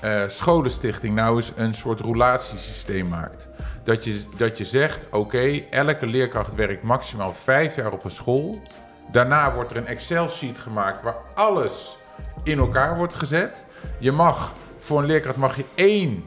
eh, 0.00 0.22
scholenstichting 0.26 1.14
nou 1.14 1.36
eens 1.36 1.52
een 1.56 1.74
soort 1.74 2.00
roulatiesysteem 2.00 3.08
maakt. 3.08 3.48
Dat 3.82 4.04
je, 4.04 4.24
dat 4.36 4.58
je 4.58 4.64
zegt: 4.64 5.08
oké, 5.10 5.62
elke 5.70 6.06
leerkracht 6.06 6.54
werkt 6.54 6.82
maximaal 6.82 7.32
vijf 7.32 7.76
jaar 7.76 7.92
op 7.92 8.04
een 8.04 8.10
school. 8.10 8.62
Daarna 9.10 9.54
wordt 9.54 9.70
er 9.70 9.76
een 9.76 9.86
Excel-sheet 9.86 10.58
gemaakt 10.58 11.02
waar 11.02 11.16
alles 11.34 11.98
in 12.42 12.58
elkaar 12.58 12.96
wordt 12.96 13.14
gezet. 13.14 13.64
Je 13.98 14.12
mag 14.12 14.52
voor 14.86 14.98
een 14.98 15.06
leerkracht 15.06 15.36
mag 15.36 15.56
je 15.56 15.64
één 15.74 16.24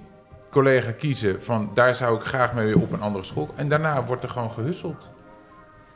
collega 0.49 0.91
kiezen 0.91 1.43
van 1.43 1.71
daar 1.73 1.95
zou 1.95 2.15
ik 2.15 2.21
graag 2.21 2.53
mee 2.53 2.77
op 2.77 2.91
een 2.91 3.01
andere 3.01 3.25
school. 3.25 3.49
En 3.55 3.69
daarna 3.69 4.05
wordt 4.05 4.23
er 4.23 4.29
gewoon 4.29 4.51
gehusseld. 4.51 5.09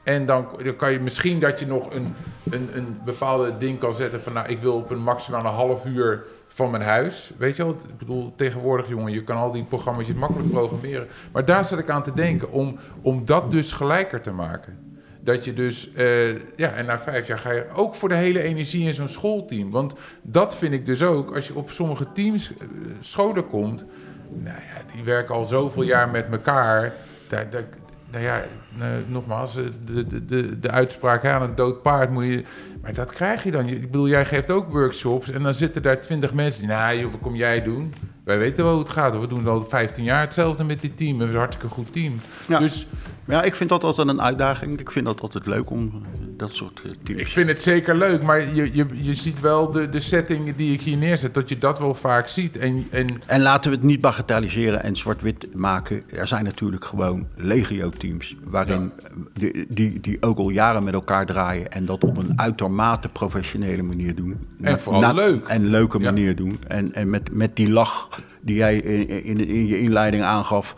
En 0.04 0.26
dan, 0.26 0.48
dan 0.64 0.76
kan 0.76 0.92
je 0.92 1.00
misschien 1.00 1.40
dat 1.40 1.60
je 1.60 1.66
nog 1.68 1.94
een, 1.94 2.14
een, 2.50 2.70
een 2.74 3.00
bepaalde 3.06 3.58
ding 3.58 3.80
kan 3.80 3.94
zetten 3.94 4.22
van 4.22 4.34
nou 4.34 4.48
ik 4.48 4.60
wil 4.60 4.76
op 4.76 4.90
een 4.90 5.04
maximale 5.04 5.48
half 5.48 5.86
uur 5.86 6.24
van 6.48 6.72
mijn 6.72 6.84
huis. 6.84 7.32
Weet 7.38 7.56
je 7.56 7.64
wel, 7.64 7.72
ik 7.72 7.98
bedoel 7.98 8.34
tegenwoordig 8.36 8.88
jongen, 8.88 9.12
je 9.12 9.24
kan 9.24 9.38
al 9.38 9.52
die 9.52 9.64
programma's 9.64 10.14
makkelijk 10.14 10.52
programmeren. 10.52 11.08
Maar 11.32 11.46
daar 11.46 11.66
zat 11.66 11.80
ik 11.80 11.90
aan 11.90 12.04
te 12.04 12.14
denken 12.14 12.52
om, 12.52 12.80
om 13.02 13.26
dat 13.26 13.52
dus 13.52 13.72
gelijker 13.72 14.22
te 14.22 14.32
maken. 14.32 14.83
Dat 15.24 15.46
je 15.46 15.54
dus, 15.54 15.94
eh, 15.94 16.58
ja, 16.58 16.72
en 16.74 16.86
na 16.86 17.00
vijf 17.00 17.28
jaar 17.28 17.40
ga 17.40 17.52
je 17.52 17.68
ook 17.74 17.96
voor 17.96 18.10
de 18.10 18.16
hele 18.16 18.42
energie 18.42 18.86
in 18.86 18.94
zo'n 18.94 19.08
schoolteam. 19.08 19.72
Want 19.72 19.94
dat 20.22 20.56
vind 20.56 20.74
ik 20.74 20.86
dus 20.86 21.04
ook, 21.04 21.36
als 21.36 21.48
je 21.48 21.56
op 21.56 21.72
sommige 21.72 22.12
teams, 22.14 22.54
eh, 22.54 22.68
scholen 23.00 23.48
komt, 23.48 23.86
nou 24.30 24.58
ja, 24.58 24.94
die 24.94 25.04
werken 25.04 25.36
al 25.36 25.44
zoveel 25.44 25.84
jaar 25.84 26.10
met 26.10 26.26
elkaar. 26.32 26.94
Daar, 27.28 27.50
daar, 27.50 27.64
nou 28.12 28.24
ja, 28.24 28.44
eh, 28.80 28.88
nogmaals, 29.08 29.54
de, 29.54 30.08
de, 30.08 30.26
de, 30.26 30.60
de 30.60 30.72
uitspraak 30.72 31.26
aan 31.26 31.42
een 31.42 31.56
dood 31.56 31.82
paard 31.82 32.10
moet 32.10 32.24
je... 32.24 32.44
Maar 32.82 32.94
dat 32.94 33.12
krijg 33.12 33.44
je 33.44 33.52
dan. 33.52 33.68
Ik 33.68 33.92
bedoel, 33.92 34.08
jij 34.08 34.26
geeft 34.26 34.52
ook 34.52 34.72
workshops 34.72 35.32
en 35.32 35.42
dan 35.42 35.54
zitten 35.54 35.82
daar 35.82 36.00
twintig 36.00 36.34
mensen 36.34 36.60
die... 36.60 36.70
Nou, 36.70 36.98
joh, 36.98 37.12
wat 37.12 37.22
kom 37.22 37.36
jij 37.36 37.64
doen? 37.64 37.94
Wij 38.24 38.38
weten 38.38 38.64
wel 38.64 38.74
hoe 38.74 38.84
het 38.84 38.92
gaat. 38.92 39.20
We 39.20 39.28
doen 39.28 39.48
al 39.48 39.64
15 39.64 40.04
jaar 40.04 40.22
hetzelfde 40.22 40.64
met 40.64 40.82
dit 40.82 40.98
team. 40.98 41.12
We 41.12 41.18
hebben 41.18 41.36
een 41.36 41.42
hartstikke 41.42 41.74
goed 41.74 41.94
team. 41.94 42.20
Ja. 42.48 42.60
Dus 42.60 42.88
Ja, 43.28 43.44
ik 43.44 43.56
vind 43.56 43.70
dat 43.70 43.84
altijd 43.84 44.08
een 44.08 44.22
uitdaging. 44.22 44.80
Ik 44.80 44.92
vind 44.92 45.06
dat 45.06 45.22
altijd 45.22 45.46
leuk 45.46 45.70
om 45.70 45.86
eh, 46.14 46.20
dat 46.38 46.54
soort 46.54 46.82
eh, 46.86 46.92
teams. 47.04 47.22
ik 47.22 47.28
vind 47.28 47.48
het 47.50 47.62
zeker 47.62 47.96
leuk. 47.98 48.22
Maar 48.24 48.54
je, 48.56 48.70
je, 48.74 48.86
je 48.94 49.14
ziet 49.14 49.40
wel 49.40 49.72
de, 49.72 49.90
de 49.90 50.00
setting 50.00 50.56
die 50.56 50.74
ik 50.74 50.82
hier 50.82 50.98
neerzet... 50.98 51.34
dat 51.34 51.50
je 51.50 51.58
dat 51.58 51.80
wel 51.80 51.96
vaak 51.96 52.28
ziet. 52.28 52.58
En, 52.58 52.88
en 52.92 53.08
En 53.26 53.42
laten 53.42 53.72
we 53.72 53.78
het 53.78 53.86
niet 53.86 54.02
bagatelliseren 54.02 54.84
en 54.84 54.96
zwart-wit 54.96 55.50
maken. 55.56 56.04
Er 56.10 56.28
zijn 56.28 56.44
natuurlijk 56.44 56.86
gewoon 56.86 57.28
legio-teams 57.36 58.36
waarin 58.44 58.92
die, 59.34 59.66
die, 59.70 60.00
die 60.00 60.18
ook 60.22 60.38
al 60.38 60.50
jaren 60.50 60.84
met 60.84 60.94
elkaar 60.94 61.26
draaien 61.26 61.72
en 61.72 61.86
dat 61.86 62.04
op 62.04 62.18
een 62.18 62.34
uitermate 62.40 63.10
professionele 63.10 63.82
manier 63.84 64.16
doen. 64.16 64.48
En 64.62 64.80
vooral 64.80 65.14
leuk. 65.14 65.46
En 65.46 65.66
leuke 65.66 66.00
Ja. 66.00 66.04
manier 66.04 66.36
doen. 66.36 66.60
En, 66.68 66.94
en 66.94 67.10
met, 67.10 67.32
met 67.32 67.56
die 67.56 67.70
lach 67.70 68.10
die 68.42 68.56
jij 68.56 68.76
in, 68.78 69.24
in, 69.24 69.48
in 69.48 69.68
je 69.68 69.80
inleiding 69.80 70.24
aangaf 70.24 70.76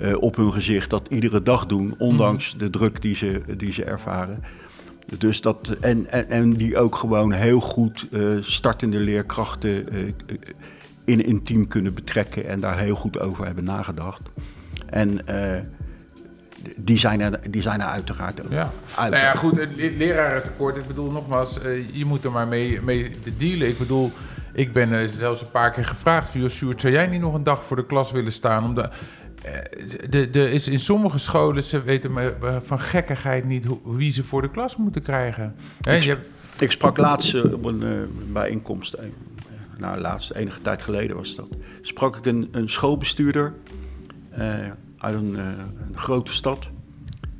eh, 0.00 0.22
op 0.22 0.36
hun 0.36 0.52
gezicht, 0.52 0.90
dat 0.90 1.06
iedere 1.08 1.42
dag 1.42 1.66
doen, 1.66 1.94
ondanks 1.98 2.54
de 2.56 2.70
druk 2.70 3.02
die 3.02 3.16
ze, 3.16 3.42
die 3.56 3.72
ze 3.72 3.84
ervaren. 3.84 4.42
Dus 5.18 5.40
dat, 5.40 5.76
en, 5.80 6.10
en, 6.10 6.28
en 6.28 6.50
die 6.50 6.78
ook 6.78 6.94
gewoon 6.94 7.32
heel 7.32 7.60
goed 7.60 8.08
eh, 8.12 8.20
startende 8.40 8.98
leerkrachten 8.98 9.92
eh, 9.92 9.98
in 11.04 11.22
een 11.26 11.42
team 11.42 11.68
kunnen 11.68 11.94
betrekken 11.94 12.46
en 12.48 12.60
daar 12.60 12.78
heel 12.78 12.94
goed 12.94 13.18
over 13.20 13.46
hebben 13.46 13.64
nagedacht. 13.64 14.22
En 14.86 15.20
die, 16.76 16.98
zijn 16.98 17.20
er, 17.20 17.50
die 17.50 17.62
zijn 17.62 17.80
er 17.80 17.86
uiteraard 17.86 18.44
ook. 18.44 18.50
Ja. 18.50 18.70
Nou 18.96 19.16
ja, 19.16 19.34
goed, 19.34 19.56
het 19.58 19.76
le- 19.76 19.92
lerarentekort. 19.96 20.76
Ik 20.76 20.86
bedoel, 20.86 21.10
nogmaals, 21.10 21.58
je 21.92 22.04
moet 22.04 22.24
er 22.24 22.32
maar 22.32 22.48
mee, 22.48 22.80
mee 22.82 23.10
dealen. 23.38 23.68
Ik 23.68 23.78
bedoel, 23.78 24.12
ik 24.52 24.72
ben 24.72 25.08
zelfs 25.10 25.40
een 25.40 25.50
paar 25.50 25.72
keer 25.72 25.84
gevraagd... 25.84 26.28
van, 26.28 26.48
Sjoerd, 26.48 26.80
zou 26.80 26.92
jij 26.92 27.06
niet 27.06 27.20
nog 27.20 27.34
een 27.34 27.42
dag 27.44 27.64
voor 27.64 27.76
de 27.76 27.86
klas 27.86 28.12
willen 28.12 28.32
staan? 28.32 28.64
Omdat, 28.64 28.84
eh, 28.86 28.92
de, 30.08 30.30
de 30.30 30.50
is 30.50 30.68
in 30.68 30.80
sommige 30.80 31.18
scholen, 31.18 31.62
ze 31.62 31.82
weten 31.82 32.16
eh, 32.18 32.56
van 32.62 32.78
gekkigheid 32.78 33.44
niet... 33.44 33.64
Hoe, 33.64 33.96
wie 33.96 34.12
ze 34.12 34.24
voor 34.24 34.42
de 34.42 34.50
klas 34.50 34.76
moeten 34.76 35.02
krijgen. 35.02 35.54
Hè, 35.80 35.92
je 35.92 36.08
hebt, 36.08 36.28
Ik 36.58 36.70
sprak 36.70 36.96
laatst 36.96 37.34
eh, 37.34 37.52
op 37.52 37.64
een 37.64 37.82
uh, 37.82 38.02
bijeenkomst, 38.32 38.96
nou 39.78 39.98
laatst, 39.98 40.30
enige 40.30 40.62
tijd 40.62 40.82
geleden 40.82 41.16
was 41.16 41.34
dat, 41.34 41.48
sprak 41.80 42.16
ik 42.16 42.26
een, 42.26 42.48
een 42.52 42.68
schoolbestuurder 42.68 43.54
uit 44.98 45.14
een, 45.14 45.34
een, 45.34 45.94
grote 45.94 46.32
stad. 46.32 46.68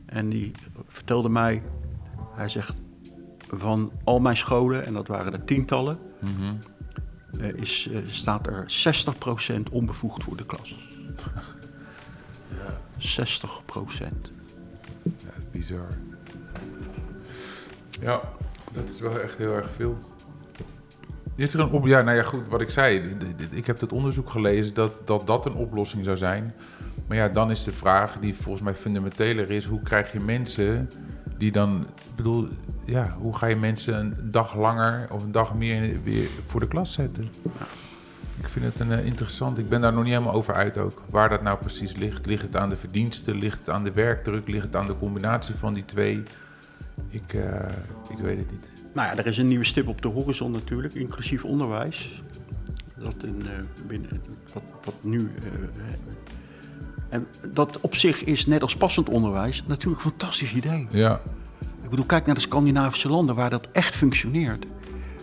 En 0.06 0.28
die 0.28 0.50
vertelde 0.88 1.28
mij, 1.28 1.62
hij 2.34 2.48
zegt, 2.48 2.74
van 3.48 3.92
al 4.04 4.20
mijn 4.20 4.36
scholen, 4.36 4.84
en 4.86 4.92
dat 4.92 5.06
waren 5.06 5.32
er 5.32 5.44
tientallen, 5.44 5.98
mm 6.20 6.58
is, 7.54 7.88
staat 8.10 8.46
er 8.46 8.66
60% 9.58 9.62
onbevoegd 9.70 10.22
voor 10.22 10.36
de 10.36 10.46
klas. 10.46 10.74
60 13.02 13.62
procent. 13.64 14.30
Ja, 15.02 15.32
bizar. 15.50 15.86
Ja, 18.00 18.20
dat 18.72 18.90
is 18.90 19.00
wel 19.00 19.20
echt 19.20 19.38
heel 19.38 19.54
erg 19.54 19.70
veel. 19.70 19.98
Is 21.34 21.54
er 21.54 21.60
een 21.60 21.70
op... 21.70 21.86
Ja, 21.86 22.02
nou 22.02 22.16
ja, 22.16 22.22
goed, 22.22 22.48
wat 22.48 22.60
ik 22.60 22.70
zei. 22.70 23.02
Ik 23.50 23.66
heb 23.66 23.80
het 23.80 23.92
onderzoek 23.92 24.30
gelezen 24.30 24.74
dat, 24.74 25.00
dat 25.04 25.26
dat 25.26 25.46
een 25.46 25.54
oplossing 25.54 26.04
zou 26.04 26.16
zijn. 26.16 26.54
Maar 27.06 27.16
ja, 27.16 27.28
dan 27.28 27.50
is 27.50 27.64
de 27.64 27.72
vraag 27.72 28.18
die 28.18 28.34
volgens 28.34 28.64
mij 28.64 28.74
fundamenteler 28.74 29.50
is... 29.50 29.64
hoe 29.64 29.80
krijg 29.80 30.12
je 30.12 30.20
mensen 30.20 30.90
die 31.38 31.52
dan... 31.52 31.80
Ik 31.80 32.16
bedoel, 32.16 32.48
ja, 32.84 33.16
hoe 33.20 33.36
ga 33.36 33.46
je 33.46 33.56
mensen 33.56 33.94
een 33.94 34.30
dag 34.30 34.56
langer 34.56 35.06
of 35.12 35.22
een 35.22 35.32
dag 35.32 35.54
meer 35.54 36.02
weer 36.02 36.28
voor 36.46 36.60
de 36.60 36.68
klas 36.68 36.92
zetten? 36.92 37.28
Ik 38.42 38.48
vind 38.48 38.64
het 38.64 38.80
een, 38.80 38.90
uh, 38.90 39.04
interessant. 39.04 39.58
Ik 39.58 39.68
ben 39.68 39.80
daar 39.80 39.92
nog 39.92 40.04
niet 40.04 40.12
helemaal 40.12 40.34
over 40.34 40.54
uit 40.54 40.78
ook. 40.78 41.02
Waar 41.10 41.28
dat 41.28 41.42
nou 41.42 41.58
precies 41.58 41.96
ligt. 41.96 42.26
Ligt 42.26 42.42
het 42.42 42.56
aan 42.56 42.68
de 42.68 42.76
verdiensten? 42.76 43.34
Ligt 43.34 43.58
het 43.58 43.68
aan 43.68 43.84
de 43.84 43.92
werkdruk? 43.92 44.48
Ligt 44.48 44.64
het 44.64 44.76
aan 44.76 44.86
de 44.86 44.98
combinatie 44.98 45.54
van 45.54 45.74
die 45.74 45.84
twee? 45.84 46.22
Ik, 47.08 47.32
uh, 47.32 47.42
ik 48.08 48.18
weet 48.18 48.38
het 48.38 48.50
niet. 48.50 48.64
Nou 48.94 49.08
ja, 49.08 49.16
er 49.16 49.26
is 49.26 49.38
een 49.38 49.46
nieuwe 49.46 49.64
stip 49.64 49.88
op 49.88 50.02
de 50.02 50.08
horizon 50.08 50.50
natuurlijk, 50.50 50.94
inclusief 50.94 51.44
onderwijs. 51.44 52.22
Dat, 52.96 53.14
in, 53.22 53.42
uh, 53.42 53.86
binnen, 53.86 54.22
wat, 54.54 54.62
wat 54.84 54.96
nu. 55.02 55.30
en 57.08 57.26
dat 57.52 57.80
op 57.80 57.94
zich 57.94 58.24
is, 58.24 58.46
net 58.46 58.62
als 58.62 58.76
passend 58.76 59.08
onderwijs, 59.08 59.62
natuurlijk 59.66 60.04
een 60.04 60.10
fantastisch 60.10 60.52
idee. 60.52 60.86
Ja. 60.90 61.20
Ik 61.82 61.90
bedoel, 61.90 62.06
kijk 62.06 62.26
naar 62.26 62.34
de 62.34 62.40
Scandinavische 62.40 63.08
landen 63.08 63.34
waar 63.34 63.50
dat 63.50 63.68
echt 63.72 63.94
functioneert. 63.94 64.66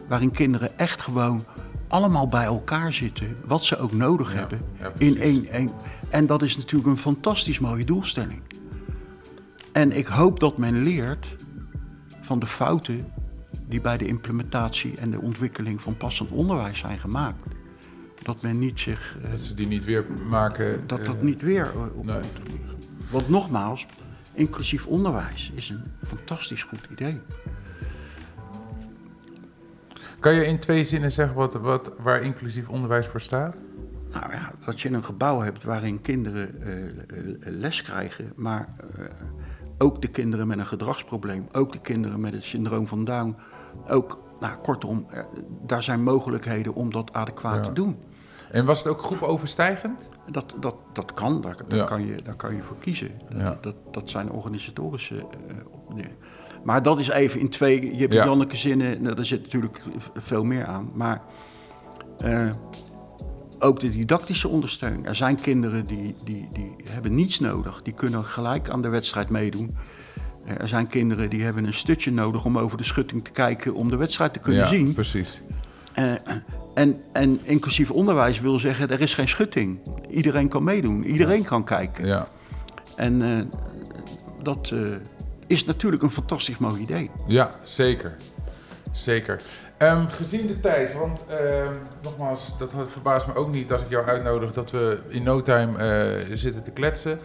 Waarin 0.07 0.31
kinderen 0.31 0.77
echt 0.77 1.01
gewoon 1.01 1.45
allemaal 1.89 2.27
bij 2.27 2.43
elkaar 2.43 2.93
zitten, 2.93 3.37
wat 3.45 3.63
ze 3.63 3.77
ook 3.77 3.91
nodig 3.91 4.33
hebben, 4.33 4.59
in 4.97 5.21
één, 5.21 5.47
één. 5.47 5.69
En 6.09 6.25
dat 6.25 6.41
is 6.41 6.57
natuurlijk 6.57 6.89
een 6.89 6.97
fantastisch 6.97 7.59
mooie 7.59 7.85
doelstelling. 7.85 8.41
En 9.71 9.91
ik 9.97 10.07
hoop 10.07 10.39
dat 10.39 10.57
men 10.57 10.83
leert 10.83 11.35
van 12.21 12.39
de 12.39 12.45
fouten 12.45 13.11
die 13.67 13.81
bij 13.81 13.97
de 13.97 14.07
implementatie 14.07 14.97
en 14.97 15.11
de 15.11 15.19
ontwikkeling 15.19 15.81
van 15.81 15.97
passend 15.97 16.29
onderwijs 16.31 16.79
zijn 16.79 16.99
gemaakt. 16.99 17.45
Dat 18.23 18.41
men 18.41 18.59
niet 18.59 18.79
zich. 18.79 19.17
Uh, 19.23 19.31
dat 19.31 19.39
ze 19.39 19.53
die 19.53 19.67
niet 19.67 19.83
weer 19.83 20.05
maken. 20.29 20.87
Dat 20.87 21.05
dat 21.05 21.15
uh, 21.15 21.21
niet 21.21 21.41
weer 21.41 21.71
op 21.95 22.05
nee. 22.05 22.21
Want 23.11 23.29
nogmaals, 23.29 23.85
inclusief 24.33 24.85
onderwijs 24.85 25.51
is 25.55 25.69
een 25.69 25.83
fantastisch 26.03 26.63
goed 26.63 26.87
idee. 26.91 27.19
Kan 30.19 30.33
je 30.33 30.45
in 30.45 30.59
twee 30.59 30.83
zinnen 30.83 31.11
zeggen 31.11 31.35
wat, 31.35 31.53
wat, 31.53 31.91
waar 31.97 32.21
inclusief 32.21 32.69
onderwijs 32.69 33.07
voor 33.07 33.21
staat? 33.21 33.55
Nou 34.11 34.31
ja, 34.31 34.51
dat 34.65 34.81
je 34.81 34.89
een 34.89 35.03
gebouw 35.03 35.39
hebt 35.39 35.63
waarin 35.63 36.01
kinderen 36.01 36.55
uh, 36.63 37.33
les 37.39 37.81
krijgen, 37.81 38.31
maar 38.35 38.75
uh, 38.99 39.05
ook 39.77 40.01
de 40.01 40.07
kinderen 40.07 40.47
met 40.47 40.57
een 40.57 40.65
gedragsprobleem, 40.65 41.47
ook 41.51 41.71
de 41.71 41.79
kinderen 41.79 42.19
met 42.19 42.33
het 42.33 42.43
syndroom 42.43 42.87
van 42.87 43.05
Down, 43.05 43.35
ook, 43.89 44.19
nou 44.39 44.57
kortom, 44.57 45.07
daar 45.65 45.83
zijn 45.83 46.03
mogelijkheden 46.03 46.73
om 46.73 46.91
dat 46.91 47.13
adequaat 47.13 47.55
ja. 47.55 47.61
te 47.61 47.73
doen. 47.73 47.97
En 48.51 48.65
was 48.65 48.77
het 48.77 48.87
ook 48.87 49.01
groepoverstijgend? 49.01 50.09
Dat, 50.31 50.55
dat, 50.59 50.75
dat 50.93 51.13
kan, 51.13 51.41
daar, 51.41 51.55
daar, 51.67 51.77
ja. 51.77 51.85
kan 51.85 52.05
je, 52.05 52.15
daar 52.23 52.35
kan 52.35 52.55
je 52.55 52.63
voor 52.63 52.77
kiezen. 52.79 53.11
Ja. 53.35 53.57
Dat, 53.61 53.75
dat 53.91 54.09
zijn 54.09 54.31
organisatorische 54.31 55.25
maar 56.63 56.81
dat 56.83 56.99
is 56.99 57.09
even 57.09 57.39
in 57.39 57.49
twee 57.49 57.95
je 57.95 58.09
ja. 58.09 58.25
Janneke 58.25 58.57
zinnen. 58.57 59.01
Nou, 59.01 59.15
daar 59.15 59.25
zit 59.25 59.41
natuurlijk 59.41 59.81
veel 60.17 60.43
meer 60.43 60.65
aan. 60.65 60.91
Maar 60.93 61.21
uh, 62.25 62.49
ook 63.59 63.79
de 63.79 63.89
didactische 63.89 64.47
ondersteuning. 64.47 65.07
Er 65.07 65.15
zijn 65.15 65.35
kinderen 65.35 65.85
die, 65.85 66.15
die, 66.23 66.47
die 66.51 66.75
hebben 66.89 67.15
niets 67.15 67.39
nodig. 67.39 67.81
Die 67.81 67.93
kunnen 67.93 68.23
gelijk 68.23 68.69
aan 68.69 68.81
de 68.81 68.89
wedstrijd 68.89 69.29
meedoen. 69.29 69.75
Er 70.57 70.67
zijn 70.67 70.87
kinderen 70.87 71.29
die 71.29 71.43
hebben 71.43 71.65
een 71.65 71.73
stutje 71.73 72.11
nodig 72.11 72.45
om 72.45 72.57
over 72.57 72.77
de 72.77 72.83
schutting 72.83 73.23
te 73.23 73.31
kijken 73.31 73.73
om 73.73 73.89
de 73.89 73.95
wedstrijd 73.95 74.33
te 74.33 74.39
kunnen 74.39 74.61
ja, 74.61 74.67
zien. 74.67 74.93
Precies. 74.93 75.41
Uh, 75.99 76.11
en, 76.73 77.01
en 77.11 77.39
inclusief 77.43 77.91
onderwijs 77.91 78.39
wil 78.39 78.59
zeggen, 78.59 78.89
er 78.89 79.01
is 79.01 79.13
geen 79.13 79.27
schutting. 79.27 79.79
Iedereen 80.09 80.47
kan 80.47 80.63
meedoen, 80.63 81.03
iedereen 81.03 81.43
kan 81.43 81.63
kijken. 81.63 82.05
Ja. 82.05 82.27
En 82.95 83.21
uh, 83.21 83.41
dat, 84.43 84.71
uh, 84.73 84.87
is 85.49 85.65
natuurlijk 85.65 86.03
een 86.03 86.11
fantastisch 86.11 86.57
mooi 86.57 86.81
idee. 86.81 87.11
Ja, 87.27 87.49
zeker. 87.63 88.15
Zeker. 88.91 89.41
Um, 89.77 90.07
gezien 90.07 90.47
de 90.47 90.59
tijd, 90.59 90.93
want 90.93 91.19
uh, 91.29 91.69
nogmaals, 92.01 92.57
dat 92.57 92.71
verbaast 92.89 93.27
me 93.27 93.35
ook 93.35 93.51
niet 93.51 93.71
als 93.71 93.81
ik 93.81 93.89
jou 93.89 94.07
uitnodig 94.07 94.53
dat 94.53 94.71
we 94.71 95.01
in 95.07 95.23
no 95.23 95.41
time 95.41 95.71
uh, 96.27 96.35
zitten 96.37 96.63
te 96.63 96.71
kletsen. 96.71 97.19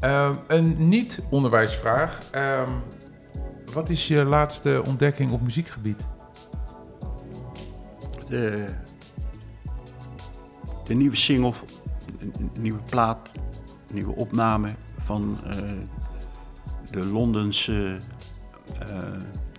Um, 0.00 0.38
een 0.46 0.88
niet-onderwijsvraag. 0.88 2.18
Wat 3.72 3.88
is 3.88 4.08
je 4.08 4.24
laatste 4.24 4.82
ontdekking 4.86 5.32
op 5.32 5.40
muziekgebied? 5.40 6.00
De, 8.28 8.64
de 10.84 10.94
nieuwe 10.94 11.16
single, 11.16 11.52
een 12.18 12.50
nieuwe 12.58 12.82
plaat, 12.90 13.30
een 13.88 13.94
nieuwe 13.94 14.14
opname 14.14 14.68
van 14.98 15.38
uh, 15.46 15.52
de 16.94 17.04
Londense 17.04 17.96
uh, 18.82 18.98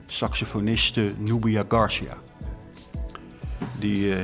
saxofoniste 0.06 1.14
Nubia 1.18 1.64
Garcia. 1.68 2.14
Die 3.80 4.08
uh, 4.08 4.18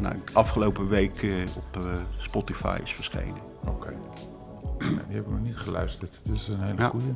nou, 0.00 0.14
afgelopen 0.32 0.88
week 0.88 1.22
uh, 1.22 1.34
op 1.56 1.86
Spotify 2.18 2.78
is 2.82 2.92
verschenen. 2.92 3.42
Oké. 3.66 3.94
Okay. 4.82 5.04
die 5.06 5.16
heb 5.16 5.24
ik 5.24 5.30
nog 5.30 5.42
niet 5.42 5.56
geluisterd. 5.56 6.20
Dat 6.22 6.36
is 6.36 6.48
een 6.48 6.62
hele 6.62 6.78
ja. 6.78 6.88
goede. 6.88 7.14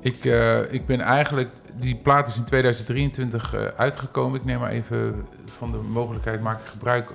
Ik, 0.00 0.24
ik 0.72 0.86
ben 0.86 1.00
eigenlijk... 1.00 1.50
Die 1.78 1.96
plaat 1.96 2.28
is 2.28 2.36
in 2.36 2.44
2023 2.44 3.54
uitgekomen. 3.54 4.40
Ik 4.40 4.44
neem 4.44 4.58
maar 4.58 4.70
even 4.70 5.26
van 5.44 5.72
de 5.72 5.78
mogelijkheid 5.78 6.40
maak 6.40 6.60
ik 6.60 6.66
gebruik. 6.66 7.10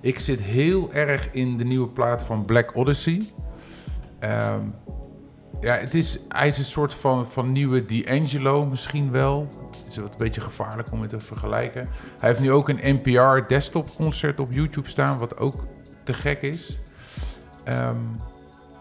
Ik 0.00 0.18
zit 0.18 0.40
heel 0.40 0.92
erg 0.92 1.32
in 1.32 1.58
de 1.58 1.64
nieuwe 1.64 1.88
plaat 1.88 2.22
van 2.22 2.44
Black 2.44 2.76
Odyssey. 2.76 3.26
Uh, 4.24 4.54
ja, 5.60 5.74
het 5.74 5.94
is, 5.94 6.18
hij 6.28 6.48
is 6.48 6.58
een 6.58 6.64
soort 6.64 6.94
van, 6.94 7.28
van 7.28 7.52
nieuwe 7.52 7.84
D'Angelo 7.86 8.66
misschien 8.66 9.10
wel. 9.10 9.48
Het 9.78 9.86
is 9.88 9.96
wat 9.96 10.10
een 10.10 10.18
beetje 10.18 10.40
gevaarlijk 10.40 10.92
om 10.92 11.00
het 11.00 11.10
te 11.10 11.20
vergelijken. 11.20 11.88
Hij 12.18 12.28
heeft 12.28 12.40
nu 12.40 12.52
ook 12.52 12.68
een 12.68 13.00
NPR 13.02 13.46
desktop 13.48 13.88
concert 13.94 14.40
op 14.40 14.52
YouTube 14.52 14.88
staan, 14.88 15.18
wat 15.18 15.38
ook 15.38 15.64
te 16.04 16.14
gek 16.14 16.42
is. 16.42 16.78
Um, 17.68 18.16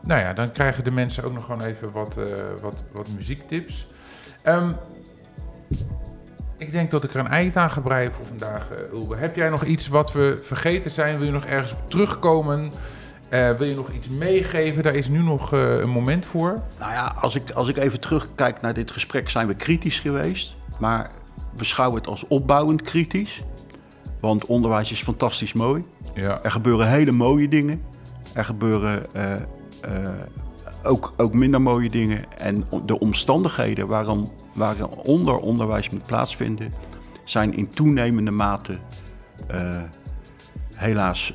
nou 0.02 0.22
ja, 0.22 0.34
dan 0.34 0.52
krijgen 0.52 0.84
de 0.84 0.92
mensen 0.92 1.24
ook 1.24 1.34
nog 1.34 1.46
gewoon 1.46 1.62
even 1.62 1.92
wat, 1.92 2.18
uh, 2.18 2.26
wat, 2.62 2.84
wat 2.92 3.08
muziektips. 3.16 3.86
Um, 4.44 4.76
ik 6.58 6.72
denk 6.72 6.92
dat 6.92 7.04
ik 7.04 7.14
er 7.14 7.20
een 7.20 7.28
eind 7.28 7.58
aan 7.58 7.70
gebreid 7.70 8.14
voor 8.14 8.26
vandaag, 8.26 8.68
uh, 8.72 8.92
Ulbe. 8.92 9.16
Heb 9.16 9.36
jij 9.36 9.50
nog 9.50 9.64
iets 9.64 9.88
wat 9.88 10.12
we 10.12 10.42
vergeten 10.44 10.92
zijn? 10.92 11.18
Wil 11.18 11.26
je 11.26 11.32
nog 11.32 11.46
ergens 11.46 11.74
op 11.74 11.90
terugkomen? 11.90 12.72
Uh, 13.30 13.52
wil 13.52 13.68
je 13.68 13.76
nog 13.76 13.92
iets 13.92 14.08
meegeven? 14.10 14.84
Daar 14.84 14.96
is 14.96 15.08
nu 15.08 15.24
nog 15.24 15.54
uh, 15.54 15.80
een 15.80 15.90
moment 15.90 16.26
voor. 16.26 16.62
Nou 16.80 16.92
ja, 16.92 17.16
als 17.22 17.36
ik, 17.36 17.52
als 17.52 17.68
ik 17.68 17.78
even 17.78 18.00
terugkijk 18.00 18.62
naar 18.62 18.74
dit 18.74 18.92
gesprek, 18.92 19.30
zijn 19.30 19.48
we 19.48 19.56
kritisch 19.56 20.00
geweest. 20.00 20.56
Maar 20.80 21.12
beschouw 21.56 21.96
het 21.96 22.08
als 22.08 22.28
opbouwend 22.28 22.82
kritisch. 22.82 23.44
Want 24.20 24.46
onderwijs 24.46 24.92
is 24.92 25.04
fantastisch 25.04 25.54
mooi. 25.54 25.84
Ja. 26.14 26.44
Er 26.44 26.52
gebeuren 26.52 26.90
hele 26.90 27.12
mooie 27.12 27.48
dingen. 27.48 27.82
Er 28.34 28.46
gebeuren 28.46 29.06
uh, 29.16 29.36
ook, 30.84 31.14
ook 31.18 31.34
minder 31.34 31.62
mooie 31.62 31.90
dingen. 31.90 32.24
En 32.38 32.68
de 32.86 33.00
omstandigheden 33.00 33.88
waarom, 33.88 34.32
waaronder 34.54 35.36
onderwijs 35.36 35.90
moet 35.90 36.06
plaatsvinden, 36.06 36.74
zijn 37.24 37.54
in 37.54 37.70
toenemende 37.70 38.32
mate 38.32 38.78
helaas 40.76 41.34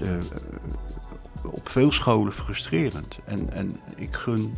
op 1.60 1.68
veel 1.68 1.92
scholen 1.92 2.32
frustrerend. 2.32 3.18
En, 3.24 3.52
en 3.52 3.80
ik 3.96 4.14
gun 4.14 4.54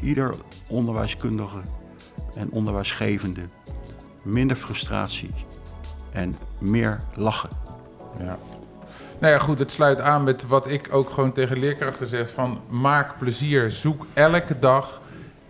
ieder 0.00 0.34
onderwijskundige 0.68 1.60
en 2.34 2.50
onderwijsgevende 2.50 3.40
minder 4.22 4.56
frustratie 4.56 5.30
en 6.12 6.34
meer 6.58 7.00
lachen. 7.14 7.50
Ja. 8.18 8.38
Nou 9.18 9.32
ja, 9.32 9.38
goed, 9.38 9.58
het 9.58 9.72
sluit 9.72 10.00
aan 10.00 10.24
met 10.24 10.46
wat 10.46 10.68
ik 10.68 10.88
ook 10.92 11.10
gewoon 11.10 11.32
tegen 11.32 11.58
leerkrachten 11.58 12.06
zeg: 12.06 12.30
van 12.32 12.60
maak 12.68 13.18
plezier, 13.18 13.70
zoek 13.70 14.06
elke 14.12 14.58
dag 14.58 15.00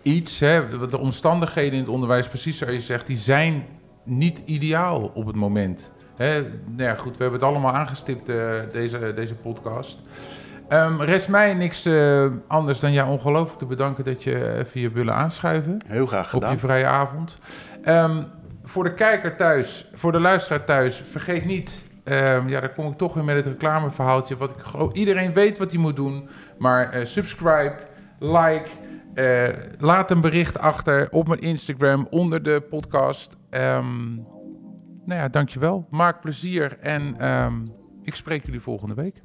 iets. 0.03 0.41
Hè, 0.41 0.89
de 0.89 0.99
omstandigheden 0.99 1.73
in 1.73 1.81
het 1.81 1.89
onderwijs, 1.89 2.29
precies 2.29 2.59
zoals 2.59 2.73
je 2.73 2.81
zegt, 2.81 3.07
die 3.07 3.17
zijn 3.17 3.67
niet 4.05 4.43
ideaal 4.45 5.11
op 5.15 5.27
het 5.27 5.37
moment. 5.37 5.93
Hè, 6.17 6.41
nou 6.43 6.83
ja, 6.83 6.95
goed, 6.95 7.17
we 7.17 7.23
hebben 7.23 7.41
het 7.41 7.49
allemaal 7.49 7.73
aangestipt, 7.73 8.29
uh, 8.29 8.61
deze, 8.73 9.13
deze 9.15 9.35
podcast. 9.35 9.99
Um, 10.69 11.03
rest 11.03 11.29
mij 11.29 11.55
niks 11.55 11.87
uh, 11.87 12.33
anders 12.47 12.81
dan 12.81 12.93
jou 12.93 13.11
ongelooflijk 13.11 13.59
te 13.59 13.67
bedanken 13.67 14.05
dat 14.05 14.23
je 14.23 14.55
even 14.55 14.81
je 14.81 14.91
willen 14.91 15.15
aanschuiven. 15.15 15.79
Heel 15.87 16.07
graag 16.07 16.31
gedaan. 16.31 16.53
Op 16.53 16.59
die 16.59 16.69
vrije 16.69 16.87
avond. 16.87 17.39
Um, 17.85 18.27
voor 18.65 18.85
de 18.85 18.95
kijker 18.95 19.37
thuis, 19.37 19.91
voor 19.95 20.13
de 20.13 20.21
luisteraar 20.21 20.65
thuis, 20.65 21.03
vergeet 21.11 21.45
niet... 21.45 21.85
Um, 22.05 22.49
ja, 22.49 22.61
dan 22.61 22.73
kom 22.75 22.87
ik 22.87 22.97
toch 22.97 23.15
weer 23.15 23.25
met 23.25 23.37
het 23.37 23.47
reclameverhaaltje. 23.47 24.37
Wat 24.37 24.51
ik, 24.51 24.93
iedereen 24.93 25.33
weet 25.33 25.59
wat 25.59 25.71
hij 25.71 25.81
moet 25.81 25.97
doen. 25.97 26.29
Maar 26.59 26.99
uh, 26.99 27.05
subscribe, 27.05 27.77
like, 28.19 28.69
uh, 29.15 29.49
laat 29.79 30.11
een 30.11 30.21
bericht 30.21 30.59
achter 30.59 31.09
op 31.11 31.29
mijn 31.29 31.41
Instagram 31.41 32.07
onder 32.11 32.43
de 32.43 32.61
podcast. 32.71 33.37
Nou 33.51 35.21
ja, 35.21 35.29
dankjewel. 35.29 35.87
Maak 35.91 36.21
plezier 36.21 36.79
en 36.81 37.17
ik 38.03 38.15
spreek 38.15 38.45
jullie 38.45 38.61
volgende 38.61 38.95
week. 38.95 39.23